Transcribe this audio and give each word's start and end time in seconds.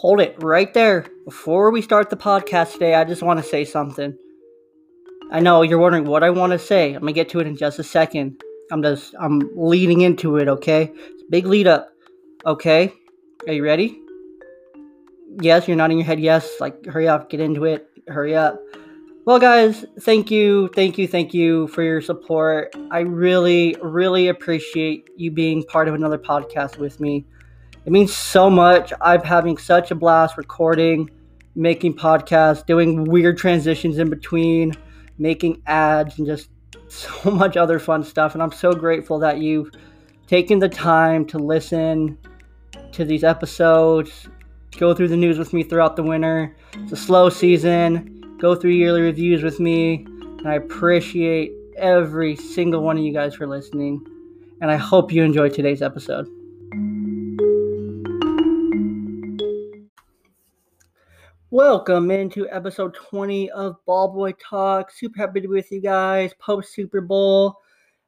Hold 0.00 0.22
it 0.22 0.34
right 0.42 0.72
there. 0.72 1.04
Before 1.26 1.70
we 1.70 1.82
start 1.82 2.08
the 2.08 2.16
podcast 2.16 2.72
today, 2.72 2.94
I 2.94 3.04
just 3.04 3.22
want 3.22 3.38
to 3.38 3.44
say 3.44 3.66
something. 3.66 4.16
I 5.30 5.40
know 5.40 5.60
you're 5.60 5.78
wondering 5.78 6.06
what 6.06 6.22
I 6.22 6.30
want 6.30 6.52
to 6.52 6.58
say. 6.58 6.94
I'm 6.94 7.00
gonna 7.00 7.12
get 7.12 7.28
to 7.28 7.40
it 7.40 7.46
in 7.46 7.54
just 7.54 7.78
a 7.78 7.82
second. 7.82 8.42
I'm 8.72 8.82
just 8.82 9.14
I'm 9.20 9.50
leading 9.54 10.00
into 10.00 10.38
it, 10.38 10.48
okay? 10.48 10.90
Big 11.28 11.44
lead 11.44 11.66
up. 11.66 11.90
Okay? 12.46 12.94
Are 13.46 13.52
you 13.52 13.62
ready? 13.62 14.00
Yes, 15.38 15.68
you're 15.68 15.76
nodding 15.76 15.98
your 15.98 16.06
head 16.06 16.18
yes. 16.18 16.48
Like 16.60 16.86
hurry 16.86 17.06
up, 17.06 17.28
get 17.28 17.40
into 17.40 17.66
it. 17.66 17.86
Hurry 18.08 18.34
up. 18.34 18.58
Well, 19.26 19.38
guys, 19.38 19.84
thank 20.00 20.30
you, 20.30 20.68
thank 20.68 20.96
you, 20.96 21.08
thank 21.08 21.34
you 21.34 21.68
for 21.68 21.82
your 21.82 22.00
support. 22.00 22.74
I 22.90 23.00
really, 23.00 23.76
really 23.82 24.28
appreciate 24.28 25.10
you 25.18 25.30
being 25.30 25.62
part 25.62 25.88
of 25.88 25.94
another 25.94 26.16
podcast 26.16 26.78
with 26.78 27.00
me. 27.00 27.26
It 27.90 27.92
means 27.92 28.14
so 28.14 28.48
much. 28.48 28.92
I'm 29.00 29.22
having 29.22 29.56
such 29.56 29.90
a 29.90 29.96
blast 29.96 30.36
recording, 30.38 31.10
making 31.56 31.94
podcasts, 31.96 32.64
doing 32.64 33.02
weird 33.02 33.36
transitions 33.36 33.98
in 33.98 34.08
between, 34.08 34.74
making 35.18 35.60
ads, 35.66 36.16
and 36.16 36.24
just 36.24 36.50
so 36.88 37.32
much 37.32 37.56
other 37.56 37.80
fun 37.80 38.04
stuff. 38.04 38.34
And 38.34 38.44
I'm 38.44 38.52
so 38.52 38.70
grateful 38.74 39.18
that 39.18 39.38
you've 39.38 39.72
taken 40.28 40.60
the 40.60 40.68
time 40.68 41.26
to 41.26 41.38
listen 41.38 42.16
to 42.92 43.04
these 43.04 43.24
episodes, 43.24 44.28
go 44.78 44.94
through 44.94 45.08
the 45.08 45.16
news 45.16 45.36
with 45.36 45.52
me 45.52 45.64
throughout 45.64 45.96
the 45.96 46.04
winter. 46.04 46.54
It's 46.74 46.92
a 46.92 46.96
slow 46.96 47.28
season. 47.28 48.36
Go 48.38 48.54
through 48.54 48.70
yearly 48.70 49.00
reviews 49.00 49.42
with 49.42 49.58
me. 49.58 50.06
And 50.38 50.46
I 50.46 50.54
appreciate 50.54 51.50
every 51.76 52.36
single 52.36 52.84
one 52.84 52.98
of 52.98 53.02
you 53.02 53.12
guys 53.12 53.34
for 53.34 53.48
listening. 53.48 54.00
And 54.60 54.70
I 54.70 54.76
hope 54.76 55.10
you 55.10 55.24
enjoyed 55.24 55.54
today's 55.54 55.82
episode. 55.82 56.28
Welcome 61.52 62.12
into 62.12 62.48
episode 62.48 62.94
20 62.94 63.50
of 63.50 63.74
Ball 63.84 64.06
Boy 64.06 64.34
Talk. 64.34 64.92
Super 64.92 65.18
happy 65.18 65.40
to 65.40 65.48
be 65.48 65.54
with 65.54 65.72
you 65.72 65.80
guys 65.80 66.32
post 66.38 66.72
Super 66.72 67.00
Bowl. 67.00 67.56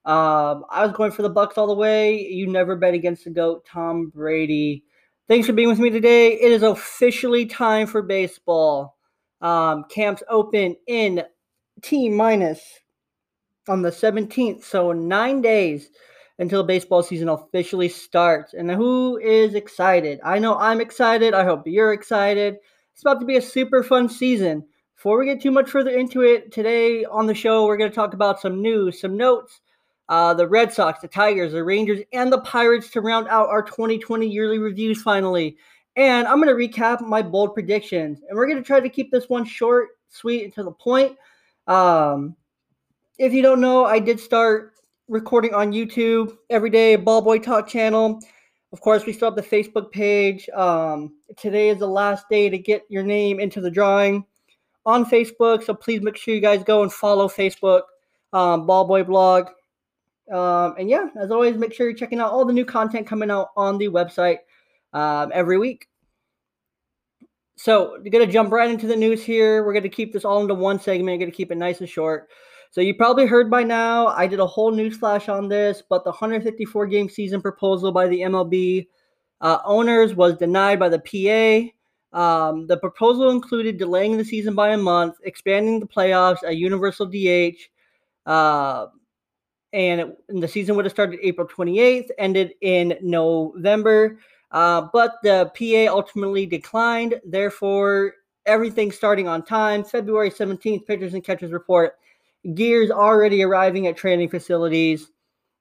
Um, 0.04 0.64
I 0.70 0.86
was 0.86 0.92
going 0.92 1.10
for 1.10 1.22
the 1.22 1.30
Bucs 1.30 1.58
all 1.58 1.66
the 1.66 1.74
way. 1.74 2.20
You 2.20 2.46
never 2.46 2.76
bet 2.76 2.94
against 2.94 3.24
the 3.24 3.30
GOAT, 3.30 3.66
Tom 3.66 4.12
Brady. 4.14 4.84
Thanks 5.26 5.48
for 5.48 5.54
being 5.54 5.68
with 5.68 5.80
me 5.80 5.90
today. 5.90 6.34
It 6.34 6.52
is 6.52 6.62
officially 6.62 7.44
time 7.44 7.88
for 7.88 8.00
baseball. 8.00 8.96
Um, 9.40 9.86
camps 9.90 10.22
open 10.28 10.77
in 10.86 11.24
T 11.82 12.08
minus 12.08 12.62
on 13.68 13.82
the 13.82 13.90
17th, 13.90 14.62
so 14.62 14.92
nine 14.92 15.42
days 15.42 15.90
until 16.38 16.62
baseball 16.62 17.02
season 17.02 17.28
officially 17.28 17.88
starts. 17.88 18.54
And 18.54 18.70
who 18.70 19.18
is 19.18 19.56
excited? 19.56 20.20
I 20.24 20.38
know 20.38 20.56
I'm 20.58 20.80
excited. 20.80 21.34
I 21.34 21.42
hope 21.42 21.66
you're 21.66 21.92
excited. 21.92 22.58
It's 23.03 23.06
about 23.08 23.19
to 23.19 23.27
be 23.27 23.36
a 23.36 23.42
super 23.42 23.83
fun 23.83 24.08
season. 24.08 24.64
Before 24.95 25.19
we 25.19 25.27
get 25.27 25.42
too 25.42 25.50
much 25.50 25.69
further 25.69 25.91
into 25.91 26.22
it, 26.22 26.53
today 26.53 27.05
on 27.05 27.27
the 27.27 27.34
show, 27.34 27.67
we're 27.67 27.77
going 27.77 27.91
to 27.91 27.95
talk 27.95 28.14
about 28.14 28.41
some 28.41 28.62
news, 28.62 29.00
some 29.00 29.17
notes. 29.17 29.61
Uh, 30.08 30.33
the 30.34 30.47
Red 30.47 30.72
Sox, 30.72 31.00
the 31.00 31.08
Tigers, 31.08 31.50
the 31.50 31.64
Rangers, 31.64 31.98
and 32.12 32.33
the 32.33 32.41
Pirates 32.42 32.91
to 32.91 33.00
round 33.00 33.27
out 33.27 33.48
our 33.48 33.61
2020 33.61 34.28
yearly 34.28 34.61
reviews 34.61 35.03
finally. 35.03 35.56
And 35.97 36.28
I'm 36.28 36.41
going 36.41 36.56
to 36.56 36.69
recap 36.78 37.00
my 37.00 37.23
bold 37.23 37.55
predictions. 37.55 38.20
And 38.28 38.39
we're 38.39 38.47
going 38.47 38.58
to 38.58 38.64
try 38.64 38.78
to 38.78 38.89
keep 38.89 39.11
this 39.11 39.28
one 39.28 39.45
short, 39.45 39.89
sweet, 40.08 40.45
and 40.45 40.55
to 40.55 40.62
the 40.62 40.70
point. 40.70 41.17
Um, 41.67 42.36
if 43.19 43.33
you 43.33 43.42
don't 43.42 43.61
know, 43.61 43.84
I 43.84 43.98
did 43.98 44.20
start 44.20 44.75
recording 45.08 45.55
on 45.55 45.73
YouTube 45.73 46.36
every 46.50 46.70
day, 46.70 46.95
Ball 46.95 47.20
Boy 47.20 47.41
Talk 47.41 47.67
channel. 47.67 48.20
Of 48.72 48.80
course, 48.80 49.04
we 49.04 49.12
still 49.12 49.28
have 49.28 49.36
the 49.36 49.42
Facebook 49.42 49.92
page. 49.92 50.48
Um, 50.50 51.14
today 51.36 51.68
is 51.68 51.78
the 51.78 51.86
last 51.86 52.28
day 52.30 52.48
to 52.48 52.56
get 52.56 52.82
your 52.88 53.02
name 53.02 53.38
into 53.38 53.60
the 53.60 53.70
drawing 53.70 54.24
on 54.86 55.05
Facebook. 55.05 55.62
So 55.62 55.74
please 55.74 56.00
make 56.00 56.16
sure 56.16 56.34
you 56.34 56.40
guys 56.40 56.64
go 56.64 56.82
and 56.82 56.90
follow 56.90 57.28
Facebook, 57.28 57.82
um, 58.32 58.66
Ballboy 58.66 59.06
Blog. 59.06 59.48
Um, 60.32 60.74
and 60.78 60.88
yeah, 60.88 61.08
as 61.20 61.30
always, 61.30 61.56
make 61.56 61.74
sure 61.74 61.86
you're 61.86 61.98
checking 61.98 62.18
out 62.18 62.32
all 62.32 62.46
the 62.46 62.52
new 62.52 62.64
content 62.64 63.06
coming 63.06 63.30
out 63.30 63.48
on 63.56 63.77
the 63.77 63.88
website 63.88 64.38
um, 64.94 65.30
every 65.34 65.58
week. 65.58 65.88
So 67.56 67.98
we're 68.02 68.11
going 68.11 68.27
to 68.27 68.32
jump 68.32 68.50
right 68.50 68.70
into 68.70 68.86
the 68.86 68.96
news 68.96 69.22
here. 69.22 69.64
We're 69.64 69.74
going 69.74 69.82
to 69.82 69.90
keep 69.90 70.14
this 70.14 70.24
all 70.24 70.40
into 70.40 70.55
one 70.55 70.80
segment. 70.80 71.14
We're 71.14 71.18
going 71.18 71.30
to 71.30 71.36
keep 71.36 71.52
it 71.52 71.58
nice 71.58 71.80
and 71.80 71.88
short. 71.88 72.30
So 72.72 72.80
you 72.80 72.94
probably 72.94 73.27
heard 73.27 73.50
by 73.50 73.64
now, 73.64 74.06
I 74.06 74.27
did 74.27 74.40
a 74.40 74.46
whole 74.46 74.70
news 74.70 74.96
flash 74.96 75.28
on 75.28 75.46
this, 75.46 75.83
but 75.86 76.05
the 76.05 76.10
154 76.10 76.86
game 76.86 77.06
season 77.06 77.42
proposal 77.42 77.92
by 77.92 78.08
the 78.08 78.20
MLB 78.20 78.88
uh, 79.42 79.58
owners 79.66 80.14
was 80.14 80.38
denied 80.38 80.78
by 80.78 80.88
the 80.88 80.98
PA. 80.98 82.18
Um, 82.18 82.66
the 82.66 82.78
proposal 82.78 83.28
included 83.28 83.77
delaying 83.77 84.16
the 84.16 84.24
season 84.24 84.55
by 84.55 84.70
a 84.70 84.78
month, 84.78 85.16
expanding 85.24 85.80
the 85.80 85.86
playoffs, 85.86 86.42
a 86.44 86.55
universal 86.55 87.05
DH, 87.05 87.58
uh, 88.24 88.86
and, 89.74 90.00
it, 90.00 90.18
and, 90.30 90.42
the 90.42 90.48
season 90.48 90.74
would 90.74 90.86
have 90.86 90.92
started 90.92 91.20
April 91.22 91.46
28th, 91.46 92.08
ended 92.16 92.55
in 92.62 92.96
November. 93.02 94.18
Uh, 94.50 94.88
but 94.94 95.16
the 95.22 95.52
PA 95.58 95.94
ultimately 95.94 96.46
declined. 96.46 97.20
Therefore, 97.27 98.14
everything 98.46 98.92
starting 98.92 99.28
on 99.28 99.44
time. 99.44 99.84
February 99.84 100.30
17th, 100.30 100.86
pitchers 100.86 101.12
and 101.12 101.22
catchers 101.22 101.52
report 101.52 101.96
gears 102.55 102.91
already 102.91 103.42
arriving 103.42 103.86
at 103.86 103.97
training 103.97 104.29
facilities. 104.29 105.11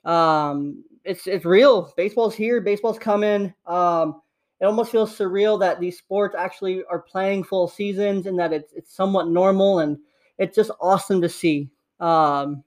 Um, 0.04 0.84
it's 1.04 1.28
it's 1.28 1.46
real. 1.46 1.94
Baseball's 1.98 2.36
here. 2.36 2.62
Baseball's 2.62 3.00
coming. 3.00 3.54
Um, 3.66 4.22
it 4.60 4.66
almost 4.66 4.92
feels 4.92 5.18
surreal 5.18 5.60
that 5.60 5.80
these 5.80 5.98
sports 5.98 6.36
actually 6.38 6.84
are 6.86 7.00
playing 7.00 7.44
full 7.44 7.68
seasons 7.68 8.28
and 8.28 8.38
that 8.40 8.54
it's 8.54 8.74
it's 8.74 8.96
somewhat 8.96 9.28
normal 9.28 9.80
and 9.80 9.98
it's 10.38 10.56
just 10.56 10.72
awesome 10.80 11.22
to 11.22 11.30
see. 11.30 11.70
Um, 12.00 12.64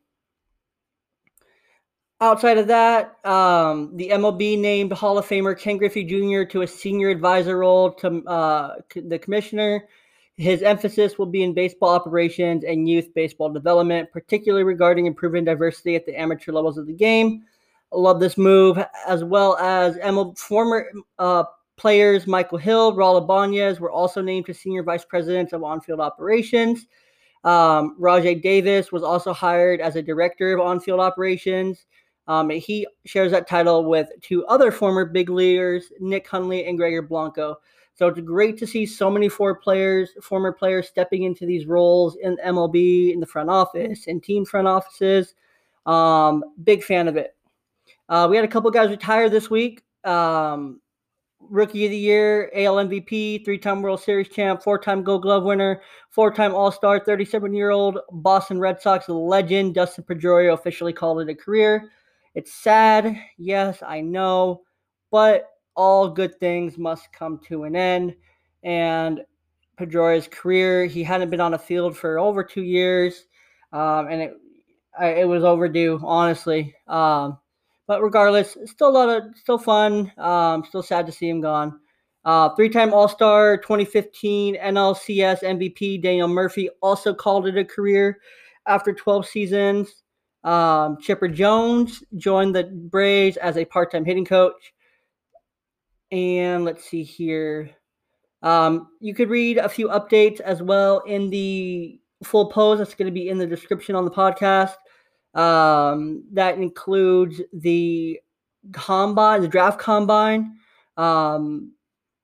outside 2.21 2.59
of 2.59 2.69
that, 2.69 3.25
um, 3.25 3.97
the 3.97 4.11
MLB 4.11 4.59
named 4.59 4.93
Hall 4.93 5.19
of 5.19 5.27
Famer 5.27 5.59
Ken 5.59 5.77
Griffey 5.77 6.05
Jr. 6.05 6.49
to 6.51 6.63
a 6.63 6.67
senior 6.67 7.11
advisor 7.11 7.59
role 7.59 7.93
to 7.95 8.25
uh, 8.25 8.77
the 8.95 9.19
commissioner. 9.19 9.89
His 10.37 10.63
emphasis 10.63 11.17
will 11.17 11.27
be 11.27 11.45
in 11.45 11.55
baseball 11.55 11.91
operations 11.91 12.65
and 12.65 12.89
youth 12.89 13.15
baseball 13.15 13.51
development, 13.51 14.11
particularly 14.13 14.65
regarding 14.65 15.07
improving 15.07 15.45
diversity 15.45 15.95
at 15.95 16.07
the 16.07 16.19
amateur 16.19 16.51
levels 16.51 16.77
of 16.77 16.87
the 16.87 16.93
game. 16.93 17.45
I 17.93 17.97
love 17.97 18.19
this 18.19 18.37
move, 18.37 18.79
as 19.07 19.23
well 19.23 19.57
as 19.59 19.97
ML, 19.99 20.37
former 20.37 20.91
uh, 21.21 21.45
players 21.77 22.27
Michael 22.27 22.59
Hill, 22.59 22.97
Raul 22.97 23.23
Ibanez 23.23 23.79
were 23.79 23.91
also 23.91 24.21
named 24.21 24.47
to 24.47 24.55
senior 24.55 24.83
vice 24.83 25.05
presidents 25.05 25.53
of 25.53 25.63
on-field 25.63 26.01
operations. 26.01 26.87
Um, 27.45 27.97
Rajai 28.01 28.43
Davis 28.43 28.91
was 28.91 29.03
also 29.03 29.33
hired 29.33 29.81
as 29.81 29.97
a 29.97 30.03
director 30.03 30.55
of 30.55 30.61
on-field 30.61 31.01
operations. 31.01 31.87
Um, 32.27 32.49
he 32.51 32.87
shares 33.05 33.33
that 33.33 33.47
title 33.47 33.85
with 33.85 34.09
two 34.23 34.47
other 34.47 34.73
former 34.73 35.05
big 35.05 35.29
leaguers, 35.29 35.93
Nick 36.01 36.27
Hundley 36.27 36.67
and 36.67 36.79
Gregor 36.79 37.03
Blanco. 37.03 37.57
So 37.95 38.09
it's 38.09 38.21
great 38.21 38.59
to 38.59 38.67
see 38.67 38.87
so 38.87 39.09
many 39.09 39.29
four 39.29 39.55
players, 39.55 40.11
former 40.21 40.53
players, 40.53 40.89
stepping 40.89 41.23
into 41.23 41.47
these 41.47 41.67
roles 41.67 42.17
in 42.17 42.37
MLB, 42.45 43.13
in 43.13 43.21
the 43.21 43.27
front 43.27 43.51
office, 43.51 44.07
in 44.07 44.21
team 44.21 44.45
front 44.45 44.67
offices. 44.67 45.35
Um, 45.87 46.43
big 46.65 46.83
fan 46.83 47.07
of 47.07 47.17
it. 47.17 47.37
Uh, 48.09 48.27
we 48.29 48.37
had 48.37 48.45
a 48.45 48.49
couple 48.49 48.71
guys 48.71 48.91
retire 48.91 49.29
this 49.29 49.49
week. 49.49 49.83
Um, 50.05 50.81
Rookie 51.41 51.85
of 51.85 51.91
the 51.91 51.97
Year, 51.97 52.51
AL 52.55 52.77
MVP, 52.77 53.45
three 53.45 53.59
time 53.59 53.83
World 53.83 54.01
Series 54.01 54.29
champ, 54.29 54.63
four 54.63 54.79
time 54.79 55.03
Gold 55.03 55.23
Glove 55.23 55.45
winner, 55.45 55.83
four 56.11 56.33
time 56.33 56.55
All 56.55 56.73
Star, 56.73 56.99
37 56.99 57.53
year 57.55 57.71
old 57.71 57.99
Boston 58.11 58.59
Red 58.59 58.81
Sox 58.81 59.09
legend, 59.09 59.75
Dustin 59.75 60.05
Pedroia 60.05 60.53
officially 60.55 60.93
called 60.93 61.21
it 61.21 61.29
a 61.29 61.35
career. 61.35 61.91
It's 62.35 62.53
sad. 62.53 63.17
Yes, 63.39 63.83
I 63.87 64.01
know. 64.01 64.63
But 65.11 65.51
all 65.77 66.09
good 66.09 66.39
things 66.39 66.79
must 66.79 67.13
come 67.13 67.41
to 67.49 67.65
an 67.65 67.77
end. 67.77 68.15
And 68.63 69.21
Pedroia's 69.77 70.29
career, 70.29 70.87
he 70.87 71.03
hadn't 71.03 71.31
been 71.31 71.41
on 71.41 71.55
a 71.55 71.59
field 71.59 71.97
for 71.97 72.19
over 72.19 72.45
two 72.45 72.63
years, 72.63 73.27
um, 73.73 74.09
and 74.09 74.23
it 74.23 74.35
it 75.01 75.27
was 75.27 75.43
overdue, 75.43 76.01
honestly. 76.03 76.75
Um, 76.87 77.39
but 77.87 78.03
regardless, 78.03 78.57
still 78.67 78.89
a 78.89 78.91
lot 78.91 79.09
of 79.09 79.23
still 79.37 79.59
fun. 79.59 80.13
Um, 80.17 80.65
still 80.65 80.83
sad 80.83 81.07
to 81.07 81.13
see 81.13 81.29
him 81.29 81.41
gone. 81.41 81.81
Uh, 82.25 82.55
three-time 82.55 82.95
All-Star, 82.95 83.59
2015 83.59 84.57
NLCS 84.57 85.43
MVP 85.43 86.01
Daniel 86.01 86.29
Murphy 86.29 86.71
also 86.81 87.13
called 87.13 87.47
it 87.47 87.59
a 87.59 87.65
career 87.65 88.19
after 88.67 88.95
12 88.95 89.27
seasons. 89.27 90.03
Um, 90.43 90.97
Chipper 91.03 91.29
Jones 91.29 92.03
joined 92.17 92.55
the 92.55 92.65
Braves 92.65 93.37
as 93.37 93.59
a 93.59 93.67
part-time 93.67 94.07
hitting 94.07 94.25
coach. 94.25 94.73
And 96.11 96.65
let's 96.65 96.85
see 96.85 97.03
here. 97.03 97.71
Um, 98.43 98.89
you 99.01 99.15
could 99.15 99.31
read 99.31 99.59
a 99.59 99.69
few 99.69 99.89
updates 99.89 100.41
as 100.41 100.63
well 100.63 101.01
in 101.01 101.31
the 101.31 101.99
full 102.23 102.51
post 102.51 102.79
that's 102.79 102.95
going 102.95 103.07
to 103.07 103.13
be 103.13 103.29
in 103.29 103.39
the 103.39 103.47
description 103.47 103.95
on 103.95 104.05
the 104.05 104.11
podcast. 104.11 104.75
Um, 105.35 106.25
that 106.33 106.59
includes 106.59 107.41
the 107.53 108.21
combine, 108.73 109.41
the 109.41 109.49
draft 109.49 109.79
combine. 109.79 110.57
Um, 110.97 111.73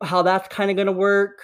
how 0.03 0.23
that's 0.23 0.49
kind 0.49 0.71
of 0.71 0.77
going 0.77 0.87
to 0.87 0.93
work. 0.93 1.43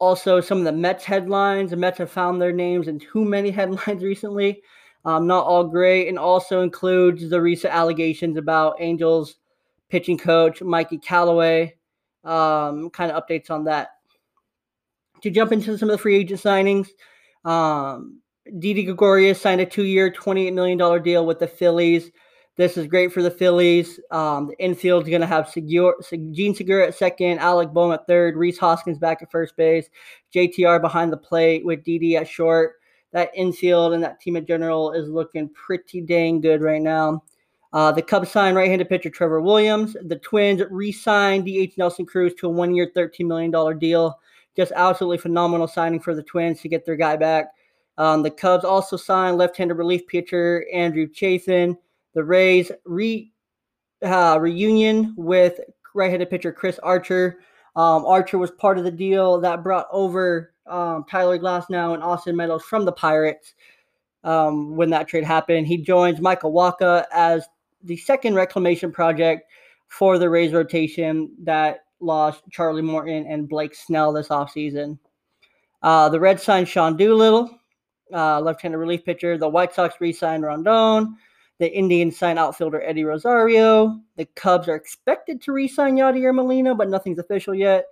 Also, 0.00 0.40
some 0.40 0.58
of 0.58 0.64
the 0.64 0.72
Mets 0.72 1.04
headlines. 1.04 1.70
The 1.70 1.76
Mets 1.76 1.98
have 1.98 2.10
found 2.10 2.40
their 2.40 2.52
names 2.52 2.88
in 2.88 2.98
too 2.98 3.24
many 3.24 3.50
headlines 3.52 4.02
recently. 4.02 4.62
Um, 5.04 5.26
not 5.26 5.46
all 5.46 5.64
great, 5.64 6.08
and 6.08 6.18
also 6.18 6.62
includes 6.62 7.28
the 7.28 7.40
recent 7.40 7.74
allegations 7.74 8.38
about 8.38 8.76
Angels 8.80 9.36
pitching 9.94 10.18
coach 10.18 10.60
Mickey 10.60 10.98
Callaway. 10.98 11.76
Um, 12.24 12.90
kind 12.90 13.12
of 13.12 13.22
updates 13.22 13.48
on 13.48 13.64
that. 13.66 13.90
To 15.22 15.30
jump 15.30 15.52
into 15.52 15.78
some 15.78 15.88
of 15.88 15.92
the 15.92 16.02
free 16.02 16.16
agent 16.16 16.40
signings, 16.40 16.88
um, 17.48 18.20
Didi 18.58 18.82
Gregorius 18.82 19.40
signed 19.40 19.60
a 19.60 19.66
two-year, 19.66 20.10
$28 20.10 20.52
million 20.52 21.02
deal 21.04 21.24
with 21.24 21.38
the 21.38 21.46
Phillies. 21.46 22.10
This 22.56 22.76
is 22.76 22.88
great 22.88 23.12
for 23.12 23.22
the 23.22 23.30
Phillies. 23.30 24.00
Um, 24.10 24.48
the 24.48 24.58
infield 24.58 25.04
is 25.04 25.10
going 25.10 25.20
to 25.20 25.28
have 25.28 25.54
Jean 25.54 26.54
Segura 26.56 26.88
at 26.88 26.96
second, 26.96 27.38
Alec 27.38 27.70
Bohm 27.72 27.92
at 27.92 28.04
third, 28.08 28.34
Rhys 28.36 28.58
Hoskins 28.58 28.98
back 28.98 29.22
at 29.22 29.30
first 29.30 29.56
base, 29.56 29.88
JTR 30.34 30.80
behind 30.80 31.12
the 31.12 31.16
plate 31.16 31.64
with 31.64 31.84
Didi 31.84 32.16
at 32.16 32.26
short. 32.26 32.74
That 33.12 33.30
infield 33.36 33.92
and 33.92 34.02
that 34.02 34.20
team 34.20 34.34
in 34.34 34.44
general 34.44 34.90
is 34.90 35.08
looking 35.08 35.50
pretty 35.50 36.00
dang 36.00 36.40
good 36.40 36.62
right 36.62 36.82
now. 36.82 37.22
Uh, 37.74 37.90
the 37.90 38.00
Cubs 38.00 38.30
signed 38.30 38.56
right-handed 38.56 38.88
pitcher 38.88 39.10
Trevor 39.10 39.40
Williams. 39.40 39.96
The 40.00 40.20
Twins 40.20 40.62
re-signed 40.70 41.44
DH 41.44 41.76
Nelson 41.76 42.06
Cruz 42.06 42.32
to 42.34 42.46
a 42.46 42.50
one-year, 42.50 42.92
$13 42.96 43.26
million 43.26 43.78
deal. 43.78 44.16
Just 44.56 44.70
absolutely 44.76 45.18
phenomenal 45.18 45.66
signing 45.66 45.98
for 45.98 46.14
the 46.14 46.22
Twins 46.22 46.60
to 46.60 46.68
get 46.68 46.86
their 46.86 46.94
guy 46.94 47.16
back. 47.16 47.46
Um, 47.98 48.22
the 48.22 48.30
Cubs 48.30 48.64
also 48.64 48.96
signed 48.96 49.38
left-handed 49.38 49.74
relief 49.74 50.06
pitcher 50.06 50.64
Andrew 50.72 51.08
Chafin. 51.12 51.76
The 52.14 52.22
Rays 52.22 52.70
re 52.84 53.32
uh, 54.02 54.38
reunion 54.40 55.12
with 55.16 55.58
right-handed 55.96 56.30
pitcher 56.30 56.52
Chris 56.52 56.78
Archer. 56.78 57.40
Um, 57.74 58.06
Archer 58.06 58.38
was 58.38 58.52
part 58.52 58.78
of 58.78 58.84
the 58.84 58.90
deal 58.92 59.40
that 59.40 59.64
brought 59.64 59.88
over 59.90 60.54
um, 60.66 61.04
Tyler 61.10 61.40
Glasnow 61.40 61.94
and 61.94 62.04
Austin 62.04 62.36
Meadows 62.36 62.62
from 62.62 62.84
the 62.84 62.92
Pirates 62.92 63.54
um, 64.22 64.76
when 64.76 64.90
that 64.90 65.08
trade 65.08 65.24
happened. 65.24 65.66
He 65.66 65.78
joins 65.78 66.20
Michael 66.20 66.52
Wacha 66.52 67.04
as 67.12 67.48
the 67.84 67.96
second 67.96 68.34
reclamation 68.34 68.90
project 68.90 69.50
for 69.88 70.18
the 70.18 70.28
Rays 70.28 70.52
rotation 70.52 71.30
that 71.42 71.80
lost 72.00 72.42
Charlie 72.50 72.82
Morton 72.82 73.26
and 73.26 73.48
Blake 73.48 73.74
Snell 73.74 74.12
this 74.12 74.28
offseason. 74.28 74.98
Uh, 75.82 76.08
the 76.08 76.18
Reds 76.18 76.42
signed 76.42 76.68
Sean 76.68 76.96
Doolittle 76.96 77.58
uh, 78.12 78.40
left-handed 78.40 78.78
relief 78.78 79.04
pitcher. 79.04 79.38
The 79.38 79.48
White 79.48 79.74
Sox 79.74 79.94
re-signed 80.00 80.42
Rondon. 80.42 81.16
The 81.58 81.72
Indians 81.72 82.18
signed 82.18 82.38
outfielder 82.38 82.82
Eddie 82.82 83.04
Rosario. 83.04 84.00
The 84.16 84.26
Cubs 84.34 84.68
are 84.68 84.74
expected 84.74 85.40
to 85.42 85.52
re-sign 85.52 85.96
Yadier 85.96 86.34
Molina, 86.34 86.74
but 86.74 86.88
nothing's 86.88 87.18
official 87.18 87.54
yet. 87.54 87.84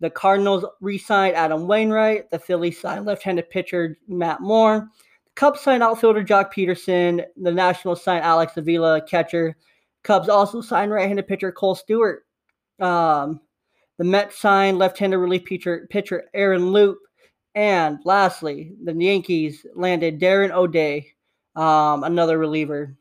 The 0.00 0.10
Cardinals 0.10 0.64
re-signed 0.80 1.36
Adam 1.36 1.66
Wainwright. 1.66 2.30
The 2.30 2.38
Phillies 2.38 2.80
signed 2.80 3.04
left-handed 3.04 3.50
pitcher 3.50 3.98
Matt 4.08 4.40
Moore. 4.40 4.88
Cubs 5.34 5.60
signed 5.60 5.82
outfielder 5.82 6.22
Joc 6.24 6.52
Pederson. 6.52 7.24
The 7.36 7.52
Nationals 7.52 8.02
signed 8.02 8.24
Alex 8.24 8.56
Avila, 8.56 9.00
catcher. 9.02 9.56
Cubs 10.04 10.28
also 10.28 10.60
signed 10.60 10.90
right-handed 10.90 11.26
pitcher 11.26 11.52
Kohl 11.52 11.74
Stewart. 11.74 12.24
Um, 12.80 13.40
the 13.98 14.04
Mets 14.04 14.38
signed 14.38 14.78
left-handed 14.78 15.18
relief 15.18 15.44
pitcher, 15.44 15.86
pitcher 15.90 16.24
Aaron 16.34 16.72
Loup. 16.72 16.98
And 17.54 17.98
lastly, 18.04 18.72
the 18.82 18.94
Yankees 18.94 19.64
landed 19.74 20.20
Darren 20.20 20.50
O'Day, 20.50 21.12
um, 21.54 22.02
another 22.02 22.38
reliever. 22.38 22.96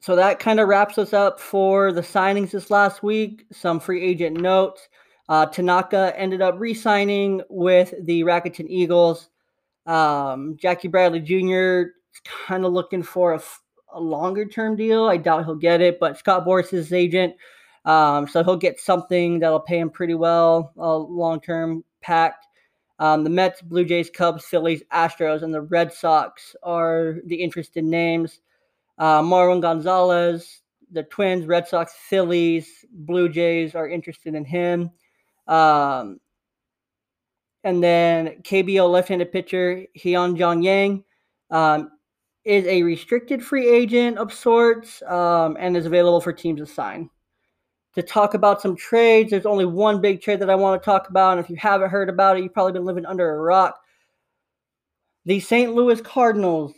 So 0.00 0.16
that 0.16 0.40
kind 0.40 0.60
of 0.60 0.68
wraps 0.68 0.98
us 0.98 1.12
up 1.12 1.38
for 1.38 1.92
the 1.92 2.00
signings 2.00 2.50
this 2.50 2.70
last 2.70 3.02
week. 3.02 3.46
Some 3.52 3.80
free 3.80 4.02
agent 4.02 4.36
notes. 4.40 4.88
Uh, 5.28 5.46
Tanaka 5.46 6.12
ended 6.16 6.42
up 6.42 6.56
re 6.58 6.74
signing 6.74 7.40
with 7.48 7.94
the 8.02 8.22
Rakuten 8.22 8.66
Eagles. 8.68 9.30
Um, 9.86 10.56
Jackie 10.60 10.88
Bradley 10.88 11.20
Jr. 11.20 11.90
is 12.14 12.20
kind 12.46 12.64
of 12.64 12.72
looking 12.72 13.02
for 13.02 13.34
a, 13.34 13.42
a 13.92 14.00
longer 14.00 14.46
term 14.46 14.76
deal. 14.76 15.04
I 15.06 15.16
doubt 15.16 15.44
he'll 15.44 15.54
get 15.54 15.80
it, 15.80 15.98
but 15.98 16.18
Scott 16.18 16.46
Boras 16.46 16.66
is 16.66 16.70
his 16.70 16.92
agent. 16.92 17.34
Um, 17.84 18.28
so 18.28 18.44
he'll 18.44 18.56
get 18.56 18.78
something 18.78 19.40
that'll 19.40 19.60
pay 19.60 19.78
him 19.78 19.90
pretty 19.90 20.14
well, 20.14 20.72
uh, 20.78 20.96
long 20.96 21.40
term 21.40 21.84
packed. 22.00 22.46
Um, 22.98 23.24
the 23.24 23.30
Mets, 23.30 23.60
Blue 23.60 23.84
Jays, 23.84 24.10
Cubs, 24.10 24.44
Phillies, 24.44 24.82
Astros, 24.92 25.42
and 25.42 25.52
the 25.52 25.62
Red 25.62 25.92
Sox 25.92 26.54
are 26.62 27.16
the 27.26 27.34
interested 27.34 27.82
names. 27.82 28.40
Uh, 28.98 29.20
Marwin 29.22 29.60
Gonzalez, 29.60 30.62
the 30.92 31.02
Twins, 31.04 31.46
Red 31.46 31.66
Sox, 31.66 31.92
Phillies, 32.08 32.84
Blue 32.92 33.28
Jays 33.28 33.74
are 33.74 33.88
interested 33.88 34.36
in 34.36 34.44
him. 34.44 34.90
Um, 35.48 36.20
and 37.64 37.82
then 37.82 38.42
KBO 38.42 38.90
left-handed 38.90 39.32
pitcher 39.32 39.84
Hyun 39.98 40.36
Jong 40.36 40.62
Yang 40.62 41.04
um, 41.50 41.90
is 42.44 42.64
a 42.66 42.82
restricted 42.82 43.42
free 43.44 43.68
agent 43.68 44.18
of 44.18 44.32
sorts 44.32 45.02
um, 45.02 45.56
and 45.60 45.76
is 45.76 45.86
available 45.86 46.20
for 46.20 46.32
teams 46.32 46.60
to 46.60 46.66
sign 46.66 47.08
to 47.94 48.02
talk 48.02 48.34
about 48.34 48.62
some 48.62 48.76
trades. 48.76 49.30
There's 49.30 49.46
only 49.46 49.66
one 49.66 50.00
big 50.00 50.20
trade 50.22 50.40
that 50.40 50.50
I 50.50 50.54
want 50.54 50.80
to 50.80 50.84
talk 50.84 51.08
about. 51.08 51.36
And 51.36 51.44
if 51.44 51.50
you 51.50 51.56
haven't 51.56 51.90
heard 51.90 52.08
about 52.08 52.36
it, 52.36 52.42
you've 52.42 52.54
probably 52.54 52.72
been 52.72 52.84
living 52.84 53.06
under 53.06 53.34
a 53.34 53.40
rock. 53.40 53.78
The 55.24 55.40
St. 55.40 55.74
Louis 55.74 56.00
Cardinals 56.00 56.72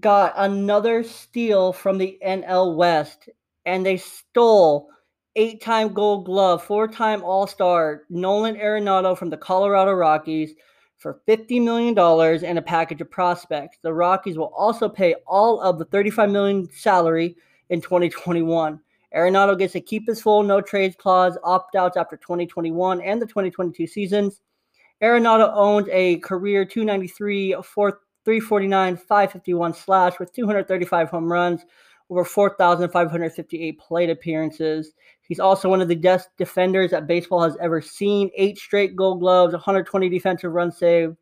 got 0.00 0.34
another 0.36 1.04
steal 1.04 1.72
from 1.72 1.98
the 1.98 2.18
NL 2.26 2.76
West, 2.76 3.28
and 3.64 3.84
they 3.84 3.96
stole 3.96 4.88
eight 5.36 5.60
time 5.60 5.92
gold 5.92 6.26
glove, 6.26 6.62
four 6.62 6.88
time 6.88 7.22
All 7.22 7.46
Star 7.46 8.02
Nolan 8.10 8.56
Arenado 8.56 9.16
from 9.16 9.30
the 9.30 9.36
Colorado 9.36 9.92
Rockies 9.92 10.54
for 10.98 11.20
$50 11.26 11.62
million 11.62 11.98
and 12.44 12.58
a 12.58 12.62
package 12.62 13.00
of 13.00 13.10
prospects. 13.10 13.78
The 13.82 13.92
Rockies 13.92 14.38
will 14.38 14.52
also 14.56 14.88
pay 14.88 15.14
all 15.26 15.60
of 15.60 15.78
the 15.78 15.84
35 15.86 16.30
million 16.30 16.68
salary 16.72 17.36
in 17.70 17.80
2021. 17.80 18.80
Arenado 19.14 19.58
gets 19.58 19.72
to 19.74 19.80
keep 19.80 20.06
his 20.06 20.22
full 20.22 20.42
no 20.42 20.60
trades 20.60 20.96
clause 20.96 21.36
opt 21.42 21.74
outs 21.74 21.96
after 21.96 22.16
2021 22.16 23.00
and 23.02 23.20
the 23.20 23.26
2022 23.26 23.86
seasons. 23.86 24.40
Arenado 25.02 25.52
owns 25.54 25.88
a 25.90 26.18
career 26.18 26.64
293, 26.64 27.52
349, 27.52 28.96
551 28.96 29.74
slash 29.74 30.18
with 30.20 30.32
235 30.32 31.10
home 31.10 31.30
runs, 31.30 31.64
over 32.12 32.26
4,558 32.26 33.78
plate 33.78 34.10
appearances. 34.10 34.92
He's 35.22 35.40
also 35.40 35.70
one 35.70 35.80
of 35.80 35.88
the 35.88 35.94
best 35.94 36.28
defenders 36.36 36.90
that 36.90 37.06
baseball 37.06 37.42
has 37.42 37.56
ever 37.58 37.80
seen. 37.80 38.30
Eight 38.36 38.58
straight 38.58 38.94
gold 38.94 39.20
gloves, 39.20 39.54
120 39.54 40.10
defensive 40.10 40.52
runs 40.52 40.76
saved, 40.76 41.16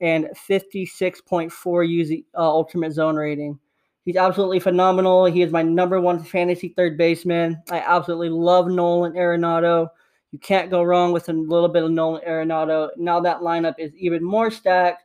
and 0.00 0.28
56.4 0.48 2.00
UZ, 2.00 2.12
uh, 2.36 2.40
ultimate 2.40 2.92
zone 2.92 3.16
rating. 3.16 3.58
He's 4.04 4.14
absolutely 4.14 4.60
phenomenal. 4.60 5.24
He 5.24 5.42
is 5.42 5.50
my 5.50 5.62
number 5.62 6.00
one 6.00 6.22
fantasy 6.22 6.68
third 6.68 6.96
baseman. 6.96 7.60
I 7.68 7.80
absolutely 7.80 8.30
love 8.30 8.68
Nolan 8.68 9.14
Arenado. 9.14 9.88
You 10.30 10.38
can't 10.38 10.70
go 10.70 10.84
wrong 10.84 11.10
with 11.10 11.28
a 11.28 11.32
little 11.32 11.68
bit 11.68 11.82
of 11.82 11.90
Nolan 11.90 12.22
Arenado. 12.24 12.90
Now 12.96 13.18
that 13.18 13.40
lineup 13.40 13.74
is 13.76 13.92
even 13.96 14.22
more 14.22 14.52
stacked 14.52 15.02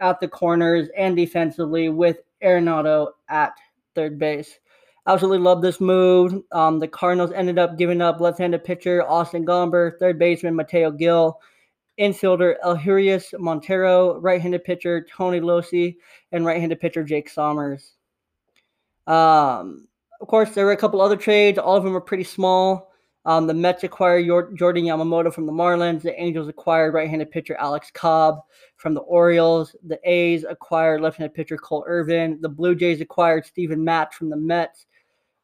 at 0.00 0.18
the 0.18 0.26
corners 0.26 0.88
and 0.98 1.14
defensively 1.14 1.88
with 1.88 2.18
Arenado 2.42 3.12
at 3.28 3.52
third 3.94 4.18
base. 4.18 4.58
Absolutely 5.06 5.38
love 5.38 5.62
this 5.62 5.80
move. 5.80 6.42
Um, 6.52 6.78
the 6.78 6.86
Cardinals 6.86 7.32
ended 7.32 7.58
up 7.58 7.76
giving 7.76 8.00
up 8.00 8.20
left-handed 8.20 8.62
pitcher 8.62 9.02
Austin 9.02 9.44
Gomber, 9.44 9.98
third 9.98 10.18
baseman 10.18 10.54
Mateo 10.54 10.92
Gil, 10.92 11.40
infielder 11.98 12.54
Elehuris 12.64 13.38
Montero, 13.38 14.18
right-handed 14.20 14.62
pitcher 14.62 15.04
Tony 15.10 15.40
Locey, 15.40 15.96
and 16.30 16.46
right-handed 16.46 16.80
pitcher 16.80 17.02
Jake 17.02 17.28
Sommers. 17.28 17.94
Um, 19.08 19.88
of 20.20 20.28
course, 20.28 20.54
there 20.54 20.64
were 20.64 20.72
a 20.72 20.76
couple 20.76 21.00
other 21.00 21.16
trades. 21.16 21.58
All 21.58 21.76
of 21.76 21.82
them 21.82 21.92
were 21.92 22.00
pretty 22.00 22.24
small. 22.24 22.92
Um, 23.24 23.46
the 23.46 23.54
Mets 23.54 23.84
acquired 23.84 24.26
Jordan 24.56 24.84
Yamamoto 24.84 25.32
from 25.32 25.46
the 25.46 25.52
Marlins. 25.52 26.02
The 26.02 26.20
Angels 26.20 26.48
acquired 26.48 26.94
right-handed 26.94 27.30
pitcher 27.30 27.56
Alex 27.56 27.90
Cobb 27.92 28.40
from 28.76 28.94
the 28.94 29.00
Orioles. 29.00 29.74
The 29.84 29.98
A's 30.08 30.44
acquired 30.44 31.00
left-handed 31.00 31.34
pitcher 31.34 31.56
Cole 31.56 31.84
Irvin. 31.86 32.38
The 32.40 32.48
Blue 32.48 32.74
Jays 32.76 33.00
acquired 33.00 33.46
Steven 33.46 33.82
Matz 33.82 34.16
from 34.16 34.30
the 34.30 34.36
Mets. 34.36 34.86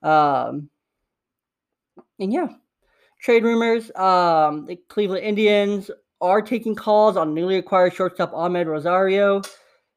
Um, 0.03 0.71
and 2.19 2.33
yeah, 2.33 2.49
trade 3.21 3.45
rumors. 3.45 3.91
Um, 3.95 4.67
the 4.67 4.77
Cleveland 4.89 5.25
Indians 5.25 5.91
are 6.21 6.43
taking 6.43 6.75
calls 6.75 7.17
on 7.17 7.35
newly 7.35 7.57
acquired 7.57 7.95
shortstop 7.95 8.33
Amed 8.33 8.67
Rosario. 8.67 9.43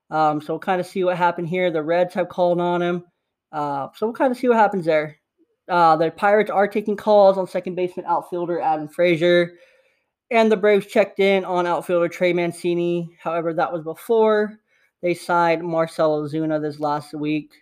Um, 0.09 0.41
so 0.41 0.53
we'll 0.53 0.59
kind 0.59 0.81
of 0.81 0.87
see 0.87 1.03
what 1.03 1.17
happened 1.17 1.47
here. 1.47 1.71
The 1.71 1.81
Reds 1.81 2.13
have 2.13 2.29
called 2.29 2.59
on 2.59 2.81
him. 2.81 3.03
Uh, 3.51 3.87
so 3.95 4.07
we'll 4.07 4.13
kind 4.13 4.31
of 4.31 4.37
see 4.37 4.47
what 4.47 4.57
happens 4.57 4.85
there. 4.85 5.17
Uh, 5.69 5.95
the 5.95 6.11
Pirates 6.11 6.51
are 6.51 6.67
taking 6.67 6.97
calls 6.97 7.37
on 7.37 7.47
second 7.47 7.75
baseman 7.75 8.05
outfielder 8.05 8.59
Adam 8.59 8.87
Frazier. 8.87 9.53
And 10.29 10.51
the 10.51 10.57
Braves 10.57 10.85
checked 10.85 11.19
in 11.19 11.43
on 11.43 11.65
outfielder 11.65 12.07
Trey 12.07 12.33
Mancini. 12.33 13.09
However, 13.19 13.53
that 13.53 13.71
was 13.71 13.83
before 13.83 14.59
they 15.01 15.13
signed 15.13 15.63
Marcell 15.63 16.21
Ozuna 16.21 16.61
this 16.61 16.79
last 16.79 17.13
week. 17.13 17.53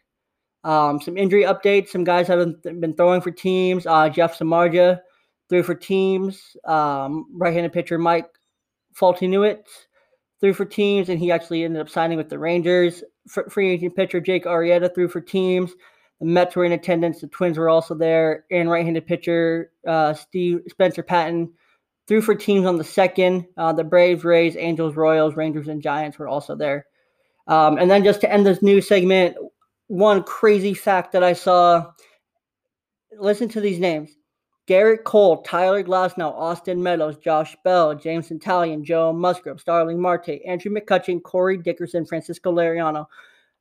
Um, 0.63 1.01
some 1.01 1.17
injury 1.17 1.43
updates. 1.43 1.89
Some 1.89 2.03
guys 2.03 2.27
have 2.27 2.61
been, 2.63 2.93
throwing 2.95 3.21
for 3.21 3.31
teams. 3.31 3.85
Uh, 3.85 4.09
Jeff 4.09 4.37
Samardzija 4.37 4.99
threw 5.47 5.63
for 5.63 5.75
teams. 5.75 6.55
Um, 6.65 7.27
right-handed 7.33 7.73
pitcher 7.73 7.97
Mike 7.97 8.29
Foltynewicz 8.95 9.63
threw 10.39 10.53
for 10.53 10.65
teams, 10.65 11.09
and 11.09 11.19
he 11.19 11.31
actually 11.31 11.63
ended 11.63 11.81
up 11.81 11.89
signing 11.89 12.17
with 12.17 12.29
the 12.29 12.39
Rangers. 12.39 13.03
Free 13.49 13.71
agent 13.71 13.95
pitcher 13.95 14.19
Jake 14.19 14.45
Arrieta 14.45 14.93
threw 14.93 15.07
for 15.07 15.21
teams. 15.21 15.71
The 16.19 16.25
Mets 16.25 16.55
were 16.55 16.65
in 16.65 16.73
attendance. 16.73 17.21
The 17.21 17.27
Twins 17.27 17.57
were 17.57 17.69
also 17.69 17.95
there. 17.95 18.45
And 18.51 18.69
right-handed 18.69 19.07
pitcher 19.07 19.71
uh, 19.87 20.13
Steve 20.13 20.61
Spencer 20.67 21.03
Patton 21.03 21.53
threw 22.07 22.21
for 22.21 22.35
teams 22.35 22.65
on 22.65 22.77
the 22.77 22.83
second. 22.83 23.45
Uh, 23.55 23.71
the 23.71 23.83
Braves, 23.83 24.23
Rays, 24.23 24.57
Angels, 24.57 24.95
Royals, 24.95 25.35
Rangers, 25.35 25.67
and 25.67 25.81
Giants 25.81 26.17
were 26.17 26.27
also 26.27 26.55
there. 26.55 26.85
Um, 27.47 27.77
and 27.77 27.89
then 27.89 28.03
just 28.03 28.21
to 28.21 28.31
end 28.31 28.45
this 28.45 28.61
new 28.61 28.81
segment, 28.81 29.37
one 29.89 30.23
crazy 30.23 30.73
fact 30.73 31.11
that 31.11 31.23
I 31.23 31.33
saw. 31.33 31.91
Listen 33.17 33.49
to 33.49 33.59
these 33.59 33.79
names. 33.79 34.11
Gerrit 34.67 35.03
Cole, 35.03 35.41
Tyler 35.41 35.83
Glasnow, 35.83 36.31
Austin 36.31 36.81
Meadows, 36.81 37.17
Josh 37.17 37.57
Bell, 37.63 37.95
Jameson 37.95 38.39
Taillon, 38.39 38.83
Joe 38.83 39.11
Musgrove, 39.11 39.59
Starling 39.59 39.99
Marte, 39.99 40.39
Andrew 40.45 40.71
McCutchen, 40.71 41.23
Corey 41.23 41.57
Dickerson, 41.57 42.05
Francisco 42.05 42.53
Liriano. 42.53 43.07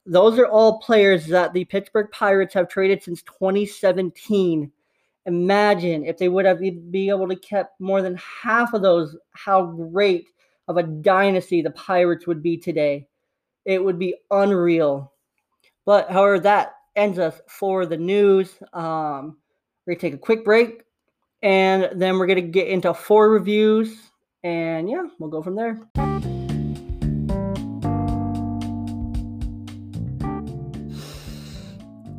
Those 0.04 0.38
are 0.38 0.46
all 0.46 0.80
players 0.80 1.26
that 1.28 1.54
the 1.54 1.64
Pittsburgh 1.64 2.10
Pirates 2.12 2.52
have 2.52 2.68
traded 2.68 3.02
since 3.02 3.22
2017. 3.22 4.70
Imagine 5.24 6.04
if 6.04 6.18
they 6.18 6.28
would 6.28 6.44
have 6.44 6.60
be 6.60 7.08
able 7.08 7.28
to 7.28 7.36
kept 7.36 7.80
more 7.80 8.02
than 8.02 8.16
half 8.16 8.74
of 8.74 8.82
those, 8.82 9.16
how 9.30 9.64
great 9.64 10.26
of 10.68 10.76
a 10.76 10.82
dynasty 10.82 11.62
the 11.62 11.70
Pirates 11.70 12.26
would 12.26 12.42
be 12.42 12.58
today. 12.58 13.06
It 13.64 13.82
would 13.82 13.98
be 13.98 14.14
unreal. 14.30 15.10
But 15.88 16.10
however, 16.10 16.38
that 16.40 16.74
ends 16.96 17.18
us 17.18 17.40
for 17.48 17.86
the 17.86 17.96
news. 17.96 18.54
Um, 18.74 19.38
we're 19.86 19.94
gonna 19.94 20.00
take 20.00 20.12
a 20.12 20.18
quick 20.18 20.44
break 20.44 20.82
and 21.40 21.88
then 21.98 22.18
we're 22.18 22.26
to 22.26 22.42
get 22.42 22.68
into 22.68 22.92
four 22.92 23.30
reviews. 23.30 23.96
And 24.44 24.90
yeah, 24.90 25.04
we'll 25.18 25.30
go 25.30 25.42
from 25.42 25.56
there. 25.56 25.80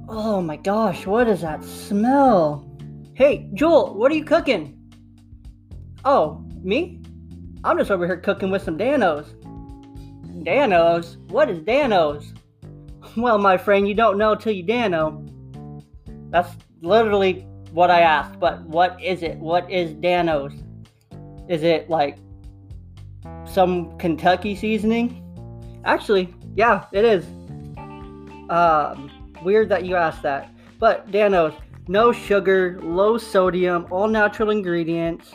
Oh 0.07 0.41
my 0.41 0.57
gosh, 0.57 1.05
what 1.05 1.27
is 1.27 1.41
that 1.41 1.63
smell? 1.63 2.67
Hey, 3.13 3.51
Joel, 3.53 3.93
what 3.93 4.11
are 4.11 4.15
you 4.15 4.25
cooking? 4.25 4.79
Oh, 6.03 6.43
me? 6.63 7.03
I'm 7.63 7.77
just 7.77 7.91
over 7.91 8.07
here 8.07 8.17
cooking 8.17 8.49
with 8.49 8.63
some 8.63 8.79
Danos. 8.79 9.27
Danos? 10.43 11.17
What 11.29 11.51
is 11.51 11.59
Danos? 11.59 12.33
Well, 13.21 13.37
my 13.37 13.57
friend, 13.57 13.87
you 13.87 13.93
don't 13.93 14.17
know 14.17 14.35
till 14.35 14.53
you 14.53 14.63
Dano. 14.63 15.25
That's 16.29 16.55
literally 16.81 17.45
what 17.71 17.91
I 17.91 18.01
asked, 18.01 18.39
but 18.39 18.61
what 18.63 19.01
is 19.01 19.23
it? 19.23 19.37
What 19.37 19.69
is 19.69 19.91
Danos? 19.95 20.53
Is 21.49 21.63
it 21.63 21.89
like 21.89 22.17
some 23.45 23.97
Kentucky 23.97 24.55
seasoning? 24.55 25.23
Actually, 25.85 26.33
yeah, 26.55 26.85
it 26.91 27.03
is. 27.03 27.25
Um, 28.49 29.33
weird 29.43 29.69
that 29.69 29.85
you 29.85 29.95
asked 29.95 30.21
that. 30.23 30.53
But 30.79 31.11
Danos, 31.11 31.55
no 31.87 32.11
sugar, 32.11 32.79
low 32.81 33.17
sodium, 33.17 33.87
all 33.91 34.07
natural 34.07 34.49
ingredients, 34.49 35.31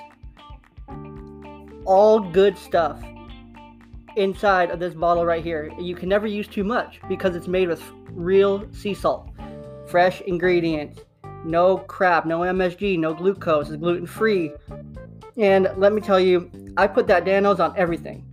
all 1.85 2.21
good 2.21 2.57
stuff 2.57 3.03
inside 4.17 4.71
of 4.71 4.79
this 4.79 4.95
bottle 4.95 5.25
right 5.25 5.43
here. 5.43 5.73
You 5.79 5.95
can 5.95 6.09
never 6.09 6.27
use 6.27 6.49
too 6.49 6.65
much 6.65 7.01
because 7.09 7.37
it's 7.37 7.49
made 7.49 7.69
with 7.69 7.83
real 8.11 8.67
sea 8.73 8.95
salt, 8.95 9.31
fresh 9.87 10.21
ingredients 10.23 11.01
no 11.45 11.79
crap, 11.79 12.27
no 12.27 12.41
MSG, 12.41 12.99
no 12.99 13.15
glucose, 13.15 13.69
it's 13.69 13.77
gluten 13.77 14.07
free. 14.07 14.53
And 15.37 15.71
let 15.77 15.93
me 15.93 16.01
tell 16.01 16.19
you, 16.19 16.51
I 16.77 16.87
put 16.87 17.07
that 17.09 17.25
Danos 17.25 17.61
on 17.61 17.77
everything. 17.77 18.25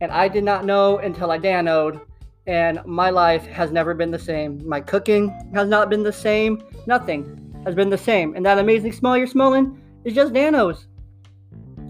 And 0.00 0.10
I 0.12 0.28
did 0.28 0.44
not 0.44 0.64
know 0.64 0.98
until 0.98 1.30
I 1.30 1.38
Danoed, 1.38 2.00
and 2.46 2.80
my 2.84 3.10
life 3.10 3.46
has 3.46 3.70
never 3.70 3.94
been 3.94 4.10
the 4.10 4.18
same. 4.18 4.66
My 4.66 4.80
cooking 4.80 5.28
has 5.54 5.68
not 5.68 5.90
been 5.90 6.02
the 6.02 6.12
same. 6.12 6.62
Nothing 6.86 7.62
has 7.64 7.74
been 7.74 7.90
the 7.90 7.98
same. 7.98 8.34
And 8.34 8.44
that 8.46 8.58
amazing 8.58 8.92
smell 8.92 9.16
you're 9.16 9.26
smelling 9.26 9.80
is 10.04 10.14
just 10.14 10.32
Danos. 10.32 10.86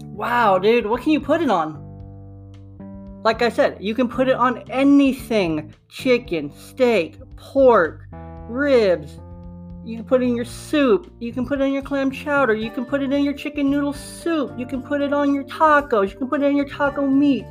Wow, 0.03 0.59
dude, 0.59 0.85
what 0.85 1.01
can 1.01 1.11
you 1.11 1.19
put 1.19 1.41
it 1.41 1.49
on? 1.49 1.90
Like 3.23 3.41
I 3.41 3.49
said, 3.49 3.77
you 3.79 3.93
can 3.93 4.07
put 4.07 4.27
it 4.27 4.35
on 4.35 4.69
anything 4.69 5.73
chicken, 5.89 6.51
steak, 6.51 7.17
pork, 7.35 8.07
ribs, 8.47 9.19
you 9.83 9.95
can 9.95 10.05
put 10.05 10.21
it 10.21 10.25
in 10.25 10.35
your 10.35 10.45
soup. 10.45 11.11
You 11.19 11.33
can 11.33 11.47
put 11.47 11.59
it 11.59 11.63
in 11.63 11.73
your 11.73 11.81
clam 11.81 12.11
chowder. 12.11 12.53
You 12.53 12.69
can 12.69 12.85
put 12.85 13.01
it 13.01 13.11
in 13.11 13.23
your 13.23 13.33
chicken 13.33 13.71
noodle 13.71 13.93
soup. 13.93 14.53
You 14.57 14.67
can 14.67 14.83
put 14.83 15.01
it 15.01 15.11
on 15.11 15.33
your 15.33 15.43
tacos. 15.43 16.11
You 16.11 16.17
can 16.17 16.27
put 16.27 16.43
it 16.43 16.45
in 16.45 16.55
your 16.55 16.67
taco 16.67 17.07
meat. 17.07 17.45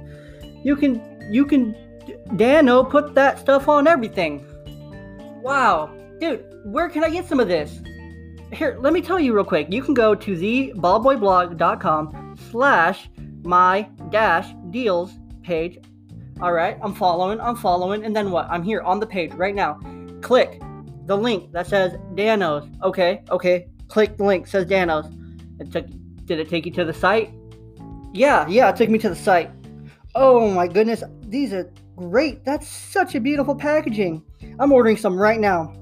You 0.62 0.76
can 0.76 1.02
you 1.32 1.44
can 1.44 1.74
Dano 2.36 2.84
put 2.84 3.14
that 3.14 3.40
stuff 3.40 3.68
on 3.68 3.88
everything. 3.88 4.46
Wow. 5.42 5.92
Dude, 6.20 6.44
where 6.66 6.88
can 6.88 7.02
I 7.02 7.10
get 7.10 7.26
some 7.26 7.40
of 7.40 7.48
this? 7.48 7.80
Here, 8.52 8.78
let 8.80 8.92
me 8.92 9.00
tell 9.00 9.18
you 9.18 9.34
real 9.34 9.44
quick. 9.44 9.66
You 9.70 9.82
can 9.82 9.94
go 9.94 10.14
to 10.14 10.36
theballboyblog.com 10.36 12.36
slash 12.50 13.10
my 13.42 13.88
dash 14.10 14.54
deals 14.70 15.12
page. 15.42 15.78
All 16.40 16.52
right, 16.52 16.78
I'm 16.82 16.94
following, 16.94 17.40
I'm 17.40 17.56
following, 17.56 18.04
and 18.04 18.14
then 18.16 18.30
what? 18.30 18.48
I'm 18.50 18.62
here 18.62 18.80
on 18.80 18.98
the 19.00 19.06
page 19.06 19.32
right 19.34 19.54
now. 19.54 19.78
Click 20.22 20.60
the 21.06 21.16
link 21.16 21.52
that 21.52 21.66
says 21.66 21.92
Danos. 22.14 22.70
Okay, 22.82 23.22
okay. 23.30 23.68
Click 23.88 24.16
the 24.16 24.24
link 24.24 24.46
says 24.46 24.66
Danos. 24.66 25.12
It 25.60 25.72
took. 25.72 25.86
Did 26.24 26.38
it 26.38 26.48
take 26.48 26.64
you 26.64 26.72
to 26.72 26.84
the 26.84 26.94
site? 26.94 27.34
Yeah, 28.12 28.46
yeah. 28.48 28.70
It 28.70 28.76
took 28.76 28.88
me 28.88 28.98
to 29.00 29.08
the 29.08 29.16
site. 29.16 29.50
Oh 30.14 30.50
my 30.50 30.66
goodness, 30.66 31.02
these 31.26 31.52
are 31.52 31.70
great. 31.96 32.44
That's 32.44 32.66
such 32.66 33.14
a 33.14 33.20
beautiful 33.20 33.54
packaging. 33.54 34.22
I'm 34.58 34.72
ordering 34.72 34.96
some 34.96 35.16
right 35.16 35.38
now. 35.38 35.74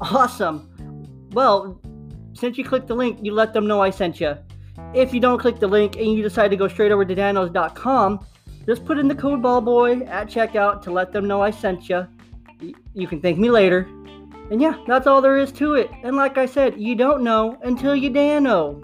Awesome. 0.00 0.70
Well, 1.32 1.80
since 2.34 2.56
you 2.56 2.64
clicked 2.64 2.86
the 2.86 2.94
link, 2.94 3.18
you 3.22 3.32
let 3.32 3.52
them 3.52 3.66
know 3.66 3.82
I 3.82 3.90
sent 3.90 4.20
you. 4.20 4.36
If 4.94 5.12
you 5.12 5.20
don't 5.20 5.38
click 5.38 5.58
the 5.58 5.66
link 5.66 5.96
and 5.96 6.12
you 6.12 6.22
decide 6.22 6.48
to 6.48 6.56
go 6.56 6.68
straight 6.68 6.92
over 6.92 7.04
to 7.04 7.14
danos.com, 7.14 8.24
just 8.68 8.84
put 8.84 8.98
in 8.98 9.08
the 9.08 9.14
code 9.14 9.40
ballboy 9.40 10.06
at 10.10 10.28
checkout 10.28 10.82
to 10.82 10.90
let 10.90 11.10
them 11.10 11.26
know 11.26 11.40
I 11.40 11.50
sent 11.50 11.88
you. 11.88 12.06
You 12.92 13.06
can 13.06 13.22
thank 13.22 13.38
me 13.38 13.50
later. 13.50 13.88
And 14.50 14.60
yeah, 14.60 14.76
that's 14.86 15.06
all 15.06 15.22
there 15.22 15.38
is 15.38 15.50
to 15.52 15.72
it. 15.72 15.88
And 16.02 16.16
like 16.16 16.36
I 16.36 16.44
said, 16.44 16.78
you 16.78 16.94
don't 16.94 17.24
know 17.24 17.58
until 17.62 17.96
you 17.96 18.10
know. 18.10 18.78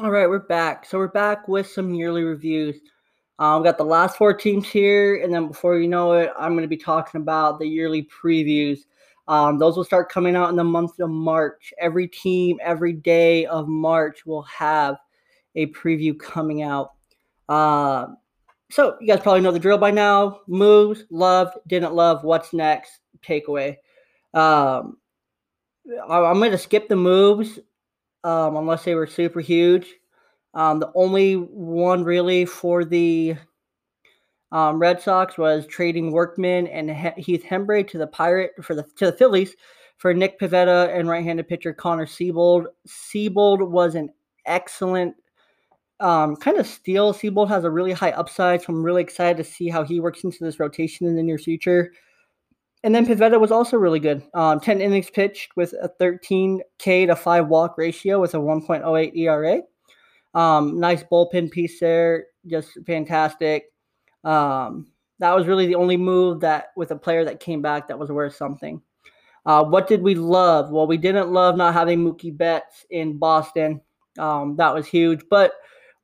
All 0.00 0.10
right, 0.10 0.26
we're 0.26 0.46
back. 0.48 0.86
So 0.86 0.96
we're 0.96 1.08
back 1.08 1.46
with 1.46 1.66
some 1.66 1.92
yearly 1.92 2.22
reviews. 2.22 2.76
Um, 3.38 3.60
we 3.60 3.68
got 3.68 3.76
the 3.76 3.84
last 3.84 4.16
four 4.16 4.32
teams 4.32 4.66
here, 4.66 5.22
and 5.22 5.32
then 5.32 5.48
before 5.48 5.78
you 5.78 5.88
know 5.88 6.12
it, 6.14 6.30
I'm 6.38 6.52
going 6.52 6.62
to 6.62 6.68
be 6.68 6.78
talking 6.78 7.20
about 7.20 7.58
the 7.58 7.66
yearly 7.66 8.08
previews. 8.24 8.78
Um, 9.28 9.58
those 9.58 9.76
will 9.76 9.84
start 9.84 10.10
coming 10.10 10.36
out 10.36 10.48
in 10.48 10.56
the 10.56 10.64
month 10.64 10.98
of 11.00 11.10
March. 11.10 11.74
Every 11.78 12.08
team, 12.08 12.58
every 12.62 12.94
day 12.94 13.44
of 13.44 13.68
March 13.68 14.24
will 14.24 14.42
have 14.44 14.96
a 15.58 15.66
preview 15.66 16.18
coming 16.18 16.62
out. 16.62 16.92
Uh, 17.48 18.06
so 18.70 18.96
you 19.00 19.06
guys 19.06 19.20
probably 19.20 19.40
know 19.40 19.50
the 19.50 19.58
drill 19.58 19.78
by 19.78 19.90
now. 19.90 20.40
Moves, 20.46 21.04
loved, 21.10 21.58
didn't 21.66 21.94
love, 21.94 22.24
what's 22.24 22.52
next, 22.52 23.00
takeaway. 23.26 23.76
Um, 24.34 24.98
I'm 26.08 26.38
going 26.38 26.50
to 26.50 26.58
skip 26.58 26.88
the 26.88 26.96
moves 26.96 27.58
um, 28.24 28.56
unless 28.56 28.84
they 28.84 28.94
were 28.94 29.06
super 29.06 29.40
huge. 29.40 29.94
Um, 30.54 30.80
the 30.80 30.92
only 30.94 31.34
one 31.34 32.04
really 32.04 32.44
for 32.44 32.84
the 32.84 33.36
um, 34.52 34.78
Red 34.78 35.00
Sox 35.00 35.38
was 35.38 35.66
trading 35.66 36.12
Workman 36.12 36.66
and 36.66 36.90
he- 36.90 37.22
Heath 37.22 37.44
Hembree 37.44 37.88
to 37.88 37.98
the 37.98 38.06
Pirate 38.06 38.52
for 38.62 38.74
the 38.74 38.84
to 38.96 39.06
the 39.06 39.12
Phillies 39.12 39.54
for 39.98 40.14
Nick 40.14 40.38
Pivetta 40.38 40.96
and 40.96 41.08
right-handed 41.08 41.48
pitcher 41.48 41.72
Connor 41.72 42.06
Seabold. 42.06 42.66
Seabold 42.86 43.68
was 43.68 43.94
an 43.94 44.10
excellent 44.46 45.14
um, 46.00 46.36
kind 46.36 46.58
of 46.58 46.66
steal. 46.66 47.12
Seabold 47.12 47.48
has 47.48 47.64
a 47.64 47.70
really 47.70 47.92
high 47.92 48.12
upside, 48.12 48.62
so 48.62 48.72
I'm 48.72 48.82
really 48.82 49.02
excited 49.02 49.36
to 49.36 49.44
see 49.44 49.68
how 49.68 49.82
he 49.82 50.00
works 50.00 50.24
into 50.24 50.44
this 50.44 50.60
rotation 50.60 51.06
in 51.06 51.16
the 51.16 51.22
near 51.22 51.38
future. 51.38 51.92
And 52.84 52.94
then 52.94 53.06
Pivetta 53.06 53.40
was 53.40 53.50
also 53.50 53.76
really 53.76 53.98
good. 53.98 54.22
Um, 54.34 54.60
10 54.60 54.80
innings 54.80 55.10
pitched 55.10 55.56
with 55.56 55.72
a 55.72 55.90
13K 56.00 57.06
to 57.08 57.16
5 57.16 57.48
walk 57.48 57.76
ratio 57.76 58.20
with 58.20 58.34
a 58.34 58.38
1.08 58.38 59.16
ERA. 59.16 59.62
Um, 60.34 60.78
nice 60.78 61.02
bullpen 61.02 61.50
piece 61.50 61.80
there, 61.80 62.26
just 62.46 62.78
fantastic. 62.86 63.64
Um, 64.22 64.92
that 65.18 65.34
was 65.34 65.46
really 65.46 65.66
the 65.66 65.74
only 65.74 65.96
move 65.96 66.40
that 66.40 66.68
with 66.76 66.92
a 66.92 66.96
player 66.96 67.24
that 67.24 67.40
came 67.40 67.60
back 67.60 67.88
that 67.88 67.98
was 67.98 68.10
worth 68.10 68.36
something. 68.36 68.80
Uh, 69.44 69.64
what 69.64 69.88
did 69.88 70.02
we 70.02 70.14
love? 70.14 70.70
Well, 70.70 70.86
we 70.86 70.96
didn't 70.96 71.32
love 71.32 71.56
not 71.56 71.74
having 71.74 72.04
Mookie 72.04 72.36
Betts 72.36 72.84
in 72.90 73.18
Boston. 73.18 73.80
Um, 74.18 74.56
that 74.56 74.74
was 74.74 74.86
huge, 74.86 75.22
but 75.30 75.52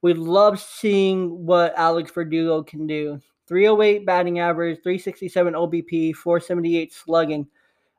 we 0.04 0.12
love 0.12 0.60
seeing 0.60 1.46
what 1.46 1.72
Alex 1.78 2.10
Verdugo 2.10 2.62
can 2.62 2.86
do. 2.86 3.18
308 3.46 4.04
batting 4.04 4.38
average, 4.38 4.82
367 4.82 5.54
OBP, 5.54 6.14
478 6.14 6.92
slugging. 6.92 7.46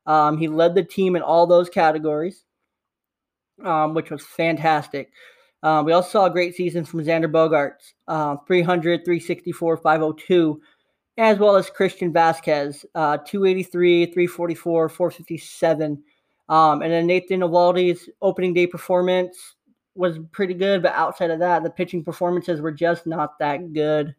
Um, 0.06 0.38
he 0.38 0.48
led 0.48 0.76
the 0.76 0.84
team 0.84 1.16
in 1.16 1.24
all 1.24 1.48
those 1.48 1.68
categories, 1.68 2.44
um, 3.64 3.96
which 3.96 4.12
was 4.12 4.24
fantastic. 4.24 5.14
Um, 5.64 5.84
we 5.84 5.94
also 5.94 6.10
saw 6.10 6.26
a 6.26 6.30
great 6.30 6.54
season 6.54 6.86
from 6.86 7.04
Xander 7.04 7.26
Bogaerts 7.26 7.94
uh, 8.08 8.38
300, 8.46 9.04
364, 9.04 9.78
502, 9.78 10.62
as 11.18 11.40
well 11.40 11.56
as 11.56 11.72
Christian 11.72 12.14
Vázquez 12.14 12.86
uh, 12.94 13.18
283, 13.18 14.06
344, 14.06 14.90
457. 14.90 16.04
Um, 16.50 16.84
and 16.84 16.92
then 16.92 17.08
Nathan 17.08 17.40
Eovaldi's 17.40 18.08
opening 18.22 18.54
day 18.54 18.68
performance 18.68 19.55
was 19.96 20.20
pretty 20.32 20.54
good, 20.54 20.82
but 20.84 20.94
outside 20.94 21.32
of 21.32 21.40
that, 21.40 21.64
the 21.64 21.70
pitching 21.70 22.04
performances 22.04 22.62
were 22.62 22.72
just 22.72 23.08
not 23.08 23.40
that 23.40 23.74
good. 23.74 24.16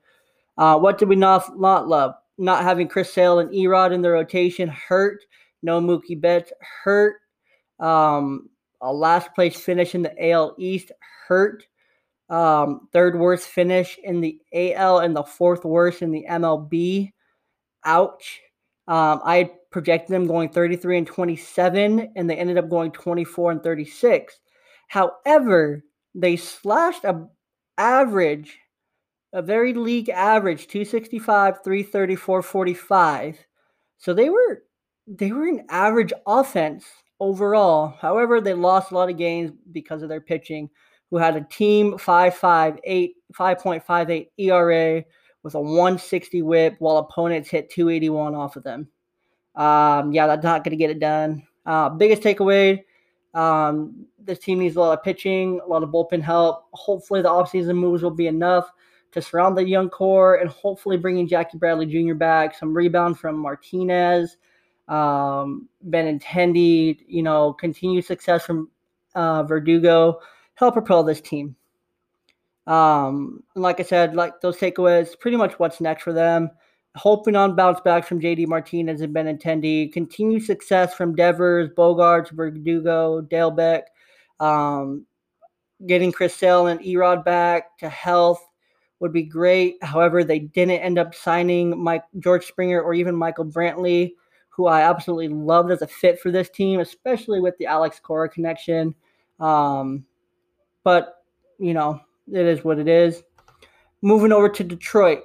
Uh, 0.59 0.79
what 0.79 0.99
did 0.99 1.09
we 1.09 1.17
not, 1.17 1.59
not 1.59 1.89
love? 1.89 2.15
Not 2.39 2.63
having 2.63 2.89
Chris 2.89 3.13
Sale 3.13 3.41
and 3.41 3.51
Erod 3.51 3.93
in 3.93 4.03
the 4.03 4.11
rotation 4.11 4.69
hurt. 4.69 5.25
No 5.63 5.81
Mookie 5.81 6.21
Betts 6.21 6.53
hurt. 6.83 7.17
Um, 7.79 8.49
a 8.81 8.93
last 8.93 9.35
place 9.35 9.59
finish 9.59 9.95
in 9.95 10.03
the 10.03 10.31
AL 10.31 10.55
East 10.59 10.93
hurt. 11.29 11.65
Um, 12.29 12.89
third 12.93 13.19
worst 13.19 13.49
finish 13.49 13.99
in 14.03 14.21
the 14.21 14.39
AL 14.53 14.99
and 14.99 15.15
the 15.15 15.23
fourth 15.23 15.65
worst 15.65 16.03
in 16.03 16.11
the 16.11 16.27
MLB. 16.29 17.13
Ouch. 17.85 18.41
Um, 18.89 19.21
I 19.25 19.53
projected 19.71 20.15
them 20.15 20.27
going 20.27 20.49
33 20.49 20.99
and 20.99 21.07
27, 21.07 22.13
and 22.17 22.31
they 22.31 22.37
ended 22.37 22.59
up 22.59 22.69
going 22.69 22.93
24 22.93 23.53
and 23.53 23.63
36. 23.63 24.41
However, 24.87 25.83
they 26.15 26.37
slashed 26.37 27.05
a 27.05 27.27
average, 27.79 28.59
a 29.33 29.43
very 29.43 29.75
league 29.75 30.09
average, 30.09 30.67
265, 30.69 31.63
334, 31.63 32.43
45. 32.43 33.47
So 33.99 34.15
they 34.15 34.31
were 34.31 34.63
they 35.07 35.33
were 35.33 35.47
an 35.47 35.67
average 35.71 36.13
offense 36.27 36.85
overall. 37.21 37.95
However, 38.01 38.41
they 38.41 38.55
lost 38.55 38.91
a 38.91 38.95
lot 38.95 39.11
of 39.11 39.17
games 39.17 39.53
because 39.73 40.03
of 40.03 40.09
their 40.09 40.21
pitching, 40.21 40.69
who 41.11 41.17
had 41.17 41.37
a 41.37 41.47
team 41.51 41.93
5.58 41.93 43.11
5.58 43.33 44.29
ERA 44.39 45.05
with 45.43 45.55
a 45.55 45.61
160 45.61 46.43
whip 46.43 46.77
while 46.81 46.99
opponents 46.99 47.49
hit 47.49 47.71
281 47.71 48.35
off 48.35 48.57
of 48.57 48.65
them. 48.65 48.89
Um, 49.55 50.13
yeah, 50.13 50.27
that's 50.27 50.43
not 50.43 50.65
going 50.65 50.73
to 50.73 50.77
get 50.77 50.91
it 50.91 50.99
done. 50.99 51.47
Uh, 51.65 51.89
biggest 51.89 52.23
takeaway 52.23 52.83
um, 53.37 54.07
this 54.19 54.39
team 54.39 54.59
needs 54.59 54.77
a 54.77 54.81
lot 54.81 54.99
of 54.99 55.05
pitching, 55.05 55.61
a 55.63 55.69
lot 55.69 55.83
of 55.83 55.91
bullpen 55.91 56.23
help. 56.23 56.65
Hopefully, 56.73 57.21
the 57.21 57.29
offseason 57.29 57.77
moves 57.77 58.03
will 58.03 58.11
be 58.11 58.27
enough 58.27 58.73
to 59.13 59.21
surround 59.21 59.57
the 59.57 59.65
young 59.65 59.91
core 59.91 60.37
and 60.37 60.49
hopefully 60.49 60.97
bringing 60.97 61.29
Jackie 61.29 61.59
Bradley 61.59 61.87
Jr. 61.87 62.15
back, 62.15 62.57
some 62.57 62.75
rebound 62.75 63.19
from 63.19 63.39
Martinez, 63.39 64.39
um, 64.89 65.69
Benintendi, 65.87 66.99
you 67.07 67.23
know, 67.23 67.53
continued 67.53 68.07
success 68.07 68.45
from 68.45 68.71
uh, 69.15 69.43
Verdugo, 69.43 70.19
help 70.55 70.73
propel 70.73 71.03
this 71.03 71.21
team. 71.21 71.57
Um, 72.67 73.43
like 73.55 73.81
I 73.81 73.85
said, 73.85 74.17
like 74.17 74.41
those 74.41 74.57
takeaways, 74.57 75.19
pretty 75.19 75.37
much 75.37 75.59
what's 75.59 75.81
next 75.81 76.03
for 76.03 76.15
them. 76.15 76.51
Hoping 76.97 77.37
on 77.37 77.55
bounce 77.55 77.81
back 77.81 78.07
from 78.07 78.21
JD 78.21 78.47
Martinez 78.47 79.03
and 79.03 79.15
Benintendi, 79.15 79.93
continued 79.93 80.45
success 80.45 80.95
from 80.95 81.15
Devers, 81.15 81.71
Bogaerts, 81.77 82.31
Verdugo, 82.31 83.21
Dalbec, 83.21 83.83
um, 84.41 85.07
getting 85.87 86.11
Chris 86.11 86.35
Sale 86.35 86.69
and 86.69 86.81
Erod 86.81 87.25
back 87.25 87.77
to 87.79 87.89
health 87.89 88.43
would 88.99 89.13
be 89.13 89.23
great. 89.23 89.77
However, 89.83 90.25
they 90.25 90.39
didn't 90.39 90.81
end 90.81 90.99
up 90.99 91.15
signing 91.15 91.79
Mike 91.79 92.05
George 92.19 92.47
Springer 92.47 92.81
or 92.81 92.95
even 92.95 93.15
Michael 93.15 93.45
Brantley 93.45 94.13
who 94.57 94.67
I 94.67 94.81
absolutely 94.81 95.29
loved 95.29 95.71
as 95.71 95.83
a 95.83 95.87
fit 95.87 96.19
for 96.19 96.31
this 96.31 96.49
team, 96.49 96.81
especially 96.81 97.41
with 97.41 97.59
the 97.59 97.67
Alex 97.67 98.01
Cora 98.01 98.27
connection. 98.27 98.95
Um, 99.39 100.07
but, 100.83 101.25
you 101.59 101.75
know, 101.75 102.01
it 102.33 102.47
is 102.47 102.65
what 102.65 102.79
it 102.79 102.89
is. 102.89 103.23
Moving 104.01 104.33
over 104.33 104.49
to 104.49 104.65
Detroit. 104.65 105.25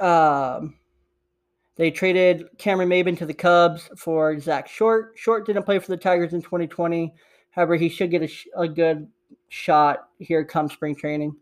Um, 0.00 0.74
they 1.78 1.92
traded 1.92 2.48
Cameron 2.58 2.88
Maybin 2.88 3.16
to 3.18 3.24
the 3.24 3.32
Cubs 3.32 3.88
for 3.96 4.38
Zach 4.40 4.68
Short. 4.68 5.12
Short 5.16 5.46
didn't 5.46 5.62
play 5.62 5.78
for 5.78 5.86
the 5.86 5.96
Tigers 5.96 6.34
in 6.34 6.42
2020. 6.42 7.14
However, 7.50 7.76
he 7.76 7.88
should 7.88 8.10
get 8.10 8.22
a, 8.22 8.26
sh- 8.26 8.48
a 8.56 8.66
good 8.66 9.08
shot 9.48 10.08
here 10.18 10.44
come 10.44 10.68
spring 10.68 10.96
training. 10.96 11.36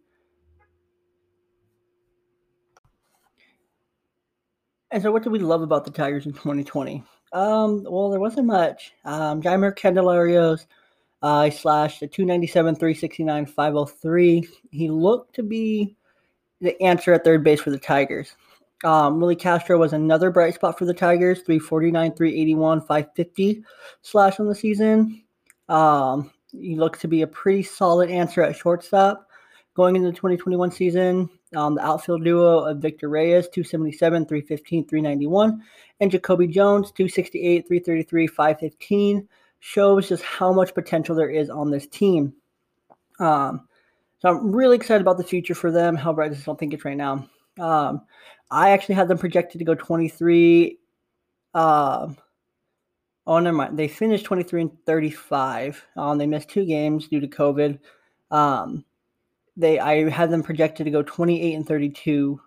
And 4.90 5.02
so, 5.02 5.10
what 5.10 5.22
do 5.22 5.30
we 5.30 5.38
love 5.38 5.62
about 5.62 5.86
the 5.86 5.90
Tigers 5.90 6.26
in 6.26 6.32
2020? 6.32 7.02
Um, 7.32 7.84
well, 7.88 8.10
there 8.10 8.20
wasn't 8.20 8.46
much. 8.46 8.92
Um, 9.06 9.40
Jeimer 9.42 9.74
Candelarios, 9.76 10.66
uh, 11.22 11.38
I 11.38 11.48
slashed 11.48 12.02
a 12.02 12.06
297, 12.06 12.74
369, 12.74 13.46
503. 13.46 14.48
He 14.70 14.90
looked 14.90 15.34
to 15.34 15.42
be 15.42 15.96
the 16.60 16.80
answer 16.82 17.14
at 17.14 17.24
third 17.24 17.42
base 17.42 17.60
for 17.62 17.70
the 17.70 17.78
Tigers. 17.78 18.36
Um, 18.84 19.20
Willi 19.20 19.36
Castro 19.36 19.78
was 19.78 19.92
another 19.92 20.30
bright 20.30 20.54
spot 20.54 20.78
for 20.78 20.84
the 20.84 20.94
Tigers, 20.94 21.38
349, 21.40 22.12
381, 22.14 22.80
550 22.80 23.64
slash 24.02 24.38
on 24.38 24.46
the 24.46 24.54
season. 24.54 25.22
Um, 25.68 26.30
he 26.52 26.76
looked 26.76 27.00
to 27.00 27.08
be 27.08 27.22
a 27.22 27.26
pretty 27.26 27.62
solid 27.62 28.10
answer 28.10 28.42
at 28.42 28.56
shortstop 28.56 29.28
going 29.74 29.96
into 29.96 30.08
the 30.08 30.16
2021 30.16 30.70
season. 30.70 31.28
Um, 31.54 31.74
the 31.76 31.84
outfield 31.84 32.24
duo 32.24 32.60
of 32.60 32.78
Victor 32.78 33.08
Reyes, 33.08 33.48
277, 33.48 34.26
315, 34.26 34.88
391, 34.88 35.62
and 36.00 36.10
Jacoby 36.10 36.46
Jones, 36.46 36.90
268, 36.92 37.68
333, 37.68 38.26
515, 38.26 39.28
shows 39.60 40.08
just 40.08 40.22
how 40.22 40.52
much 40.52 40.74
potential 40.74 41.14
there 41.14 41.30
is 41.30 41.48
on 41.48 41.70
this 41.70 41.86
team. 41.86 42.34
Um, 43.20 43.66
so 44.18 44.28
I'm 44.30 44.54
really 44.54 44.76
excited 44.76 45.00
about 45.00 45.18
the 45.18 45.24
future 45.24 45.54
for 45.54 45.70
them. 45.70 45.96
Just 45.96 46.44
don't 46.44 46.58
think 46.58 46.74
it's 46.74 46.84
right 46.84 46.96
now. 46.96 47.28
Um, 47.58 48.02
I 48.50 48.70
actually 48.70 48.94
had 48.94 49.08
them 49.08 49.18
projected 49.18 49.58
to 49.58 49.64
go 49.64 49.74
23. 49.74 50.78
Uh, 51.54 52.08
oh, 53.26 53.38
never 53.38 53.56
mind. 53.56 53.78
They 53.78 53.88
finished 53.88 54.24
23 54.24 54.62
and 54.62 54.84
35. 54.86 55.84
Um, 55.96 56.18
they 56.18 56.26
missed 56.26 56.48
two 56.48 56.64
games 56.64 57.08
due 57.08 57.20
to 57.20 57.28
COVID. 57.28 57.78
Um, 58.30 58.84
they 59.56 59.78
I 59.78 60.08
had 60.10 60.30
them 60.30 60.42
projected 60.42 60.84
to 60.84 60.90
go 60.90 61.02
28 61.02 61.54
and 61.54 61.66
32. 61.66 62.40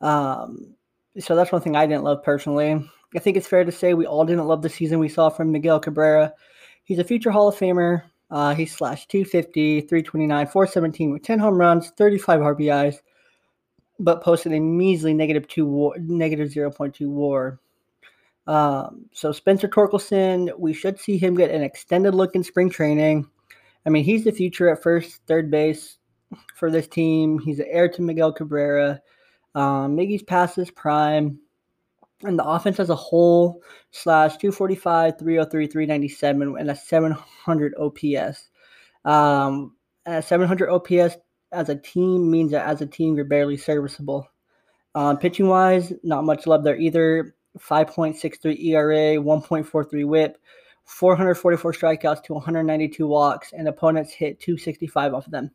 Um, 0.00 0.74
so 1.18 1.34
that's 1.34 1.52
one 1.52 1.62
thing 1.62 1.76
I 1.76 1.86
didn't 1.86 2.04
love 2.04 2.22
personally. 2.22 2.84
I 3.14 3.18
think 3.18 3.36
it's 3.36 3.46
fair 3.46 3.64
to 3.64 3.72
say 3.72 3.94
we 3.94 4.06
all 4.06 4.26
didn't 4.26 4.46
love 4.46 4.62
the 4.62 4.68
season 4.68 4.98
we 4.98 5.08
saw 5.08 5.30
from 5.30 5.52
Miguel 5.52 5.80
Cabrera. 5.80 6.34
He's 6.84 6.98
a 6.98 7.04
future 7.04 7.30
Hall 7.30 7.48
of 7.48 7.56
Famer. 7.56 8.02
Uh, 8.30 8.54
he 8.54 8.66
slashed 8.66 9.10
250, 9.10 9.82
329, 9.82 10.46
417 10.46 11.12
with 11.12 11.22
10 11.22 11.38
home 11.38 11.56
runs, 11.56 11.90
35 11.90 12.40
RBIs, 12.40 12.96
but 13.98 14.22
posted 14.22 14.52
a 14.52 14.60
measly 14.60 15.14
negative 15.14 15.48
two 15.48 15.66
war, 15.66 15.94
negative 15.98 16.50
0.2 16.50 17.08
WAR. 17.08 17.58
Um, 18.46 19.06
so 19.12 19.32
Spencer 19.32 19.68
Torkelson, 19.68 20.56
we 20.58 20.72
should 20.72 21.00
see 21.00 21.18
him 21.18 21.34
get 21.34 21.50
an 21.50 21.62
extended 21.62 22.14
look 22.14 22.34
in 22.34 22.44
spring 22.44 22.70
training. 22.70 23.28
I 23.84 23.90
mean, 23.90 24.04
he's 24.04 24.24
the 24.24 24.32
future 24.32 24.68
at 24.68 24.82
first, 24.82 25.20
third 25.26 25.50
base 25.50 25.98
for 26.54 26.70
this 26.70 26.86
team. 26.86 27.38
He's 27.38 27.58
the 27.58 27.72
heir 27.72 27.88
to 27.88 28.02
Miguel 28.02 28.32
Cabrera. 28.32 29.00
Um, 29.54 29.96
Miggy's 29.96 30.22
past 30.22 30.56
his 30.56 30.70
prime. 30.70 31.40
And 32.22 32.38
the 32.38 32.44
offense 32.44 32.80
as 32.80 32.88
a 32.88 32.96
whole, 32.96 33.62
slash 33.90 34.38
245, 34.38 35.18
303, 35.18 35.66
397, 35.66 36.56
and 36.58 36.70
a 36.70 36.74
700 36.74 37.74
OPS. 37.78 38.48
Um, 39.04 39.76
a 40.06 40.22
700 40.22 40.70
OPS 40.70 41.16
as 41.52 41.68
a 41.68 41.76
team 41.76 42.30
means 42.30 42.52
that 42.52 42.66
as 42.66 42.80
a 42.80 42.86
team, 42.86 43.16
you're 43.16 43.24
barely 43.24 43.56
serviceable. 43.56 44.28
Um, 44.94 45.18
pitching 45.18 45.48
wise, 45.48 45.92
not 46.02 46.24
much 46.24 46.46
love 46.46 46.64
there 46.64 46.76
either. 46.76 47.34
5.63 47.58 48.62
ERA, 48.64 49.22
1.43 49.22 50.06
whip, 50.06 50.38
444 50.84 51.72
strikeouts 51.72 52.22
to 52.24 52.34
192 52.34 53.06
walks, 53.06 53.52
and 53.52 53.66
opponents 53.66 54.12
hit 54.12 54.40
265 54.40 55.14
off 55.14 55.26
of 55.26 55.32
them. 55.32 55.50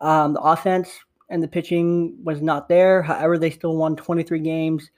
Um, 0.00 0.34
the 0.34 0.40
offense 0.40 0.90
and 1.28 1.42
the 1.42 1.48
pitching 1.48 2.18
was 2.22 2.42
not 2.42 2.68
there. 2.68 3.02
However, 3.02 3.38
they 3.38 3.50
still 3.50 3.76
won 3.76 3.96
23 3.96 4.40
games. 4.40 4.90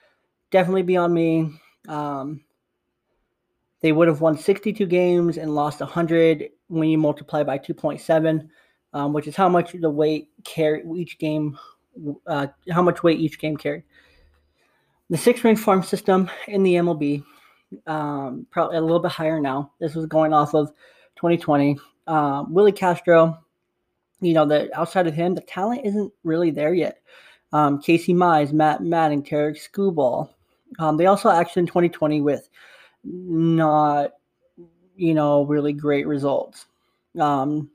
Definitely 0.51 0.83
beyond 0.83 1.15
me. 1.15 1.51
Um, 1.89 2.45
they 3.81 3.93
would 3.93 4.09
have 4.09 4.21
won 4.21 4.37
62 4.37 4.87
games 4.87 5.39
and 5.39 5.55
lost 5.55 5.81
100 5.81 6.51
when 6.67 6.89
you 6.89 6.99
multiply 6.99 7.45
by 7.45 7.59
2.7, 7.59 8.49
um, 8.93 9.13
which 9.13 9.27
is 9.27 9.37
how 9.37 9.49
much 9.49 9.73
the 9.73 9.91
weight 9.91 10.31
carry 10.45 10.83
each 10.97 11.19
game, 11.19 11.59
uh, 12.27 12.47
how 12.71 12.83
much 12.83 13.03
weight 13.03 13.21
each 13.21 13.39
game 13.39 13.57
carried. 13.57 13.85
The 15.11 15.17
six 15.17 15.43
ring 15.45 15.57
farm 15.57 15.83
system 15.83 16.31
in 16.49 16.63
the 16.63 16.75
MLB, 16.75 17.25
um, 17.87 18.47
probably 18.51 18.77
a 18.77 18.81
little 18.81 19.01
bit 19.01 19.13
higher 19.13 19.41
now. 19.41 19.73
This 19.81 19.95
was 19.95 20.07
going 20.07 20.33
off 20.33 20.55
of 20.55 20.69
2020. 21.17 21.79
Uh, 22.07 22.45
Willi 22.49 22.73
Castro, 22.73 23.39
you 24.21 24.35
know, 24.35 24.47
that 24.47 24.71
outside 24.75 25.07
of 25.07 25.15
him, 25.15 25.35
the 25.35 25.41
talent 25.43 25.83
isn't 25.85 26.13
really 26.25 26.51
there 26.51 26.75
yet. 26.75 27.01
Um, 27.53 27.81
Casey 27.81 28.13
Mize, 28.13 28.53
Matt 28.53 28.83
Manning, 28.83 29.23
Tarik 29.23 29.57
Skubal. 29.57 30.29
Um, 30.79 30.97
they 30.97 31.07
also 31.07 31.31
action 31.31 31.61
in 31.61 31.67
2020 31.67 32.21
with 32.21 32.49
not, 33.05 34.13
you 34.97 35.15
know, 35.15 35.45
really 35.45 35.73
great 35.73 36.07
results. 36.07 36.67
Um, 37.19 37.71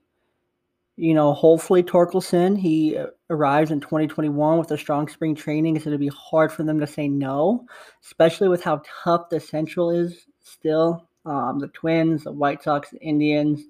you 0.96 1.14
know, 1.14 1.34
hopefully 1.34 1.84
Torkelson, 1.84 2.58
he 2.58 3.00
arrives 3.30 3.72
in 3.72 3.80
2021 3.80 4.60
with 4.60 4.72
a 4.72 4.78
strong 4.78 5.08
spring 5.08 5.36
training. 5.36 5.76
It's 5.76 5.86
going 5.86 5.94
to 5.94 5.98
be 5.98 6.12
hard 6.16 6.52
for 6.52 6.64
them 6.64 6.80
to 6.80 6.88
say 6.88 7.08
no, 7.08 7.66
especially 8.04 8.48
with 8.48 8.64
how 8.64 8.82
tough 9.04 9.30
the 9.30 9.40
Central 9.40 9.90
is 9.90 10.28
still. 10.44 11.08
Um, 11.26 11.60
the 11.60 11.70
Twins, 11.70 12.26
the 12.26 12.32
White 12.32 12.62
Sox, 12.62 12.90
the 12.92 13.00
Indians 13.00 13.64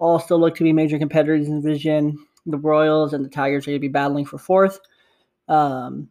all 0.00 0.18
still 0.18 0.40
look 0.40 0.56
to 0.56 0.64
be 0.64 0.72
major 0.72 0.98
competitors 0.98 1.46
in 1.46 1.56
the 1.56 1.62
division. 1.62 2.18
The 2.46 2.58
Royals 2.58 3.12
and 3.12 3.24
the 3.24 3.28
Tigers 3.28 3.64
are 3.64 3.70
going 3.70 3.76
to 3.76 3.80
be 3.80 3.88
battling 3.88 4.24
for 4.24 4.38
fourth. 4.38 4.80
Um, 5.46 6.08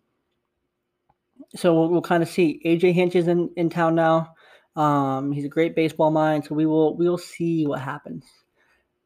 so 1.56 1.74
we'll, 1.74 1.90
we'll 1.90 2.02
kind 2.02 2.22
of 2.22 2.30
see. 2.30 2.62
AJ 2.66 2.94
Hinch 2.94 3.16
is 3.16 3.28
in, 3.28 3.50
in 3.58 3.70
town 3.70 3.96
now. 3.96 4.36
Um, 4.76 5.32
he's 5.32 5.46
a 5.46 5.50
great 5.50 5.76
baseball 5.76 6.12
mind, 6.12 6.46
so 6.46 6.54
we 6.54 6.68
will 6.68 6.96
we 6.96 7.10
will 7.10 7.18
see 7.18 7.66
what 7.66 7.82
happens. 7.82 8.24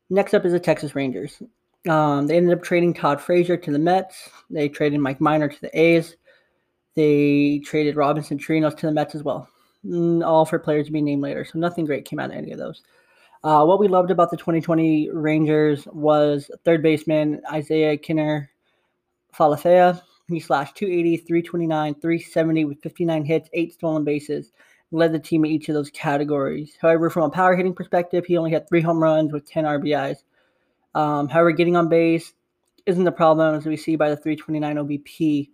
Next 0.09 0.33
up 0.33 0.45
is 0.45 0.51
the 0.51 0.59
Texas 0.59 0.95
Rangers. 0.95 1.41
Um, 1.89 2.27
they 2.27 2.37
ended 2.37 2.57
up 2.57 2.63
trading 2.63 2.93
Todd 2.93 3.19
Frazier 3.19 3.57
to 3.57 3.71
the 3.71 3.79
Mets. 3.79 4.29
They 4.49 4.69
traded 4.69 4.99
Mike 4.99 5.19
Minor 5.19 5.49
to 5.49 5.61
the 5.61 5.77
A's. 5.79 6.15
They 6.95 7.61
traded 7.65 7.95
Robinson 7.95 8.37
Chirinos 8.37 8.77
to 8.77 8.85
the 8.85 8.91
Mets 8.91 9.15
as 9.15 9.23
well. 9.23 9.49
Mm, 9.85 10.25
all 10.25 10.45
for 10.45 10.59
players 10.59 10.85
to 10.85 10.91
be 10.93 11.01
named 11.01 11.21
later. 11.21 11.43
So 11.43 11.59
nothing 11.59 11.85
great 11.85 12.05
came 12.05 12.19
out 12.19 12.29
of 12.29 12.37
any 12.37 12.51
of 12.51 12.59
those. 12.59 12.81
Uh, 13.43 13.65
what 13.65 13.79
we 13.79 13.89
loved 13.89 14.11
about 14.11 14.31
the 14.31 14.37
2020 14.37 15.09
Rangers 15.11 15.85
was 15.91 16.49
third 16.63 16.81
baseman 16.81 17.41
Isiah 17.53 17.97
Kiner 17.97 18.47
Falefa. 19.35 20.01
He 20.29 20.39
slashed 20.39 20.77
280, 20.77 21.17
329, 21.17 21.95
370 21.95 22.65
with 22.65 22.81
59 22.81 23.25
hits, 23.25 23.49
eight 23.51 23.73
stolen 23.73 24.05
bases. 24.05 24.53
Led 24.93 25.11
the 25.11 25.19
team 25.19 25.43
in 25.43 25.51
each 25.51 25.67
of 25.69 25.75
those 25.75 25.89
categories. 25.89 26.77
However, 26.79 27.09
from 27.09 27.23
a 27.23 27.29
power 27.29 27.55
hitting 27.55 27.73
perspective, 27.73 28.25
he 28.25 28.37
only 28.37 28.51
had 28.51 28.69
three 28.69 28.81
home 28.81 29.01
runs 29.01 29.33
with 29.33 29.49
10 29.49 29.65
RBIs. 29.65 30.17
Um, 30.93 31.27
however, 31.27 31.51
getting 31.51 31.75
on 31.75 31.89
base 31.89 32.33
isn't 32.85 33.03
the 33.03 33.11
problem, 33.11 33.55
as 33.55 33.65
we 33.65 33.75
see 33.75 33.95
by 33.95 34.09
the 34.09 34.15
329 34.17 34.75
OBP. 34.75 35.49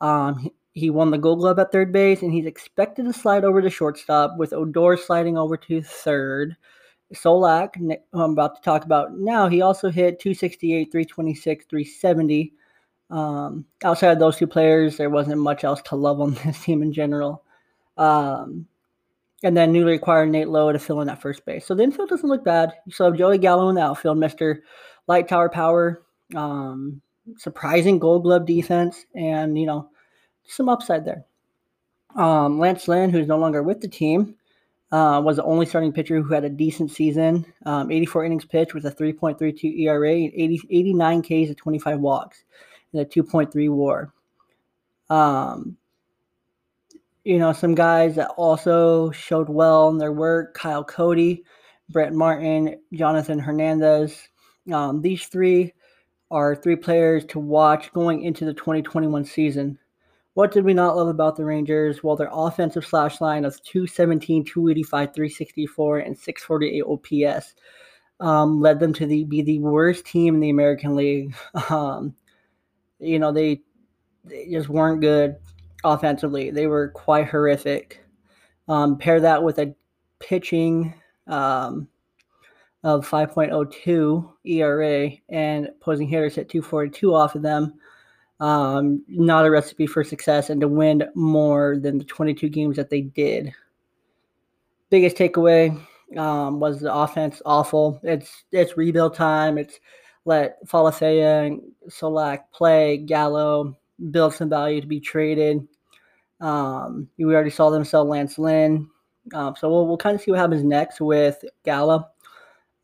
Um, 0.00 0.38
he, 0.38 0.52
he 0.74 0.90
won 0.90 1.10
the 1.10 1.18
Gold 1.18 1.40
Glove 1.40 1.58
at 1.58 1.72
third 1.72 1.92
base, 1.92 2.22
and 2.22 2.32
he's 2.32 2.46
expected 2.46 3.04
to 3.06 3.12
slide 3.12 3.44
over 3.44 3.60
to 3.60 3.68
shortstop, 3.68 4.36
with 4.38 4.52
Odor 4.52 4.96
sliding 4.96 5.36
over 5.36 5.56
to 5.56 5.82
third. 5.82 6.56
Solak, 7.12 7.76
I'm 8.12 8.32
about 8.32 8.56
to 8.56 8.62
talk 8.62 8.84
about 8.84 9.16
now, 9.16 9.48
he 9.48 9.60
also 9.60 9.90
hit 9.90 10.20
268, 10.20 10.90
326, 10.90 11.66
370. 11.66 12.52
Um, 13.10 13.64
outside 13.84 14.12
of 14.12 14.18
those 14.18 14.36
two 14.36 14.46
players, 14.46 14.96
there 14.96 15.10
wasn't 15.10 15.40
much 15.40 15.64
else 15.64 15.82
to 15.82 15.96
love 15.96 16.20
on 16.20 16.34
this 16.44 16.62
team 16.62 16.82
in 16.82 16.92
general. 16.92 17.44
Um, 17.96 18.66
and 19.44 19.56
then 19.56 19.72
newly 19.72 19.94
acquired 19.94 20.30
Nate 20.30 20.48
Lowe 20.48 20.72
to 20.72 20.78
fill 20.78 21.02
in 21.02 21.08
at 21.10 21.20
first 21.20 21.44
base. 21.44 21.66
So 21.66 21.74
the 21.74 21.82
infield 21.82 22.08
doesn't 22.08 22.28
look 22.28 22.44
bad. 22.44 22.72
So 22.90 23.12
Joey 23.12 23.38
Gallo 23.38 23.68
in 23.68 23.74
the 23.74 23.82
outfield, 23.82 24.16
Mr. 24.16 24.60
Light 25.06 25.28
Tower 25.28 25.50
Power, 25.50 26.02
um, 26.34 27.02
surprising 27.36 27.98
gold 27.98 28.22
glove 28.22 28.46
defense, 28.46 29.04
and, 29.14 29.58
you 29.58 29.66
know, 29.66 29.90
some 30.46 30.70
upside 30.70 31.04
there. 31.04 31.24
Um, 32.16 32.58
Lance 32.58 32.88
Lynn, 32.88 33.10
who's 33.10 33.26
no 33.26 33.38
longer 33.38 33.62
with 33.62 33.80
the 33.80 33.88
team, 33.88 34.34
uh, 34.92 35.20
was 35.22 35.36
the 35.36 35.44
only 35.44 35.66
starting 35.66 35.92
pitcher 35.92 36.22
who 36.22 36.32
had 36.32 36.44
a 36.44 36.48
decent 36.48 36.90
season. 36.90 37.44
Um, 37.66 37.90
84 37.90 38.24
innings 38.24 38.44
pitched 38.46 38.74
with 38.74 38.86
a 38.86 38.90
3.32 38.90 39.80
ERA, 39.80 40.10
80, 40.10 40.60
89 40.70 41.22
Ks 41.22 41.50
at 41.50 41.56
25 41.58 42.00
walks, 42.00 42.44
and 42.92 43.02
a 43.02 43.04
2.3 43.04 43.68
WAR. 43.68 44.12
Um, 45.10 45.76
you 47.24 47.38
know, 47.38 47.52
some 47.52 47.74
guys 47.74 48.16
that 48.16 48.30
also 48.36 49.10
showed 49.10 49.48
well 49.48 49.88
in 49.88 49.98
their 49.98 50.12
work: 50.12 50.54
Kyle 50.54 50.84
Cody, 50.84 51.44
Brett 51.88 52.12
Martin, 52.12 52.76
Jonathan 52.92 53.38
Hernandez. 53.38 54.28
Um, 54.72 55.02
these 55.02 55.26
three 55.26 55.72
are 56.30 56.54
three 56.54 56.76
players 56.76 57.24
to 57.26 57.38
watch 57.38 57.92
going 57.92 58.22
into 58.22 58.44
the 58.44 58.54
2021 58.54 59.24
season. 59.24 59.78
What 60.34 60.50
did 60.50 60.64
we 60.64 60.74
not 60.74 60.96
love 60.96 61.08
about 61.08 61.36
the 61.36 61.44
Rangers? 61.44 62.02
Well, 62.02 62.16
their 62.16 62.30
offensive 62.32 62.84
slash 62.84 63.20
line 63.20 63.44
of 63.44 63.62
217, 63.62 64.44
285, 64.44 65.14
364, 65.14 65.98
and 66.00 66.18
648 66.18 66.82
OPS 66.82 67.54
um, 68.20 68.60
led 68.60 68.80
them 68.80 68.92
to 68.94 69.06
the, 69.06 69.24
be 69.24 69.42
the 69.42 69.60
worst 69.60 70.04
team 70.06 70.34
in 70.34 70.40
the 70.40 70.50
American 70.50 70.96
League. 70.96 71.34
Um, 71.70 72.14
you 72.98 73.18
know, 73.18 73.32
they, 73.32 73.60
they 74.24 74.48
just 74.50 74.68
weren't 74.68 75.00
good 75.00 75.36
offensively. 75.84 76.50
They 76.50 76.66
were 76.66 76.88
quite 76.88 77.28
horrific. 77.28 78.04
Um, 78.68 78.96
pair 78.96 79.20
that 79.20 79.42
with 79.42 79.58
a 79.58 79.74
pitching 80.18 80.94
um, 81.26 81.88
of 82.82 83.08
5.02 83.08 84.32
ERA 84.44 85.10
and 85.28 85.68
opposing 85.68 86.08
hitters 86.08 86.38
at 86.38 86.48
242 86.48 87.14
off 87.14 87.34
of 87.34 87.42
them 87.42 87.74
um, 88.40 89.02
not 89.08 89.46
a 89.46 89.50
recipe 89.50 89.86
for 89.86 90.02
success 90.04 90.50
and 90.50 90.60
to 90.60 90.68
win 90.68 91.04
more 91.14 91.78
than 91.78 91.98
the 91.98 92.04
22 92.04 92.48
games 92.48 92.76
that 92.76 92.90
they 92.90 93.02
did. 93.02 93.52
Biggest 94.90 95.16
takeaway 95.16 95.80
um, 96.16 96.60
was 96.60 96.80
the 96.80 96.92
offense 96.92 97.40
awful. 97.46 97.98
It's 98.02 98.44
it's 98.52 98.76
rebuild 98.76 99.14
time. 99.14 99.58
It's 99.58 99.80
let 100.24 100.64
Falefa 100.66 101.46
and 101.46 101.62
Solak 101.88 102.40
play, 102.52 102.98
Gallo 102.98 103.76
build 104.10 104.34
some 104.34 104.48
value 104.48 104.80
to 104.80 104.86
be 104.86 105.00
traded. 105.00 105.66
Um, 106.40 107.08
we 107.16 107.34
already 107.34 107.50
saw 107.50 107.70
them 107.70 107.84
sell 107.84 108.04
Lance 108.04 108.38
Lynn. 108.38 108.88
Um, 109.32 109.54
so 109.58 109.70
we'll, 109.70 109.86
we'll 109.86 109.96
kind 109.96 110.14
of 110.14 110.20
see 110.20 110.30
what 110.30 110.40
happens 110.40 110.62
next 110.62 111.00
with 111.00 111.42
Gallo. 111.64 112.08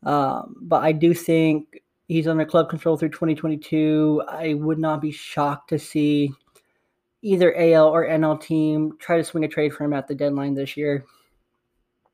Um, 0.03 0.55
but 0.61 0.83
I 0.83 0.91
do 0.91 1.13
think 1.13 1.81
He's 2.11 2.27
under 2.27 2.43
club 2.43 2.67
control 2.69 2.97
through 2.97 3.11
2022. 3.11 4.23
I 4.27 4.55
would 4.55 4.77
not 4.77 4.99
be 4.99 5.13
shocked 5.13 5.69
to 5.69 5.79
see 5.79 6.29
either 7.21 7.55
AL 7.57 7.87
or 7.87 8.05
NL 8.05 8.41
team 8.41 8.97
try 8.99 9.15
to 9.15 9.23
swing 9.23 9.45
a 9.45 9.47
trade 9.47 9.73
for 9.73 9.85
him 9.85 9.93
at 9.93 10.09
the 10.09 10.15
deadline 10.15 10.53
this 10.53 10.75
year. 10.75 11.05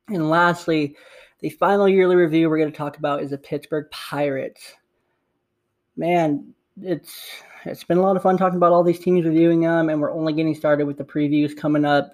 And 0.10 0.30
lastly, 0.30 0.95
the 1.39 1.50
final 1.50 1.89
yearly 1.89 2.15
review 2.15 2.47
we're 2.47 2.60
going 2.60 2.71
to 2.71 2.78
talk 2.78 3.00
about 3.00 3.23
is 3.23 3.32
the 3.32 3.39
Pittsburgh 3.39 3.88
Pirates. 3.89 4.76
Man, 5.95 6.54
it's 6.80 7.41
it's 7.67 7.84
been 7.84 7.97
a 7.97 8.01
lot 8.01 8.15
of 8.15 8.23
fun 8.23 8.38
talking 8.38 8.58
about 8.58 8.71
all 8.71 8.84
these 8.84 8.99
teams, 8.99 9.25
reviewing 9.25 9.62
them, 9.62 9.89
and 9.89 10.01
we're 10.01 10.13
only 10.13 10.34
getting 10.34 10.56
started 10.56 10.86
with 10.86 10.97
the 10.97 11.03
previews 11.03 11.56
coming 11.56 11.86
up 11.86 12.13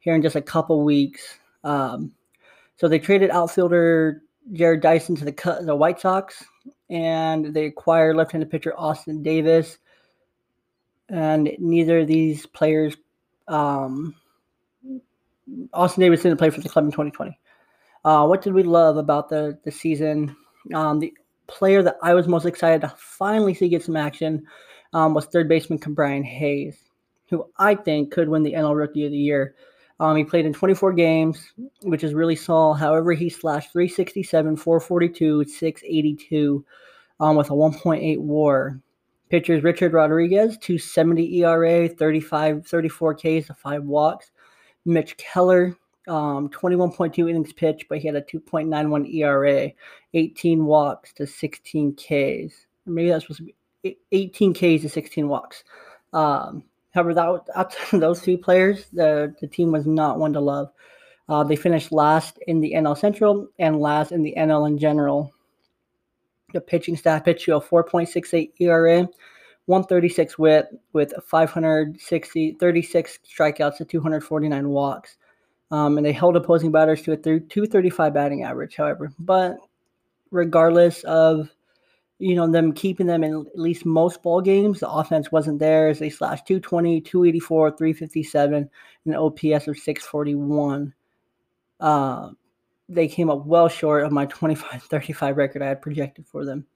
here 0.00 0.14
in 0.14 0.22
just 0.22 0.36
a 0.36 0.42
couple 0.42 0.82
weeks. 0.84 1.38
Um, 1.64 2.12
so 2.76 2.88
they 2.88 2.98
traded 2.98 3.30
outfielder 3.30 4.22
Jarrod 4.52 4.80
Dyson 4.80 5.16
to 5.16 5.24
the 5.24 5.62
the 5.62 5.76
White 5.76 6.00
Sox 6.00 6.42
and 6.88 7.54
they 7.54 7.66
acquired 7.66 8.16
left-handed 8.16 8.50
pitcher 8.50 8.74
Austin 8.76 9.22
Davis. 9.22 9.78
And 11.08 11.50
neither 11.58 12.00
of 12.00 12.08
these 12.08 12.46
players, 12.46 12.96
um, 13.48 14.14
Austin 15.72 16.02
Davis 16.02 16.22
didn't 16.22 16.38
play 16.38 16.50
for 16.50 16.60
the 16.60 16.68
club 16.68 16.84
in 16.84 16.90
2020. 16.90 17.38
Uh, 18.04 18.26
what 18.26 18.42
did 18.42 18.54
we 18.54 18.62
love 18.62 18.96
about 18.96 19.28
the 19.28 19.58
the 19.64 19.70
season? 19.70 20.34
Um, 20.74 20.98
the 20.98 21.12
player 21.46 21.82
that 21.82 21.96
I 22.02 22.14
was 22.14 22.28
most 22.28 22.46
excited 22.46 22.80
to 22.82 22.94
finally 22.96 23.54
see 23.54 23.68
get 23.68 23.84
some 23.84 23.96
action 23.96 24.46
um, 24.92 25.14
was 25.14 25.26
third 25.26 25.48
baseman 25.48 25.78
Brian 25.78 26.24
Hayes, 26.24 26.76
who 27.28 27.46
I 27.58 27.74
think 27.74 28.12
could 28.12 28.28
win 28.28 28.42
the 28.42 28.54
NL 28.54 28.76
Rookie 28.76 29.06
of 29.06 29.12
the 29.12 29.18
Year. 29.18 29.54
Um, 30.00 30.16
he 30.16 30.24
played 30.24 30.46
in 30.46 30.54
24 30.54 30.94
games, 30.94 31.52
which 31.82 32.02
is 32.02 32.14
really 32.14 32.36
small. 32.36 32.72
However, 32.72 33.12
he 33.12 33.28
slashed 33.28 33.72
367, 33.72 34.56
442, 34.56 35.44
682 35.44 36.64
um, 37.20 37.36
with 37.36 37.50
a 37.50 37.54
1.8 37.54 38.18
war. 38.18 38.80
Pitchers 39.28 39.62
Richard 39.62 39.92
Rodriguez, 39.92 40.56
270 40.58 41.38
ERA, 41.44 41.88
35, 41.88 42.66
34 42.66 43.14
Ks, 43.14 43.50
5 43.54 43.84
walks. 43.84 44.30
Mitch 44.86 45.16
Keller, 45.18 45.76
um, 46.08 46.48
21.2 46.48 47.30
innings 47.30 47.52
pitched, 47.52 47.86
but 47.88 47.98
he 47.98 48.08
had 48.08 48.16
a 48.16 48.22
2.91 48.22 49.14
ERA, 49.14 49.70
18 50.14 50.64
walks 50.64 51.12
to 51.12 51.26
16 51.26 51.94
Ks. 51.94 52.66
Maybe 52.86 53.10
that's 53.10 53.24
supposed 53.24 53.38
to 53.38 53.44
be 53.44 53.54
18 54.12 54.54
Ks 54.54 54.82
to 54.82 54.88
16 54.88 55.28
walks. 55.28 55.64
Um, 56.12 56.64
However, 56.92 57.14
that, 57.14 57.76
those 57.92 58.20
three 58.20 58.36
players, 58.36 58.86
the, 58.92 59.34
the 59.40 59.46
team 59.46 59.72
was 59.72 59.86
not 59.86 60.18
one 60.18 60.32
to 60.32 60.40
love. 60.40 60.72
Uh, 61.28 61.44
they 61.44 61.56
finished 61.56 61.92
last 61.92 62.38
in 62.48 62.60
the 62.60 62.72
NL 62.72 62.98
Central 62.98 63.48
and 63.58 63.80
last 63.80 64.10
in 64.10 64.22
the 64.22 64.34
NL 64.36 64.66
in 64.66 64.78
general. 64.78 65.32
The 66.52 66.60
pitching 66.60 66.96
staff 66.96 67.24
pitched 67.24 67.46
you 67.46 67.54
a 67.54 67.60
4.68 67.60 68.50
ERA, 68.58 69.08
136 69.66 70.38
whip 70.38 70.68
with 70.92 71.14
560, 71.24 72.56
36 72.58 73.18
strikeouts 73.24 73.76
to 73.76 73.84
249 73.84 74.68
walks. 74.68 75.16
Um, 75.70 75.96
and 75.96 76.04
they 76.04 76.12
held 76.12 76.34
opposing 76.34 76.72
batters 76.72 77.02
to 77.02 77.12
a 77.12 77.16
235 77.16 78.12
batting 78.12 78.42
average, 78.42 78.74
however. 78.74 79.12
But 79.20 79.58
regardless 80.32 81.04
of 81.04 81.48
you 82.20 82.34
know, 82.34 82.46
them 82.46 82.72
keeping 82.72 83.06
them 83.06 83.24
in 83.24 83.46
at 83.46 83.58
least 83.58 83.86
most 83.86 84.22
ball 84.22 84.42
games. 84.42 84.80
The 84.80 84.90
offense 84.90 85.32
wasn't 85.32 85.58
there 85.58 85.88
as 85.88 85.98
they 85.98 86.10
slashed 86.10 86.46
220, 86.46 87.00
284, 87.00 87.70
357, 87.78 88.54
and 88.54 88.70
an 89.06 89.14
OPS 89.14 89.66
of 89.66 89.78
641. 89.78 90.92
Uh, 91.80 92.28
they 92.90 93.08
came 93.08 93.30
up 93.30 93.46
well 93.46 93.68
short 93.68 94.04
of 94.04 94.12
my 94.12 94.26
25 94.26 94.82
35 94.82 95.36
record 95.38 95.62
I 95.62 95.68
had 95.68 95.80
projected 95.80 96.26
for 96.26 96.44
them. 96.44 96.66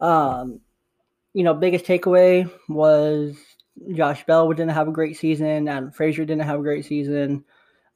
Um, 0.00 0.60
you 1.34 1.44
know, 1.44 1.52
biggest 1.52 1.84
takeaway 1.84 2.50
was 2.66 3.36
Josh 3.92 4.24
Bell 4.24 4.48
didn't 4.48 4.70
have 4.70 4.88
a 4.88 4.92
great 4.92 5.18
season. 5.18 5.68
Adam 5.68 5.92
Frazier 5.92 6.24
didn't 6.24 6.46
have 6.46 6.58
a 6.58 6.62
great 6.62 6.86
season. 6.86 7.44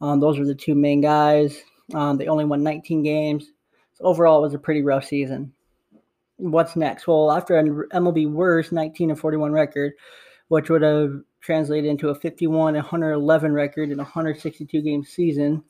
Um, 0.02 0.20
those 0.20 0.38
were 0.38 0.44
the 0.44 0.54
two 0.54 0.74
main 0.74 1.00
guys. 1.00 1.56
Um, 1.94 2.18
they 2.18 2.26
only 2.26 2.44
won 2.44 2.62
19 2.62 3.02
games. 3.02 3.50
So 3.94 4.04
overall, 4.04 4.40
it 4.40 4.42
was 4.42 4.54
a 4.54 4.58
pretty 4.58 4.82
rough 4.82 5.06
season. 5.06 5.53
What's 6.44 6.76
next? 6.76 7.06
Well, 7.06 7.32
after 7.32 7.56
an 7.56 7.86
MLB 7.94 8.30
worst 8.30 8.70
19 8.70 9.08
and 9.08 9.18
41 9.18 9.52
record, 9.52 9.94
which 10.48 10.68
would 10.68 10.82
have 10.82 11.22
translated 11.40 11.88
into 11.88 12.10
a 12.10 12.14
51 12.14 12.76
and 12.76 12.84
111 12.84 13.54
record 13.54 13.90
in 13.90 13.98
a 13.98 14.02
162 14.02 14.82
game 14.82 15.02
season, 15.04 15.64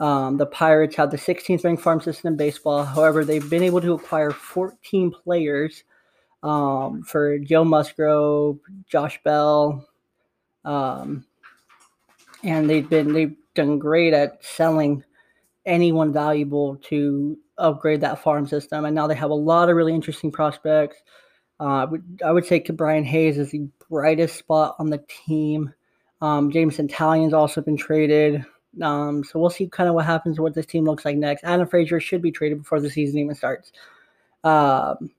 um, 0.00 0.38
the 0.38 0.46
Pirates 0.46 0.96
have 0.96 1.12
the 1.12 1.16
16th 1.16 1.62
ranked 1.62 1.82
farm 1.84 2.00
system 2.00 2.32
in 2.32 2.36
baseball. 2.36 2.82
However, 2.82 3.24
they've 3.24 3.48
been 3.48 3.62
able 3.62 3.80
to 3.80 3.94
acquire 3.94 4.32
14 4.32 5.12
players 5.12 5.84
um, 6.42 7.04
for 7.04 7.38
Joe 7.38 7.64
Musgrove, 7.64 8.58
Josh 8.88 9.20
Bell, 9.22 9.86
um, 10.64 11.24
and 12.42 12.68
they've 12.68 12.90
been 12.90 13.12
they've 13.12 13.36
done 13.54 13.78
great 13.78 14.14
at 14.14 14.44
selling 14.44 15.04
anyone 15.64 16.12
valuable 16.12 16.76
to 16.88 17.38
upgrade 17.58 18.00
that 18.02 18.22
farm 18.22 18.46
system. 18.46 18.84
And 18.84 18.94
now 18.94 19.06
they 19.06 19.14
have 19.14 19.30
a 19.30 19.34
lot 19.34 19.68
of 19.68 19.76
really 19.76 19.94
interesting 19.94 20.30
prospects. 20.32 20.96
Uh, 21.58 21.86
I, 22.24 22.32
would, 22.32 22.44
say 22.44 22.60
Brian 22.60 23.04
Hayes 23.04 23.38
is 23.38 23.50
the 23.50 23.66
brightest 23.88 24.36
spot 24.36 24.76
on 24.78 24.90
the 24.90 25.02
team. 25.26 25.72
Um, 26.20 26.50
Jameson 26.50 26.88
Taillon's 26.88 27.32
also 27.32 27.60
been 27.60 27.76
traded. 27.76 28.44
Um, 28.82 29.24
so 29.24 29.38
we'll 29.38 29.50
see 29.50 29.68
kind 29.68 29.88
of 29.88 29.94
what 29.94 30.04
happens, 30.04 30.38
what 30.38 30.54
this 30.54 30.66
team 30.66 30.84
looks 30.84 31.04
like 31.04 31.16
next. 31.16 31.44
Adam 31.44 31.66
Frazier 31.66 32.00
should 32.00 32.20
be 32.20 32.30
traded 32.30 32.58
before 32.58 32.80
the 32.80 32.90
season 32.90 33.18
even 33.20 33.34
starts. 33.34 33.72
Um, 34.44 35.10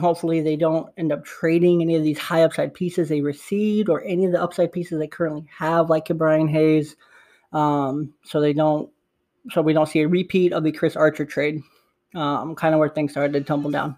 hopefully, 0.00 0.40
they 0.40 0.56
don't 0.56 0.92
end 0.96 1.12
up 1.12 1.24
trading 1.24 1.82
any 1.82 1.94
of 1.94 2.02
these 2.02 2.18
high 2.18 2.42
upside 2.42 2.74
pieces 2.74 3.08
they 3.08 3.20
received 3.20 3.88
or 3.88 4.02
any 4.04 4.24
of 4.24 4.32
the 4.32 4.42
upside 4.42 4.72
pieces 4.72 4.98
they 4.98 5.06
currently 5.06 5.46
have, 5.56 5.88
like 5.88 6.06
Brian 6.08 6.48
Hayes. 6.48 6.96
Um, 7.52 8.12
so 8.24 8.40
they 8.40 8.52
don't, 8.52 8.90
so 9.50 9.62
we 9.62 9.72
don't 9.72 9.88
see 9.88 10.00
a 10.00 10.08
repeat 10.08 10.52
of 10.52 10.64
the 10.64 10.72
Chris 10.72 10.96
Archer 10.96 11.24
trade. 11.24 11.62
Um, 12.14 12.54
kind 12.54 12.74
of 12.74 12.78
where 12.78 12.88
things 12.88 13.10
started 13.10 13.32
to 13.32 13.40
tumble 13.40 13.70
down. 13.70 13.96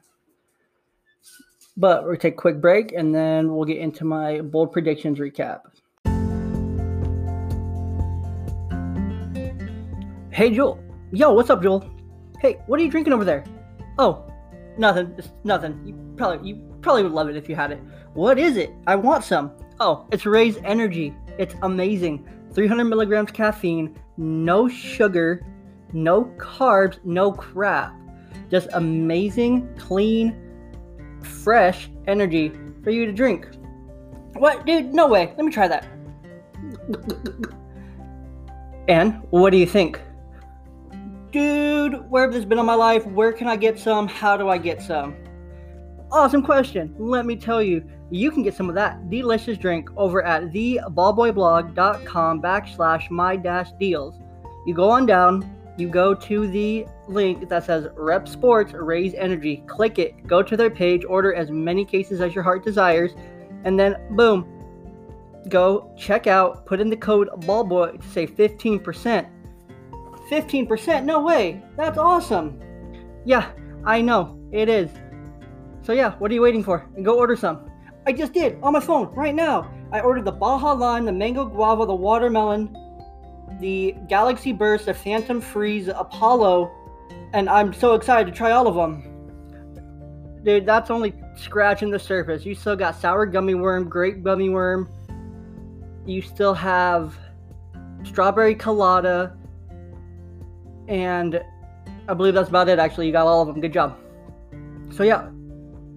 But 1.77 2.05
we'll 2.05 2.17
take 2.17 2.35
a 2.35 2.37
quick 2.37 2.61
break 2.61 2.93
and 2.93 3.15
then 3.15 3.55
we'll 3.55 3.67
get 3.67 3.79
into 3.79 4.05
my 4.05 4.41
bold 4.41 4.73
predictions 4.73 5.19
recap. 5.19 5.61
Hey, 10.31 10.55
Joel. 10.55 10.83
Yo, 11.13 11.33
what's 11.33 11.51
up, 11.51 11.63
Joel? 11.63 11.89
Hey, 12.41 12.59
what 12.67 12.81
are 12.81 12.83
you 12.83 12.91
drinking 12.91 13.13
over 13.13 13.25
there? 13.25 13.45
Oh, 13.99 14.25
nothing. 14.79 15.15
It's 15.19 15.31
nothing. 15.45 15.81
You 15.87 16.15
probably 16.17 16.49
you 16.49 16.79
probably 16.81 17.03
would 17.03 17.13
love 17.13 17.29
it 17.29 17.37
if 17.37 17.49
you 17.49 17.57
had 17.57 17.73
it. 17.73 17.81
What 18.15 18.39
is 18.39 18.57
it? 18.57 18.71
I 18.87 18.97
want 18.97 19.25
some. 19.25 19.53
Oh, 19.79 20.07
it's 20.11 20.27
Raze 20.27 20.59
Energy. 20.65 21.15
It's 21.39 21.55
amazing. 21.63 22.27
300 22.57 22.85
milligrams 22.85 23.31
caffeine, 23.31 23.97
no 24.17 24.69
sugar, 24.69 25.47
no 25.93 26.25
carbs, 26.39 26.99
no 27.05 27.31
crap. 27.31 27.95
Just 28.51 28.69
amazing, 28.73 29.73
clean, 29.79 30.37
fresh 31.23 31.89
energy 32.09 32.51
for 32.83 32.91
you 32.91 33.07
to 33.07 33.13
drink. 33.13 33.47
What, 34.33 34.67
dude? 34.67 34.93
No 34.93 35.07
way. 35.07 35.33
Let 35.37 35.45
me 35.45 35.53
try 35.53 35.69
that. 35.69 35.87
And 38.89 39.21
what 39.31 39.51
do 39.51 39.57
you 39.57 39.67
think? 39.67 40.01
dude, 41.37 42.09
where 42.11 42.23
have 42.23 42.33
this 42.33 42.47
been 42.47 42.59
all 42.59 42.65
my 42.65 42.75
life? 42.75 43.05
Where 43.07 43.31
can 43.31 43.47
I 43.47 43.57
get 43.57 43.79
some? 43.79 44.09
How 44.09 44.39
do 44.39 44.49
I 44.49 44.57
get 44.57 44.81
some? 44.81 45.15
Awesome 46.11 46.43
question. 46.43 46.95
Let 46.99 47.27
me 47.27 47.37
tell 47.37 47.63
you, 47.63 47.85
you 48.11 48.31
can 48.31 48.43
get 48.43 48.55
some 48.55 48.69
of 48.69 48.75
that 48.75 49.11
delicious 49.11 49.59
drink 49.59 49.91
over 49.97 50.23
at 50.23 50.45
theballboyblog.com 50.53 52.43
backslash 52.43 53.11
my 53.11 53.37
dash 53.37 53.71
deals. 53.81 54.21
You 54.67 54.75
go 54.75 54.91
on 54.91 55.07
down, 55.07 55.51
you 55.77 55.89
go 55.89 56.15
to 56.15 56.47
the 56.47 56.87
link 57.09 57.49
that 57.49 57.65
says 57.65 57.87
REPP 57.97 58.29
Sports 58.29 58.73
Raze 58.73 59.15
Energy. 59.15 59.63
Click 59.67 59.99
it, 59.99 60.27
go 60.27 60.43
to 60.43 60.57
their 60.57 60.71
page, 60.71 61.05
order 61.05 61.35
as 61.35 61.51
many 61.51 61.85
cases 61.85 62.21
as 62.21 62.35
your 62.35 62.45
heart 62.45 62.65
desires, 62.65 63.13
and 63.65 63.79
then 63.79 63.97
boom, 64.17 64.47
go 65.49 65.93
check 65.97 66.27
out, 66.27 66.65
put 66.67 66.81
in 66.81 66.89
the 66.89 66.97
code 66.97 67.29
BALLBOY 67.43 68.01
to 68.01 68.09
save 68.09 68.31
15%. 68.37 69.29
15%? 70.31 71.05
No 71.05 71.23
way. 71.23 71.63
That's 71.77 71.99
awesome. 71.99 72.61
Yeah, 73.25 73.51
I 73.85 74.01
know. 74.01 74.39
It 74.53 74.69
is. 74.69 74.91
So 75.83 75.93
yeah, 75.93 76.15
what 76.19 76.31
are 76.31 76.35
you 76.35 76.43
waiting 76.43 76.65
for? 76.65 76.89
And 76.97 77.05
go 77.05 77.17
order 77.17 77.37
some. 77.37 77.71
I 78.07 78.13
just 78.13 78.33
did 78.33 78.59
on 78.63 78.73
my 78.73 78.81
phone 78.81 79.13
right 79.15 79.35
now. 79.35 79.69
I 79.91 80.01
ordered 80.01 80.25
the 80.25 80.33
Baja 80.33 80.73
Lime, 80.73 81.05
the 81.05 81.13
Mango 81.13 81.45
Guava, 81.45 81.87
the 81.87 81.95
Watermelon, 81.95 82.75
the 83.61 83.97
Galaxy 84.09 84.53
Burst, 84.53 84.87
the 84.87 84.95
Phantom 84.95 85.41
Freeze, 85.41 85.89
Apollo, 85.89 86.71
and 87.33 87.49
I'm 87.49 87.73
so 87.73 87.95
excited 87.95 88.31
to 88.31 88.37
try 88.37 88.53
all 88.53 88.69
of 88.69 88.75
them. 88.75 89.03
Dude, 90.45 90.65
that's 90.65 90.91
only 90.91 91.15
scratching 91.37 91.91
the 91.91 91.99
surface. 91.99 92.45
You 92.47 92.55
still 92.55 92.77
got 92.77 92.95
sour 93.01 93.27
gummy 93.27 93.55
worm, 93.55 93.89
grape 93.89 94.23
gummy 94.23 94.49
worm. 94.51 94.89
You 96.05 96.23
still 96.23 96.55
have 96.55 97.17
strawberry 98.05 98.55
colada, 98.55 99.37
and 100.87 101.43
I 102.09 102.15
believe 102.15 102.35
that's 102.35 102.49
about 102.49 102.69
it. 102.69 102.79
Actually, 102.79 103.07
you 103.07 103.13
got 103.13 103.27
all 103.27 103.43
of 103.43 103.49
them. 103.49 103.61
Good 103.61 103.73
job. 103.73 103.99
So 104.93 105.03
yeah, 105.03 105.29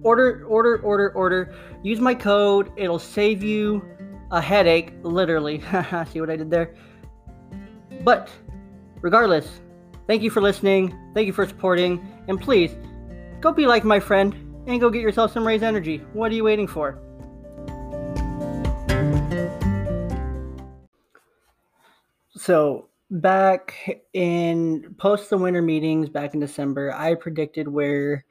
order, 0.02 0.44
order, 0.48 0.78
order, 0.78 1.12
order. 1.12 1.54
Use 1.82 2.00
my 2.00 2.14
code. 2.14 2.70
It'll 2.76 2.98
save 2.98 3.42
you 3.42 3.82
a 4.30 4.40
headache, 4.40 4.92
literally. 5.02 5.60
See 6.12 6.20
what 6.20 6.30
I 6.30 6.36
did 6.36 6.50
there? 6.50 6.74
But 8.04 8.30
regardless, 9.00 9.60
thank 10.06 10.22
you 10.22 10.30
for 10.30 10.40
listening. 10.40 10.96
Thank 11.14 11.26
you 11.26 11.32
for 11.32 11.46
supporting. 11.46 12.06
And 12.28 12.40
please, 12.40 12.72
go 13.40 13.52
be 13.52 13.66
like 13.66 13.84
my 13.84 13.98
friend 13.98 14.34
and 14.66 14.80
go 14.80 14.90
get 14.90 15.02
yourself 15.02 15.32
some 15.32 15.46
Raze 15.46 15.62
Energy. 15.62 15.98
What 16.12 16.30
are 16.30 16.34
you 16.34 16.44
waiting 16.44 16.66
for? 16.66 16.98
So, 22.36 22.88
back 23.10 24.02
in 24.12 24.94
post 24.98 25.30
the 25.30 25.36
winter 25.36 25.62
meetings 25.62 26.08
back 26.08 26.34
in 26.34 26.40
December, 26.40 26.92
I 26.94 27.14
predicted 27.14 27.68
where 27.68 28.24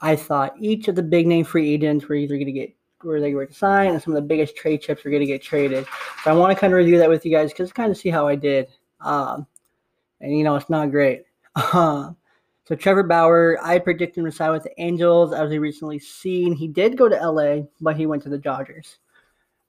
I 0.00 0.16
thought 0.16 0.54
each 0.60 0.88
of 0.88 0.94
the 0.94 1.02
big 1.02 1.26
name 1.26 1.44
free 1.44 1.72
agents 1.72 2.06
were 2.06 2.14
either 2.14 2.36
going 2.36 2.46
to 2.46 2.52
get 2.52 2.77
where 3.02 3.20
they 3.20 3.34
were 3.34 3.46
to 3.46 3.54
sign 3.54 3.92
and 3.92 4.02
some 4.02 4.14
of 4.14 4.22
the 4.22 4.26
biggest 4.26 4.56
trade 4.56 4.82
chips 4.82 5.04
were 5.04 5.10
going 5.10 5.20
to 5.20 5.26
get 5.26 5.42
traded. 5.42 5.86
So 6.24 6.30
I 6.30 6.34
want 6.34 6.54
to 6.54 6.60
kind 6.60 6.72
of 6.72 6.78
review 6.78 6.98
that 6.98 7.08
with 7.08 7.24
you 7.24 7.32
guys 7.32 7.50
because 7.50 7.72
kind 7.72 7.90
of 7.90 7.96
see 7.96 8.10
how 8.10 8.26
I 8.26 8.34
did. 8.34 8.68
Um, 9.00 9.46
and 10.20 10.36
you 10.36 10.44
know, 10.44 10.56
it's 10.56 10.70
not 10.70 10.90
great. 10.90 11.24
Uh, 11.54 12.12
so 12.66 12.74
Trevor 12.74 13.02
Bauer, 13.02 13.58
I 13.62 13.78
predicted 13.78 14.18
him 14.18 14.30
to 14.30 14.36
sign 14.36 14.52
with 14.52 14.62
the 14.62 14.80
Angels 14.80 15.32
as 15.32 15.48
we 15.48 15.58
recently 15.58 15.98
seen. 15.98 16.52
He 16.52 16.68
did 16.68 16.98
go 16.98 17.08
to 17.08 17.16
LA, 17.16 17.62
but 17.80 17.96
he 17.96 18.04
went 18.04 18.22
to 18.24 18.28
the 18.28 18.36
Dodgers. 18.36 18.98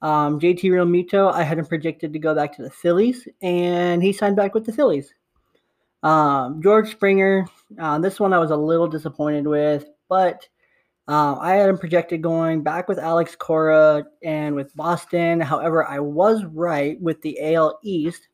Um, 0.01 0.39
JT 0.39 0.63
Realmuto, 0.63 1.31
I 1.31 1.43
had 1.43 1.59
him 1.59 1.65
predicted 1.65 2.11
to 2.11 2.19
go 2.19 2.35
back 2.35 2.53
to 2.57 2.61
the 2.61 2.69
Phillies, 2.69 3.27
and 3.41 4.03
he 4.03 4.11
signed 4.11 4.35
back 4.35 4.53
with 4.53 4.65
the 4.65 4.73
Phillies. 4.73 5.13
Um, 6.03 6.61
George 6.61 6.91
Springer, 6.91 7.45
uh, 7.77 7.99
this 7.99 8.19
one 8.19 8.33
I 8.33 8.37
was 8.37 8.51
a 8.51 8.55
little 8.57 8.87
disappointed 8.87 9.47
with, 9.47 9.89
but 10.07 10.47
uh, 11.09 11.39
I 11.39 11.55
had 11.55 11.67
him 11.67 11.77
projected 11.79 12.21
going 12.21 12.61
back 12.61 12.87
with 12.87 12.99
Alex 12.99 13.35
Cora 13.35 14.05
and 14.21 14.53
with 14.53 14.75
Boston. 14.75 15.41
However, 15.41 15.83
I 15.83 15.99
was 15.99 16.45
right 16.45 17.01
with 17.01 17.19
the 17.23 17.55
AL 17.55 17.79
East 17.81 18.27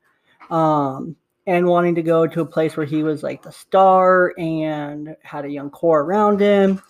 um, 0.49 1.15
and 1.47 1.65
wanting 1.65 1.95
to 1.95 2.03
go 2.03 2.27
to 2.27 2.41
a 2.41 2.45
place 2.45 2.75
where 2.75 2.85
he 2.85 3.01
was 3.01 3.23
like 3.23 3.41
the 3.41 3.51
star 3.51 4.33
and 4.37 5.15
had 5.23 5.45
a 5.45 5.49
young 5.49 5.69
core 5.69 6.01
around 6.01 6.41
him, 6.41 6.81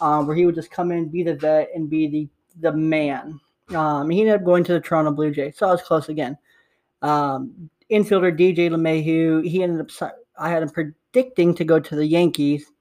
um, 0.00 0.28
where 0.28 0.36
he 0.36 0.46
would 0.46 0.54
just 0.54 0.70
come 0.70 0.92
in, 0.92 1.08
be 1.08 1.24
the 1.24 1.34
vet, 1.34 1.70
and 1.74 1.90
be 1.90 2.06
the 2.06 2.28
the 2.60 2.72
man. 2.72 3.40
Um, 3.74 4.10
he 4.10 4.20
ended 4.20 4.36
up 4.36 4.44
going 4.44 4.62
to 4.62 4.74
the 4.74 4.80
Toronto 4.80 5.10
Blue 5.10 5.32
Jays, 5.32 5.58
so 5.58 5.66
I 5.66 5.72
was 5.72 5.82
close 5.82 6.08
again. 6.08 6.38
Um, 7.00 7.68
infielder 7.90 8.38
DJ 8.38 8.70
LeMahieu, 8.70 9.44
he 9.44 9.64
ended 9.64 9.80
up. 9.80 10.12
I 10.38 10.50
had 10.50 10.62
him 10.62 10.70
predicting 10.70 11.52
to 11.56 11.64
go 11.64 11.80
to 11.80 11.96
the 11.96 12.06
Yankees, 12.06 12.71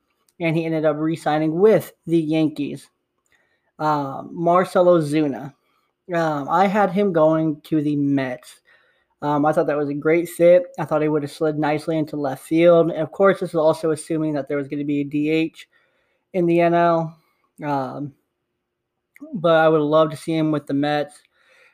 and 0.42 0.58
he 0.58 0.66
ended 0.66 0.86
up 0.86 0.98
re-signing 0.98 1.60
with 1.60 1.94
the 2.08 2.20
Yankees. 2.20 2.90
Um, 3.80 4.30
Marcell 4.34 4.86
Ozuna, 4.86 5.54
um, 6.14 6.50
I 6.50 6.68
had 6.68 6.92
him 6.92 7.14
going 7.14 7.62
to 7.62 7.82
the 7.82 7.96
Mets. 7.96 8.60
Um, 9.22 9.46
I 9.46 9.54
thought 9.54 9.68
that 9.68 9.78
was 9.78 9.90
a 9.90 9.94
great 9.94 10.28
fit. 10.28 10.64
I 10.80 10.86
thought 10.86 11.04
he 11.04 11.08
would 11.08 11.22
have 11.22 11.32
slid 11.32 11.58
nicely 11.58 11.98
into 11.98 12.18
left 12.18 12.44
field. 12.44 12.90
And 12.90 13.02
of 13.02 13.12
course, 13.12 13.40
this 13.40 13.52
is 13.52 13.56
also 13.56 13.92
assuming 13.92 14.34
that 14.34 14.48
there 14.48 14.58
was 14.58 14.68
going 14.68 14.80
to 14.80 14.86
be 14.86 15.02
a 15.02 15.50
DH 15.50 15.58
in 16.34 16.48
the 16.48 16.58
NL. 16.58 17.14
Um, 17.64 18.14
but 19.34 19.56
I 19.56 19.70
would 19.70 19.82
love 19.82 20.10
to 20.10 20.18
see 20.18 20.36
him 20.36 20.52
with 20.52 20.66
the 20.66 20.74
Mets. 20.74 21.22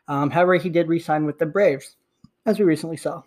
Um, 0.10 0.30
however, 0.30 0.56
he 0.56 0.70
did 0.70 0.90
resign 0.90 1.26
with 1.26 1.40
the 1.40 1.46
Braves, 1.46 1.96
as 2.46 2.60
we 2.60 2.66
recently 2.66 2.98
saw. 2.98 3.24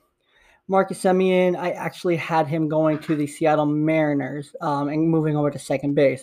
Marcus 0.71 1.03
Semien, 1.03 1.59
I 1.59 1.73
actually 1.73 2.15
had 2.15 2.47
him 2.47 2.69
going 2.69 3.01
to 3.01 3.17
the 3.17 3.27
Seattle 3.27 3.67
Mariners 3.67 4.55
um, 4.61 4.89
and 4.89 5.11
moving 5.11 5.37
over 5.37 5.51
to 5.51 5.59
second 5.59 5.95
base. 5.95 6.23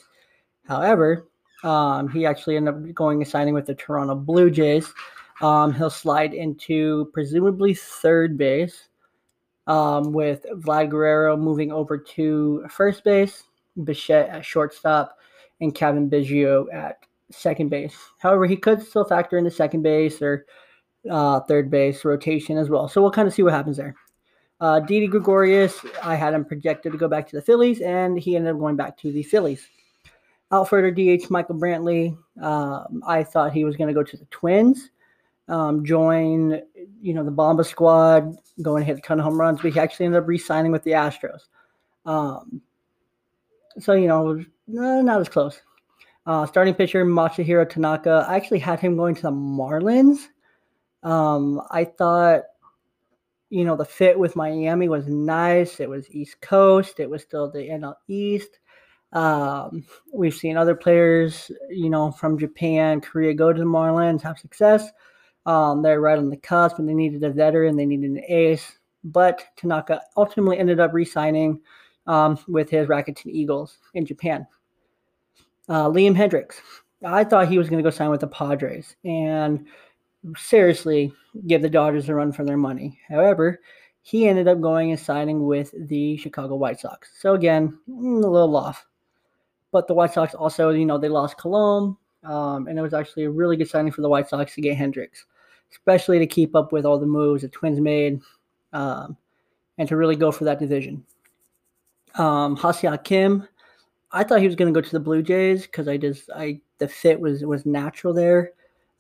However, 0.66 1.28
um, 1.66 2.08
he 2.08 2.26
actually 2.26 2.56
ended 2.56 2.74
up 2.74 2.94
going 2.94 3.22
and 3.22 3.30
signing 3.30 3.54
with 3.54 3.66
the 3.66 3.76
Toronto 3.76 4.16
Blue 4.16 4.50
Jays. 4.50 4.94
Um, 5.42 5.74
he'll 5.74 5.90
slide 5.90 6.34
into 6.34 7.10
presumably 7.12 7.74
third 7.74 8.38
base 8.38 8.88
um, 9.68 10.14
with 10.14 10.46
Vlad 10.50 10.92
Guerrero 10.92 11.36
moving 11.36 11.74
over 11.74 11.98
to 11.98 12.66
first 12.70 13.04
base, 13.04 13.44
Bichette 13.84 14.30
at 14.30 14.46
shortstop, 14.46 15.18
and 15.60 15.76
Cavan 15.76 16.10
Biggio 16.10 16.74
at 16.74 17.00
second 17.32 17.68
base. 17.68 17.98
However, 18.20 18.46
he 18.46 18.56
could 18.56 18.82
still 18.82 19.04
factor 19.04 19.38
into 19.38 19.52
second 19.52 19.82
base 19.82 20.22
or 20.22 20.46
uh, 21.12 21.42
third 21.42 21.70
base 21.70 22.06
rotation 22.06 22.58
as 22.58 22.70
well. 22.70 22.88
So 22.88 23.02
we'll 23.02 23.12
kind 23.12 23.28
of 23.28 23.34
see 23.34 23.44
what 23.44 23.52
happens 23.52 23.76
there. 23.76 23.94
Uh, 24.60 24.80
Didi 24.80 25.08
Gregorius, 25.08 25.86
I 26.04 26.16
had 26.16 26.34
him 26.34 26.44
projected 26.44 26.92
to 26.92 26.98
go 26.98 27.08
back 27.08 27.28
to 27.28 27.36
the 27.36 27.42
Phillies, 27.42 27.80
and 27.82 28.20
he 28.20 28.36
ended 28.36 28.54
up 28.54 28.60
going 28.60 28.76
back 28.76 28.98
to 29.00 29.12
the 29.12 29.24
Phillies. 29.24 29.68
Outfielder 30.52 30.92
DH 30.92 31.30
Michael 31.30 31.56
Brantley, 31.56 32.18
um, 32.42 33.04
I 33.06 33.24
thought 33.24 33.54
he 33.54 33.66
was 33.66 33.76
going 33.76 33.90
to 33.90 33.94
go 33.94 34.04
to 34.04 34.18
the 34.18 34.26
Twins, 34.26 34.90
um, 35.48 35.86
join 35.86 36.62
you 37.02 37.14
know 37.14 37.24
the 37.24 37.32
Bomba 37.32 37.64
squad, 37.64 38.36
go 38.62 38.78
and 38.78 38.86
hit 38.86 38.98
a 38.98 39.02
ton 39.02 39.20
of 39.20 39.26
home 39.26 39.40
runs, 39.40 39.62
but 39.62 39.74
he 39.74 39.80
actually 39.80 40.08
ended 40.08 40.22
up 40.22 40.28
re-signing 40.28 40.72
with 40.72 40.84
the 40.84 40.92
Astros. 40.92 41.42
Um, 42.06 42.62
so 43.80 43.94
you 43.94 44.08
know, 44.08 44.44
not 44.68 45.22
as 45.22 45.30
close. 45.30 45.62
Uh, 46.26 46.46
starting 46.46 46.74
pitcher 46.74 47.06
Masahiro 47.06 47.70
Tanaka, 47.70 48.26
I 48.28 48.36
actually 48.36 48.60
had 48.60 48.80
him 48.80 48.98
going 48.98 49.16
to 49.16 49.22
the 49.22 49.32
Marlins. 49.32 50.28
Um, 51.04 51.62
I 51.72 51.86
thought, 51.86 52.44
you 53.50 53.64
know, 53.64 53.76
the 53.76 53.86
fit 53.86 54.18
with 54.18 54.36
Miami 54.36 54.90
was 54.90 55.08
nice. 55.08 55.80
It 55.80 55.90
was 55.90 56.10
East 56.12 56.42
Coast. 56.42 57.00
It 57.00 57.10
was 57.10 57.22
still 57.22 57.50
the 57.50 57.60
NL 57.60 57.96
East. 58.08 58.60
Um, 59.14 59.86
we've 60.14 60.34
seen 60.34 60.58
other 60.58 60.76
players, 60.76 61.50
you 61.70 61.90
know, 61.90 62.12
from 62.12 62.38
Japan, 62.38 63.00
Korea 63.00 63.34
go 63.34 63.54
to 63.54 63.60
the 63.60 63.66
Marlins, 63.66 64.22
have 64.22 64.38
success. 64.38 64.90
Um, 65.46 65.82
they're 65.82 66.02
right 66.02 66.18
on 66.18 66.30
the 66.30 66.38
cusp, 66.38 66.78
and 66.78 66.90
they 66.90 66.94
needed 66.94 67.24
a 67.24 67.30
veteran, 67.30 67.78
they 67.78 67.86
needed 67.86 68.12
an 68.12 68.24
ace. 68.28 68.80
But 69.06 69.46
Tanaka 69.56 70.02
ultimately 70.18 70.60
ended 70.60 70.82
up 70.82 70.94
re-signing 70.94 71.62
um, 72.06 72.38
with 72.50 72.70
his 72.70 72.88
Rakuten 72.88 73.32
Eagles 73.32 73.78
in 73.94 74.06
Japan. 74.06 74.46
Uh, 75.70 75.86
Liam 75.86 76.16
Hendriks, 76.16 76.56
I 77.06 77.24
thought 77.24 77.48
he 77.48 77.58
was 77.58 77.70
going 77.70 77.82
to 77.82 77.90
go 77.90 77.96
sign 77.96 78.10
with 78.10 78.22
the 78.22 78.28
Padres 78.28 78.96
and 79.06 79.66
seriously 80.36 81.14
give 81.46 81.62
the 81.62 81.70
Dodgers 81.70 82.10
a 82.10 82.16
run 82.16 82.32
for 82.32 82.44
their 82.44 82.58
money. 82.58 83.00
However, 83.08 83.60
he 84.02 84.28
ended 84.28 84.48
up 84.48 84.62
going 84.62 84.92
and 84.92 85.00
signing 85.00 85.46
with 85.46 85.74
the 85.88 86.18
Chicago 86.18 86.56
White 86.56 86.80
Sox. 86.80 87.10
So 87.20 87.34
again, 87.34 87.78
mm, 87.90 88.24
a 88.24 88.28
little 88.28 88.56
off. 88.56 88.88
But 89.72 89.88
the 89.88 89.94
White 89.94 90.14
Sox 90.14 90.34
also, 90.34 90.70
you 90.70 90.86
know, 90.86 90.98
they 90.98 91.10
lost 91.10 91.38
Colomé, 91.38 91.98
um, 92.24 92.68
and 92.68 92.80
it 92.80 92.82
was 92.82 92.94
actually 92.94 93.26
a 93.26 93.30
really 93.30 93.58
good 93.58 93.70
signing 93.70 93.92
for 93.92 94.02
the 94.02 94.10
White 94.10 94.30
Sox 94.30 94.56
to 94.56 94.62
get 94.62 94.78
Hendriks, 94.78 95.26
especially 95.72 96.20
to 96.20 96.26
keep 96.26 96.56
up 96.56 96.72
with 96.72 96.86
all 96.86 96.98
the 96.98 97.06
moves 97.06 97.42
the 97.42 97.50
Twins 97.50 97.82
made, 97.82 98.22
um, 98.72 99.18
and 99.78 99.90
to 99.90 99.98
really 99.98 100.16
go 100.16 100.32
for 100.32 100.46
that 100.46 100.60
division. 100.60 101.06
Um, 102.16 102.56
Ha-Seong 102.56 103.04
Kim, 103.04 103.48
I 104.12 104.24
thought 104.24 104.40
he 104.40 104.48
was 104.48 104.56
going 104.56 104.74
to 104.74 104.82
go 104.82 104.86
to 104.86 104.92
the 104.92 105.02
Blue 105.02 105.22
Jays 105.22 105.64
because 105.64 105.88
I 105.88 105.98
just 105.98 106.30
I 106.34 106.62
the 106.78 106.88
fit 106.88 107.20
was 107.20 107.44
was 107.44 107.66
natural 107.66 108.14
there, 108.14 108.54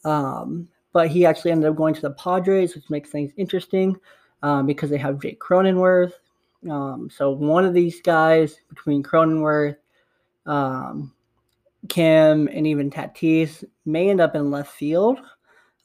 um, 0.03 0.67
but 0.97 1.09
he 1.09 1.27
actually 1.27 1.51
ended 1.51 1.69
up 1.69 1.75
going 1.75 1.93
to 1.93 2.01
the 2.01 2.09
Padres, 2.09 2.73
which 2.73 2.89
makes 2.89 3.11
things 3.11 3.31
interesting 3.37 3.95
um, 4.41 4.65
because 4.65 4.89
they 4.89 4.97
have 4.97 5.21
Jake 5.21 5.39
Cronenworth. 5.39 6.13
Um, 6.67 7.07
so 7.15 7.29
one 7.29 7.65
of 7.65 7.75
these 7.75 8.01
guys 8.01 8.59
between 8.67 9.03
Cronenworth, 9.03 9.75
um, 10.47 11.13
Kim, 11.87 12.47
and 12.47 12.65
even 12.65 12.89
Tatis 12.89 13.63
may 13.85 14.09
end 14.09 14.19
up 14.19 14.33
in 14.33 14.49
left 14.49 14.71
field 14.71 15.19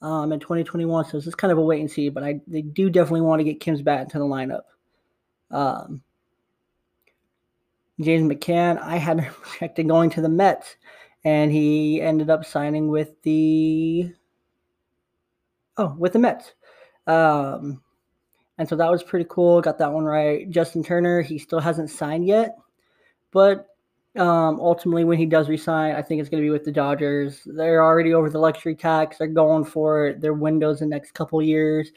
um, 0.01 0.33
in 0.33 0.41
2021. 0.41 1.05
So 1.05 1.19
it's 1.19 1.27
just 1.27 1.37
kind 1.37 1.53
of 1.53 1.59
a 1.59 1.63
wait 1.63 1.81
and 1.81 1.91
see. 1.91 2.09
But 2.09 2.25
I 2.25 2.41
they 2.47 2.63
do 2.63 2.89
definitely 2.89 3.21
want 3.21 3.41
to 3.41 3.45
get 3.45 3.61
Kim's 3.61 3.83
bat 3.83 4.01
into 4.01 4.19
the 4.19 4.25
lineup. 4.25 4.63
Um, 5.51 6.03
James 8.01 8.33
McCann, 8.33 8.81
I 8.81 8.97
had 8.97 9.31
projected 9.43 9.89
going 9.89 10.09
to 10.09 10.23
the 10.23 10.31
Mets, 10.31 10.77
and 11.23 11.53
he 11.53 12.01
ended 12.01 12.31
up 12.31 12.47
signing 12.47 12.89
with 12.89 13.21
the 13.25 14.15
oh 15.77 15.95
with 15.99 16.13
the 16.13 16.19
Mets. 16.19 16.53
Um, 17.07 17.83
and 18.59 18.69
so 18.69 18.77
that 18.77 18.91
was 18.91 19.03
pretty 19.03 19.27
cool. 19.29 19.61
Got 19.61 19.79
that 19.79 19.93
one 19.93 20.05
right. 20.05 20.49
Justin 20.51 20.85
Turner, 20.85 21.23
he 21.23 21.39
still 21.39 21.61
hasn't 21.61 21.91
signed 21.91 22.27
yet, 22.27 22.57
but 23.33 23.69
um, 24.15 24.61
ultimately, 24.61 25.05
when 25.05 25.17
he 25.17 25.25
does 25.25 25.49
resign, 25.49 25.95
I 25.95 26.03
think 26.03 26.21
it's 26.21 26.29
going 26.29 26.43
to 26.43 26.47
be 26.47 26.51
with 26.51 26.65
the 26.65 26.73
Dodgers. 26.73 27.41
They're 27.47 27.83
already 27.83 28.13
over 28.13 28.29
the 28.29 28.39
luxury 28.39 28.75
tax. 28.75 29.17
They're 29.17 29.27
going 29.27 29.65
for 29.65 30.09
it. 30.09 30.21
Their 30.21 30.35
windows 30.35 30.83
in 30.83 30.91
the 30.91 30.95
next 30.95 31.15
couple 31.15 31.43
years. 31.43 31.93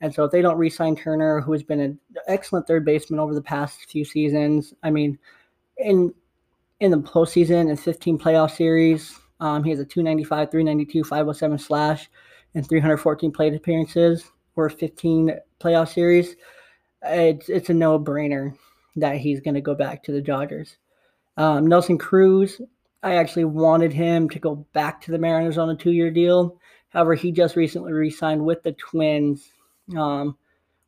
And 0.00 0.12
so 0.12 0.24
if 0.24 0.32
they 0.32 0.42
don't 0.42 0.58
resign 0.58 0.96
Turner, 0.96 1.40
who 1.40 1.52
has 1.52 1.62
been 1.62 1.80
an 1.80 1.98
excellent 2.26 2.66
third 2.66 2.84
baseman 2.84 3.20
over 3.20 3.34
the 3.34 3.42
past 3.42 3.88
few 3.88 4.04
seasons, 4.04 4.74
I 4.82 4.90
mean, 4.90 5.18
in 5.76 6.12
in 6.80 6.90
the 6.90 6.98
postseason 6.98 7.68
and 7.68 7.78
15 7.78 8.18
playoff 8.18 8.56
series, 8.56 9.18
um, 9.38 9.62
he 9.62 9.70
has 9.70 9.78
a 9.78 9.84
295, 9.84 10.50
392, 10.50 11.04
507 11.04 11.58
slash, 11.58 12.10
and 12.54 12.68
314 12.68 13.32
plate 13.32 13.54
appearances 13.54 14.24
or 14.56 14.68
15 14.68 15.32
playoff 15.60 15.92
series. 15.92 16.36
It's 17.02 17.48
it's 17.48 17.70
a 17.70 17.74
no 17.74 17.98
brainer 17.98 18.54
that 18.96 19.16
he's 19.16 19.40
going 19.40 19.54
to 19.54 19.60
go 19.60 19.74
back 19.74 20.02
to 20.04 20.12
the 20.12 20.20
Dodgers. 20.20 20.76
Um, 21.36 21.66
Nelson 21.66 21.96
Cruz, 21.96 22.60
I 23.02 23.14
actually 23.14 23.44
wanted 23.44 23.92
him 23.92 24.28
to 24.30 24.38
go 24.38 24.56
back 24.72 25.00
to 25.02 25.10
the 25.10 25.18
Mariners 25.18 25.58
on 25.58 25.70
a 25.70 25.76
two 25.76 25.92
year 25.92 26.10
deal. 26.10 26.58
However, 26.90 27.14
he 27.14 27.32
just 27.32 27.56
recently 27.56 27.92
re 27.92 28.10
signed 28.10 28.44
with 28.44 28.62
the 28.62 28.72
Twins, 28.72 29.50
um, 29.96 30.36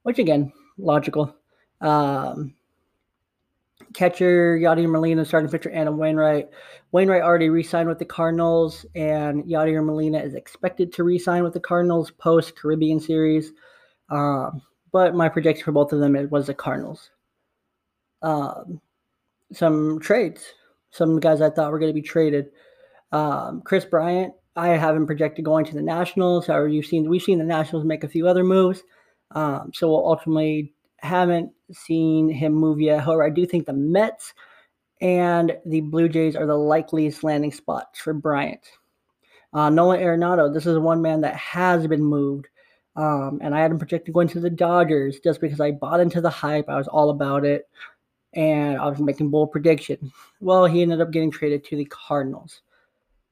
which 0.02 0.18
again, 0.18 0.52
logical. 0.76 1.34
Um, 1.80 2.54
catcher 3.94 4.58
Yadier 4.58 4.90
Molina, 4.90 5.24
starting 5.24 5.50
pitcher 5.50 5.72
Adam 5.74 5.98
Wainwright. 5.98 6.48
Wainwright 6.92 7.22
already 7.22 7.48
re-signed 7.48 7.88
with 7.88 7.98
the 7.98 8.04
Cardinals, 8.04 8.84
and 8.94 9.44
Yadier 9.44 9.84
Molina 9.84 10.18
is 10.18 10.34
expected 10.34 10.92
to 10.92 11.04
re-sign 11.04 11.42
with 11.42 11.54
the 11.54 11.60
Cardinals 11.60 12.10
post 12.10 12.56
Caribbean 12.56 13.00
Series. 13.00 13.52
Um, 14.10 14.62
but 14.92 15.14
my 15.14 15.28
projection 15.28 15.64
for 15.64 15.72
both 15.72 15.92
of 15.92 16.00
them 16.00 16.16
it 16.16 16.30
was 16.30 16.46
the 16.46 16.54
Cardinals. 16.54 17.10
Um, 18.22 18.80
some 19.52 20.00
trades, 20.00 20.44
some 20.90 21.18
guys 21.20 21.40
I 21.40 21.50
thought 21.50 21.72
were 21.72 21.78
going 21.78 21.90
to 21.90 22.00
be 22.00 22.06
traded. 22.06 22.46
Um, 23.10 23.62
Kris 23.62 23.84
Bryant, 23.84 24.34
I 24.56 24.68
have 24.68 24.96
him 24.96 25.06
projected 25.06 25.44
going 25.44 25.64
to 25.66 25.74
the 25.74 25.82
Nationals. 25.82 26.46
However, 26.46 26.68
you've 26.68 26.86
seen 26.86 27.08
we've 27.08 27.22
seen 27.22 27.38
the 27.38 27.44
Nationals 27.44 27.84
make 27.84 28.04
a 28.04 28.08
few 28.08 28.28
other 28.28 28.44
moves. 28.44 28.82
Um, 29.34 29.70
so 29.74 29.88
we'll 29.88 30.06
ultimately 30.06 30.74
haven't 31.02 31.50
seen 31.72 32.28
him 32.28 32.54
move 32.54 32.80
yet. 32.80 33.02
However, 33.02 33.24
I 33.24 33.30
do 33.30 33.44
think 33.44 33.66
the 33.66 33.72
Mets 33.72 34.32
and 35.00 35.56
the 35.66 35.80
Blue 35.80 36.08
Jays 36.08 36.36
are 36.36 36.46
the 36.46 36.56
likeliest 36.56 37.24
landing 37.24 37.52
spots 37.52 37.98
for 37.98 38.14
Bryant. 38.14 38.60
Uh, 39.52 39.68
Nolan 39.68 40.00
Arenado, 40.00 40.52
this 40.52 40.66
is 40.66 40.78
one 40.78 41.02
man 41.02 41.20
that 41.22 41.34
has 41.34 41.86
been 41.86 42.04
moved. 42.04 42.46
Um, 42.94 43.40
and 43.42 43.54
I 43.54 43.60
had 43.60 43.70
him 43.70 43.78
projected 43.78 44.14
going 44.14 44.28
to 44.28 44.40
the 44.40 44.50
Dodgers 44.50 45.18
just 45.20 45.40
because 45.40 45.60
I 45.60 45.72
bought 45.72 46.00
into 46.00 46.20
the 46.20 46.30
hype. 46.30 46.68
I 46.68 46.76
was 46.76 46.88
all 46.88 47.10
about 47.10 47.44
it. 47.44 47.68
And 48.34 48.78
I 48.78 48.88
was 48.88 48.98
making 48.98 49.30
bold 49.30 49.50
predictions. 49.50 50.10
Well, 50.40 50.64
he 50.64 50.82
ended 50.82 51.00
up 51.00 51.10
getting 51.10 51.30
traded 51.30 51.64
to 51.64 51.76
the 51.76 51.84
Cardinals. 51.86 52.62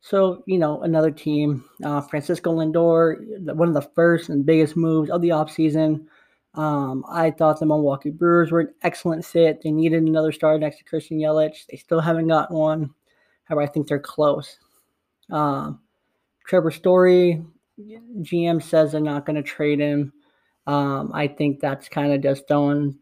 So, 0.03 0.43
you 0.47 0.59
know, 0.59 0.83
another 0.83 1.11
team, 1.11 1.65
uh, 1.85 2.01
Francisco 2.01 2.55
Lindor, 2.55 3.55
one 3.55 3.69
of 3.69 3.75
the 3.75 3.89
first 3.95 4.29
and 4.29 4.45
biggest 4.45 4.77
moves 4.77 5.11
of 5.11 5.23
the 5.23 5.29
offseason. 5.29 6.07
Um, 6.55 7.05
I 7.09 7.31
thought 7.31 7.61
the 7.61 7.67
Milwaukee 7.67 8.11
Brewers 8.11 8.51
were 8.51 8.61
an 8.61 8.75
excellent 8.83 9.25
fit. 9.25 9.63
They 9.63 9.71
needed 9.71 10.03
another 10.03 10.33
star 10.33 10.59
next 10.59 10.79
to 10.79 10.85
Christian 10.85 11.19
Yelich. 11.19 11.67
They 11.67 11.77
still 11.77 12.01
haven't 12.01 12.29
got 12.29 12.51
one. 12.51 12.91
However, 13.45 13.63
I 13.63 13.67
think 13.67 13.87
they're 13.87 14.01
close. 14.01 14.59
Um, 15.31 15.81
Trevor 16.47 16.71
Story, 16.71 17.45
GM 17.79 18.63
says 18.63 18.93
they're 18.93 19.01
not 19.01 19.27
going 19.27 19.37
to 19.37 19.43
trade 19.43 19.79
him. 19.79 20.13
Um, 20.67 21.11
I 21.15 21.29
think 21.29 21.61
that's 21.61 21.89
kind 21.89 22.13
of 22.13 22.23
just 22.23 22.47
throwing 22.49 22.99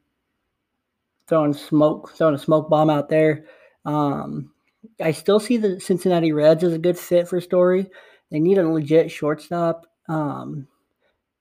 throwing 1.26 1.52
smoke, 1.52 2.12
throwing 2.16 2.34
a 2.34 2.38
smoke 2.38 2.70
bomb 2.70 2.90
out 2.90 3.08
there. 3.08 3.44
Um, 3.84 4.50
I 5.00 5.12
still 5.12 5.40
see 5.40 5.56
the 5.56 5.78
Cincinnati 5.80 6.32
Reds 6.32 6.64
as 6.64 6.72
a 6.72 6.78
good 6.78 6.98
fit 6.98 7.28
for 7.28 7.40
Story. 7.40 7.86
They 8.30 8.40
need 8.40 8.58
a 8.58 8.68
legit 8.68 9.10
shortstop. 9.10 9.86
Um, 10.08 10.66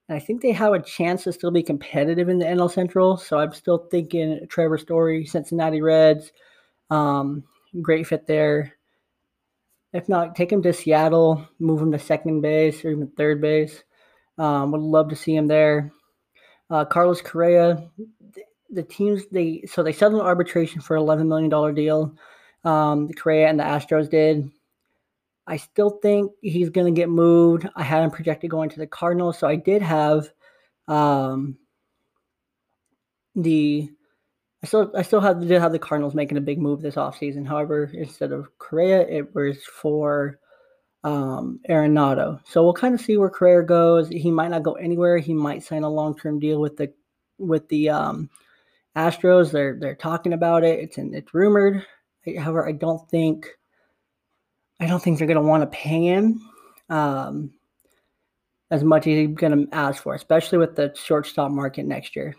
and 0.08 0.16
I 0.16 0.20
think 0.20 0.40
they 0.40 0.52
have 0.52 0.72
a 0.72 0.82
chance 0.82 1.24
to 1.24 1.32
still 1.32 1.50
be 1.50 1.62
competitive 1.62 2.28
in 2.28 2.38
the 2.38 2.46
NL 2.46 2.70
Central. 2.70 3.16
So 3.16 3.38
I'm 3.38 3.52
still 3.52 3.88
thinking 3.90 4.46
Trevor 4.48 4.78
Story, 4.78 5.26
Cincinnati 5.26 5.82
Reds, 5.82 6.32
um, 6.90 7.44
great 7.82 8.06
fit 8.06 8.26
there. 8.26 8.74
If 9.92 10.08
not, 10.08 10.34
take 10.34 10.52
him 10.52 10.62
to 10.62 10.72
Seattle, 10.72 11.46
move 11.58 11.80
him 11.80 11.92
to 11.92 11.98
second 11.98 12.40
base 12.40 12.84
or 12.84 12.90
even 12.90 13.08
third 13.08 13.40
base. 13.40 13.82
Um, 14.38 14.70
would 14.70 14.80
love 14.80 15.08
to 15.10 15.16
see 15.16 15.34
him 15.34 15.46
there. 15.46 15.92
Uh, 16.70 16.84
Carlos 16.84 17.20
Correa, 17.22 17.90
the 18.70 18.82
teams 18.82 19.26
they 19.32 19.64
so 19.66 19.82
they 19.82 19.92
settled 19.92 20.20
an 20.20 20.26
arbitration 20.26 20.80
for 20.80 20.96
eleven 20.96 21.28
million 21.28 21.48
dollar 21.48 21.72
deal. 21.72 22.14
Um, 22.64 23.06
the 23.06 23.14
Correa 23.14 23.48
and 23.48 23.58
the 23.58 23.64
Astros 23.64 24.10
did. 24.10 24.50
I 25.48 25.56
still 25.56 25.98
think 26.02 26.30
he's 26.42 26.68
going 26.68 26.92
to 26.92 26.96
get 26.96 27.08
moved. 27.08 27.66
I 27.74 27.82
had 27.82 28.04
him 28.04 28.10
projected 28.10 28.50
going 28.50 28.68
to 28.70 28.78
the 28.78 28.86
Cardinals, 28.86 29.38
so 29.38 29.48
I 29.48 29.56
did 29.56 29.80
have 29.80 30.30
um, 30.88 31.56
the 33.34 33.90
I 34.62 34.66
still 34.66 34.92
I 34.94 35.02
still 35.02 35.20
have 35.20 35.40
did 35.40 35.60
have 35.60 35.72
the 35.72 35.78
Cardinals 35.78 36.14
making 36.14 36.36
a 36.36 36.42
big 36.42 36.58
move 36.60 36.82
this 36.82 36.96
offseason. 36.96 37.46
However, 37.46 37.90
instead 37.94 38.32
of 38.32 38.56
Correa, 38.58 39.08
it 39.08 39.34
was 39.34 39.64
for 39.64 40.38
um, 41.02 41.60
Arenado. 41.70 42.40
So 42.46 42.62
we'll 42.62 42.74
kind 42.74 42.94
of 42.94 43.00
see 43.00 43.16
where 43.16 43.30
Correa 43.30 43.62
goes. 43.62 44.08
He 44.08 44.30
might 44.30 44.50
not 44.50 44.64
go 44.64 44.74
anywhere. 44.74 45.18
He 45.18 45.32
might 45.32 45.62
sign 45.62 45.84
a 45.84 45.88
long 45.90 46.16
term 46.16 46.38
deal 46.38 46.60
with 46.60 46.76
the 46.76 46.92
with 47.38 47.68
the 47.68 47.88
um, 47.88 48.28
Astros. 48.96 49.50
They're 49.50 49.78
they're 49.80 49.94
talking 49.94 50.34
about 50.34 50.62
it. 50.62 50.80
It's 50.80 50.98
in, 50.98 51.14
it's 51.14 51.32
rumored. 51.32 51.86
However, 52.36 52.68
I 52.68 52.72
don't 52.72 53.08
think 53.08 53.46
I 54.80 54.86
don't 54.86 55.02
think 55.02 55.18
they're 55.18 55.26
going 55.26 55.36
to 55.36 55.42
want 55.42 55.62
to 55.62 55.76
pay 55.76 56.06
him 56.06 56.40
um, 56.88 57.52
as 58.70 58.84
much 58.84 59.06
as 59.06 59.14
he's 59.14 59.36
going 59.36 59.66
to 59.66 59.74
ask 59.74 60.02
for, 60.02 60.14
especially 60.14 60.58
with 60.58 60.76
the 60.76 60.94
shortstop 60.94 61.50
market 61.50 61.84
next 61.84 62.14
year. 62.14 62.34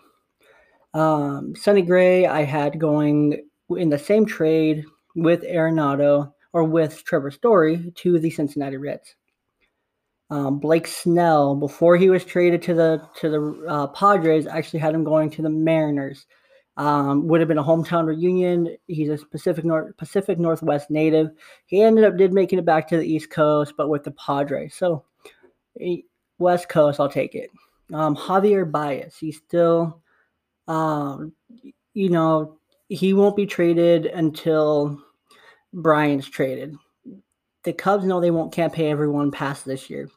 Um, 0.93 1.55
Sonny 1.55 1.81
Gray, 1.81 2.25
I 2.25 2.43
had 2.43 2.79
going 2.79 3.45
in 3.69 3.89
the 3.89 3.99
same 3.99 4.25
trade 4.25 4.85
with 5.15 5.43
Arenado 5.43 6.33
or 6.53 6.63
with 6.63 7.03
Trevor 7.03 7.31
Story 7.31 7.91
to 7.95 8.19
the 8.19 8.29
Cincinnati 8.29 8.77
Reds. 8.77 9.15
Um, 10.31 10.59
Blake 10.59 10.87
Snell, 10.87 11.55
before 11.55 11.97
he 11.97 12.09
was 12.09 12.23
traded 12.23 12.61
to 12.63 12.73
the 12.73 13.01
to 13.19 13.29
the 13.29 13.65
uh, 13.67 13.87
Padres, 13.87 14.45
actually 14.45 14.79
had 14.79 14.93
him 14.93 15.03
going 15.03 15.29
to 15.31 15.41
the 15.41 15.49
Mariners. 15.49 16.25
Um, 16.79 17.27
would 17.27 17.41
have 17.41 17.49
been 17.49 17.57
a 17.57 17.63
hometown 17.63 18.05
reunion. 18.05 18.77
He's 18.87 19.09
a 19.09 19.17
Pacific 19.25 19.65
North 19.65 19.97
Pacific 19.97 20.39
Northwest 20.39 20.89
native. 20.89 21.29
He 21.65 21.81
ended 21.81 22.05
up 22.05 22.15
did 22.15 22.31
making 22.31 22.57
it 22.57 22.63
back 22.63 22.87
to 22.87 22.97
the 22.97 23.05
East 23.05 23.29
Coast, 23.29 23.73
but 23.75 23.89
with 23.89 24.05
the 24.05 24.11
Padres. 24.11 24.75
So 24.75 25.03
West 26.37 26.69
Coast, 26.69 27.01
I'll 27.01 27.09
take 27.09 27.35
it. 27.35 27.49
Um, 27.93 28.15
Javier 28.15 28.71
Baez, 28.71 29.17
he's 29.17 29.35
still, 29.35 30.01
um, 30.69 31.33
you 31.93 32.09
know, 32.09 32.57
he 32.87 33.13
won't 33.13 33.35
be 33.35 33.45
traded 33.45 34.05
until 34.05 35.03
Bryant's 35.73 36.29
traded. 36.29 36.75
The 37.63 37.73
Cubs 37.73 38.05
know 38.05 38.21
they 38.21 38.31
won't 38.31 38.53
can't 38.53 38.71
pay 38.71 38.89
everyone 38.89 39.31
past 39.31 39.65
this 39.65 39.89
year. 39.89 40.07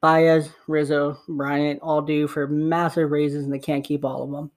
Baez, 0.00 0.50
Rizzo, 0.66 1.16
Bryant 1.28 1.78
all 1.80 2.02
due 2.02 2.26
for 2.26 2.48
massive 2.48 3.12
raises, 3.12 3.44
and 3.44 3.54
they 3.54 3.60
can't 3.60 3.84
keep 3.84 4.04
all 4.04 4.24
of 4.24 4.32
them. 4.32 4.50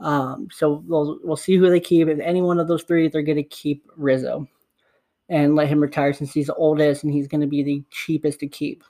Um, 0.00 0.48
so 0.50 0.82
we'll 0.86 1.18
we'll 1.22 1.36
see 1.36 1.56
who 1.56 1.70
they 1.70 1.80
keep. 1.80 2.08
If 2.08 2.18
any 2.20 2.42
one 2.42 2.58
of 2.58 2.68
those 2.68 2.82
three, 2.82 3.08
they're 3.08 3.22
going 3.22 3.36
to 3.36 3.44
keep 3.44 3.88
Rizzo 3.96 4.48
and 5.28 5.54
let 5.54 5.68
him 5.68 5.80
retire 5.80 6.12
since 6.12 6.32
he's 6.32 6.48
the 6.48 6.54
oldest 6.54 7.04
and 7.04 7.12
he's 7.12 7.28
going 7.28 7.40
to 7.40 7.46
be 7.46 7.62
the 7.62 7.82
cheapest 7.90 8.40
to 8.40 8.46
keep. 8.46 8.84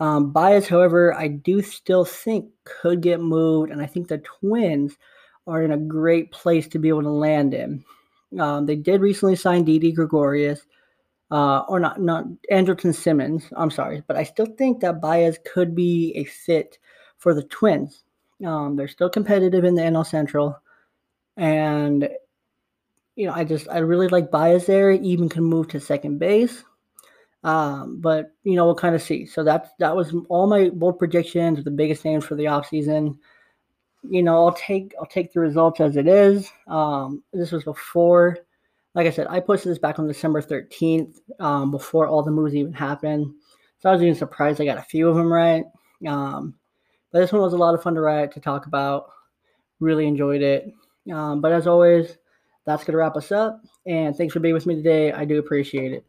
Um, 0.00 0.30
Baez, 0.32 0.68
however, 0.68 1.14
I 1.14 1.28
do 1.28 1.62
still 1.62 2.04
think 2.04 2.46
could 2.64 3.00
get 3.00 3.20
moved, 3.20 3.70
and 3.70 3.80
I 3.80 3.86
think 3.86 4.08
the 4.08 4.18
Twins 4.18 4.98
are 5.46 5.62
in 5.62 5.72
a 5.72 5.78
great 5.78 6.32
place 6.32 6.68
to 6.68 6.78
be 6.78 6.88
able 6.88 7.02
to 7.02 7.10
land 7.10 7.52
him. 7.52 7.84
Um, 8.38 8.66
they 8.66 8.76
did 8.76 9.00
recently 9.00 9.36
sign 9.36 9.64
Didi 9.64 9.92
Gregorius, 9.92 10.66
uh, 11.30 11.60
or 11.60 11.80
not, 11.80 12.00
not 12.00 12.24
Andrelton 12.52 12.94
Simmons. 12.94 13.44
I'm 13.56 13.70
sorry, 13.70 14.02
but 14.06 14.16
I 14.16 14.24
still 14.24 14.46
think 14.58 14.80
that 14.80 15.00
Baez 15.00 15.38
could 15.50 15.74
be 15.74 16.12
a 16.16 16.24
fit 16.24 16.78
for 17.16 17.32
the 17.32 17.44
Twins. 17.44 18.04
Um, 18.44 18.76
they're 18.76 18.88
still 18.88 19.08
competitive 19.08 19.64
in 19.64 19.74
the 19.74 19.82
NL 19.82 20.06
Central, 20.06 20.60
and 21.36 22.08
you 23.16 23.26
know, 23.26 23.32
I 23.32 23.44
just 23.44 23.68
I 23.68 23.78
really 23.78 24.08
like 24.08 24.30
Baez 24.30 24.66
there. 24.66 24.92
Even 24.92 25.28
can 25.28 25.42
move 25.42 25.68
to 25.68 25.80
second 25.80 26.18
base. 26.18 26.64
Um, 27.42 28.00
but 28.00 28.32
you 28.42 28.56
know, 28.56 28.66
we'll 28.66 28.74
kind 28.74 28.94
of 28.94 29.02
see. 29.02 29.24
So 29.24 29.42
that's 29.42 29.70
that 29.78 29.96
was 29.96 30.14
all 30.28 30.46
my 30.46 30.68
bold 30.70 30.98
predictions, 30.98 31.62
the 31.64 31.70
biggest 31.70 32.04
names 32.04 32.24
for 32.24 32.34
the 32.34 32.44
offseason. 32.44 33.18
You 34.08 34.22
know, 34.22 34.44
I'll 34.44 34.52
take 34.52 34.94
I'll 34.98 35.06
take 35.06 35.32
the 35.32 35.40
results 35.40 35.80
as 35.80 35.96
it 35.96 36.06
is. 36.06 36.50
Um, 36.66 37.22
this 37.32 37.52
was 37.52 37.64
before, 37.64 38.38
like 38.94 39.06
I 39.06 39.10
said, 39.10 39.28
I 39.30 39.40
posted 39.40 39.70
this 39.70 39.78
back 39.78 39.98
on 39.98 40.06
December 40.06 40.42
13th, 40.42 41.18
um, 41.40 41.70
before 41.70 42.06
all 42.06 42.22
the 42.22 42.30
moves 42.30 42.54
even 42.54 42.72
happened. 42.72 43.32
So 43.78 43.88
I 43.88 43.92
was 43.92 44.02
even 44.02 44.14
surprised 44.14 44.60
I 44.60 44.64
got 44.64 44.78
a 44.78 44.82
few 44.82 45.08
of 45.08 45.16
them 45.16 45.32
right. 45.32 45.64
Um, 46.06 46.54
but 47.12 47.20
this 47.20 47.32
one 47.32 47.42
was 47.42 47.52
a 47.52 47.58
lot 47.58 47.74
of 47.74 47.82
fun 47.82 47.94
to 47.94 48.00
write, 48.00 48.32
to 48.32 48.40
talk 48.40 48.66
about. 48.66 49.10
Really 49.80 50.06
enjoyed 50.06 50.42
it. 50.42 50.72
Um, 51.12 51.40
but 51.40 51.52
as 51.52 51.66
always, 51.66 52.16
that's 52.64 52.82
going 52.84 52.92
to 52.92 52.98
wrap 52.98 53.16
us 53.16 53.30
up. 53.30 53.62
And 53.86 54.16
thanks 54.16 54.32
for 54.32 54.40
being 54.40 54.54
with 54.54 54.66
me 54.66 54.74
today. 54.74 55.12
I 55.12 55.24
do 55.24 55.38
appreciate 55.38 55.92
it. 55.92 56.04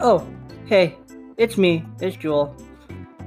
Oh, 0.00 0.28
hey, 0.66 0.98
it's 1.38 1.56
me. 1.56 1.82
It's 2.00 2.16
Jewel. 2.16 2.54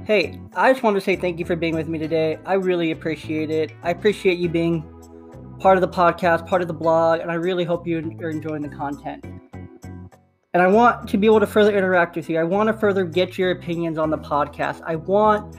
Hey, 0.04 0.40
I 0.54 0.72
just 0.72 0.82
wanted 0.82 1.00
to 1.00 1.04
say 1.04 1.16
thank 1.16 1.38
you 1.38 1.44
for 1.44 1.56
being 1.56 1.74
with 1.74 1.88
me 1.88 1.98
today. 1.98 2.38
I 2.46 2.54
really 2.54 2.92
appreciate 2.92 3.50
it. 3.50 3.72
I 3.82 3.90
appreciate 3.90 4.38
you 4.38 4.48
being 4.48 4.84
part 5.58 5.76
of 5.76 5.80
the 5.80 5.88
podcast, 5.88 6.46
part 6.46 6.62
of 6.62 6.68
the 6.68 6.74
blog, 6.74 7.20
and 7.20 7.30
I 7.30 7.34
really 7.34 7.64
hope 7.64 7.86
you 7.86 7.98
are 8.20 8.30
enjoying 8.30 8.62
the 8.62 8.68
content. 8.68 9.24
And 10.54 10.62
I 10.62 10.66
want 10.66 11.08
to 11.08 11.18
be 11.18 11.26
able 11.26 11.40
to 11.40 11.46
further 11.46 11.76
interact 11.76 12.16
with 12.16 12.28
you. 12.30 12.38
I 12.38 12.44
want 12.44 12.68
to 12.68 12.72
further 12.72 13.04
get 13.04 13.36
your 13.36 13.50
opinions 13.50 13.98
on 13.98 14.10
the 14.10 14.18
podcast. 14.18 14.80
I 14.86 14.96
want 14.96 15.56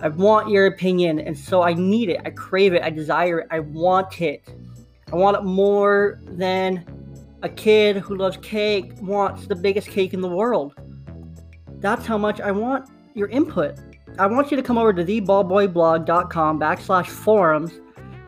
I 0.00 0.08
want 0.08 0.48
your 0.48 0.66
opinion, 0.66 1.20
and 1.20 1.38
so 1.38 1.62
I 1.62 1.74
need 1.74 2.08
it. 2.08 2.20
I 2.24 2.30
crave 2.30 2.74
it. 2.74 2.82
I 2.82 2.90
desire 2.90 3.40
it. 3.40 3.48
I 3.52 3.60
want 3.60 4.20
it. 4.20 4.42
I 5.12 5.16
want 5.16 5.36
it 5.36 5.44
more 5.44 6.20
than 6.24 6.84
a 7.42 7.48
kid 7.48 7.98
who 7.98 8.16
loves 8.16 8.36
cake 8.38 8.92
wants 9.00 9.46
the 9.46 9.54
biggest 9.54 9.88
cake 9.88 10.12
in 10.12 10.20
the 10.20 10.28
world. 10.28 10.74
That's 11.78 12.04
how 12.04 12.18
much 12.18 12.40
I 12.40 12.50
want 12.50 12.88
your 13.14 13.28
input. 13.28 13.78
I 14.18 14.26
want 14.26 14.50
you 14.50 14.56
to 14.56 14.62
come 14.62 14.76
over 14.76 14.92
to 14.92 15.04
theballboyblog.com 15.04 16.58
backslash 16.58 17.06
forums 17.06 17.72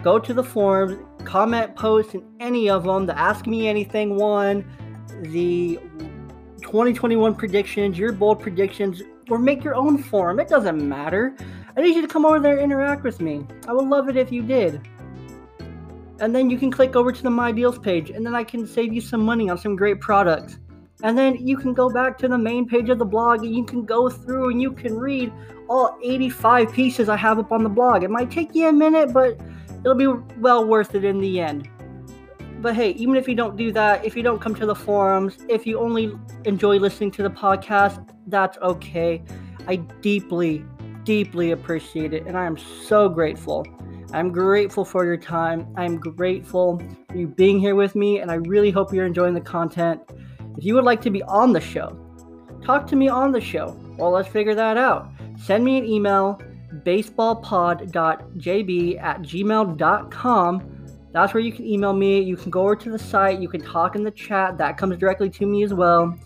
go 0.04 0.18
to 0.18 0.34
the 0.34 0.44
forums, 0.44 0.98
comment 1.24 1.74
posts 1.74 2.14
in 2.14 2.22
any 2.38 2.68
of 2.68 2.84
them, 2.84 3.06
the 3.06 3.18
Ask 3.18 3.46
Me 3.46 3.66
Anything 3.66 4.16
one, 4.16 4.62
the 5.22 5.80
2021 6.60 7.34
predictions, 7.34 7.98
your 7.98 8.12
bold 8.12 8.38
predictions, 8.38 9.02
or 9.30 9.38
make 9.38 9.64
your 9.64 9.74
own 9.74 9.96
forum. 9.96 10.38
It 10.38 10.48
doesn't 10.48 10.86
matter. 10.86 11.34
I 11.74 11.80
need 11.80 11.96
you 11.96 12.02
to 12.02 12.08
come 12.08 12.26
over 12.26 12.38
there 12.38 12.58
and 12.58 12.62
interact 12.62 13.02
with 13.02 13.20
me. 13.22 13.46
I 13.66 13.72
would 13.72 13.86
love 13.86 14.10
it 14.10 14.16
if 14.16 14.30
you 14.30 14.42
did. 14.42 14.86
And 16.20 16.34
then 16.34 16.50
you 16.50 16.58
can 16.58 16.70
click 16.70 16.94
over 16.94 17.10
to 17.10 17.22
the 17.22 17.30
My 17.30 17.50
Deals 17.50 17.78
page, 17.78 18.10
and 18.10 18.24
then 18.24 18.34
I 18.34 18.44
can 18.44 18.66
save 18.66 18.92
you 18.92 19.00
some 19.00 19.24
money 19.24 19.48
on 19.48 19.56
some 19.56 19.74
great 19.74 20.00
products. 20.00 20.58
And 21.02 21.16
then 21.16 21.46
you 21.46 21.56
can 21.56 21.72
go 21.72 21.88
back 21.88 22.18
to 22.18 22.28
the 22.28 22.38
main 22.38 22.68
page 22.68 22.88
of 22.88 22.98
the 22.98 23.04
blog 23.04 23.42
and 23.42 23.54
you 23.54 23.64
can 23.64 23.84
go 23.84 24.08
through 24.08 24.50
and 24.50 24.62
you 24.62 24.72
can 24.72 24.96
read 24.96 25.32
all 25.68 25.98
85 26.02 26.72
pieces 26.72 27.08
I 27.08 27.16
have 27.16 27.38
up 27.38 27.52
on 27.52 27.62
the 27.62 27.68
blog. 27.68 28.04
It 28.04 28.10
might 28.10 28.30
take 28.30 28.54
you 28.54 28.68
a 28.68 28.72
minute, 28.72 29.12
but 29.12 29.38
it'll 29.84 29.94
be 29.94 30.08
well 30.38 30.66
worth 30.66 30.94
it 30.94 31.04
in 31.04 31.20
the 31.20 31.40
end. 31.40 31.68
But 32.60 32.74
hey, 32.74 32.92
even 32.92 33.16
if 33.16 33.28
you 33.28 33.34
don't 33.34 33.56
do 33.56 33.72
that, 33.72 34.04
if 34.04 34.16
you 34.16 34.22
don't 34.22 34.40
come 34.40 34.54
to 34.54 34.64
the 34.64 34.74
forums, 34.74 35.36
if 35.48 35.66
you 35.66 35.78
only 35.78 36.12
enjoy 36.44 36.78
listening 36.78 37.10
to 37.12 37.22
the 37.22 37.30
podcast, 37.30 38.08
that's 38.26 38.56
okay. 38.58 39.22
I 39.68 39.76
deeply, 39.76 40.64
deeply 41.04 41.50
appreciate 41.50 42.14
it, 42.14 42.26
and 42.26 42.38
I 42.38 42.46
am 42.46 42.56
so 42.56 43.08
grateful. 43.08 43.66
I'm 44.14 44.32
grateful 44.32 44.84
for 44.84 45.04
your 45.04 45.16
time. 45.16 45.66
I'm 45.76 45.98
grateful 45.98 46.78
for 47.08 47.16
you 47.16 47.26
being 47.26 47.58
here 47.58 47.74
with 47.74 47.94
me, 47.94 48.20
and 48.20 48.30
I 48.30 48.36
really 48.36 48.70
hope 48.70 48.94
you're 48.94 49.06
enjoying 49.06 49.34
the 49.34 49.40
content. 49.40 50.00
If 50.56 50.64
you 50.64 50.74
would 50.74 50.84
like 50.84 51.02
to 51.02 51.10
be 51.10 51.22
on 51.24 51.52
the 51.52 51.60
show, 51.60 51.98
talk 52.64 52.86
to 52.86 52.96
me 52.96 53.08
on 53.08 53.32
the 53.32 53.40
show. 53.40 53.76
Well, 53.98 54.12
let's 54.12 54.28
figure 54.28 54.54
that 54.54 54.76
out. 54.76 55.10
Send 55.36 55.64
me 55.64 55.76
an 55.76 55.84
email 55.84 56.40
baseballpod.jb 56.82 59.02
at 59.02 59.22
gmail.com. 59.22 60.70
That's 61.12 61.32
where 61.32 61.42
you 61.42 61.52
can 61.52 61.64
email 61.64 61.92
me. 61.92 62.20
You 62.20 62.36
can 62.36 62.50
go 62.50 62.62
over 62.62 62.76
to 62.76 62.90
the 62.90 62.98
site. 62.98 63.38
You 63.38 63.48
can 63.48 63.60
talk 63.60 63.94
in 63.94 64.02
the 64.02 64.10
chat. 64.10 64.58
That 64.58 64.76
comes 64.76 64.98
directly 64.98 65.30
to 65.30 65.46
me 65.46 65.62
as 65.62 65.72
well. 65.72 66.18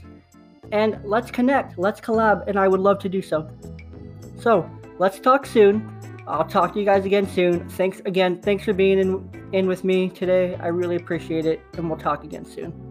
And 0.72 0.99
let's 1.05 1.30
connect. 1.30 1.78
Let's 1.78 2.01
collab. 2.01 2.46
And 2.46 2.59
I 2.59 2.68
would 2.68 2.80
love 2.80 2.99
to 3.01 3.09
do 3.09 3.20
so. 3.20 3.51
So 4.40 4.68
let's 4.99 5.20
talk 5.20 5.44
soon. 5.44 5.94
I'll 6.26 6.44
talk 6.44 6.72
to 6.74 6.78
you 6.78 6.84
guys 6.84 7.05
again 7.05 7.28
soon. 7.28 7.68
Thanks 7.70 8.01
again. 8.05 8.40
Thanks 8.40 8.64
for 8.64 8.72
being 8.72 8.99
in, 8.99 9.49
in 9.53 9.66
with 9.66 9.84
me 9.84 10.09
today. 10.09 10.57
I 10.57 10.68
really 10.68 10.96
appreciate 10.96 11.46
it. 11.46 11.61
And 11.74 11.88
we'll 11.88 11.99
talk 11.99 12.24
again 12.24 12.44
soon. 12.44 12.88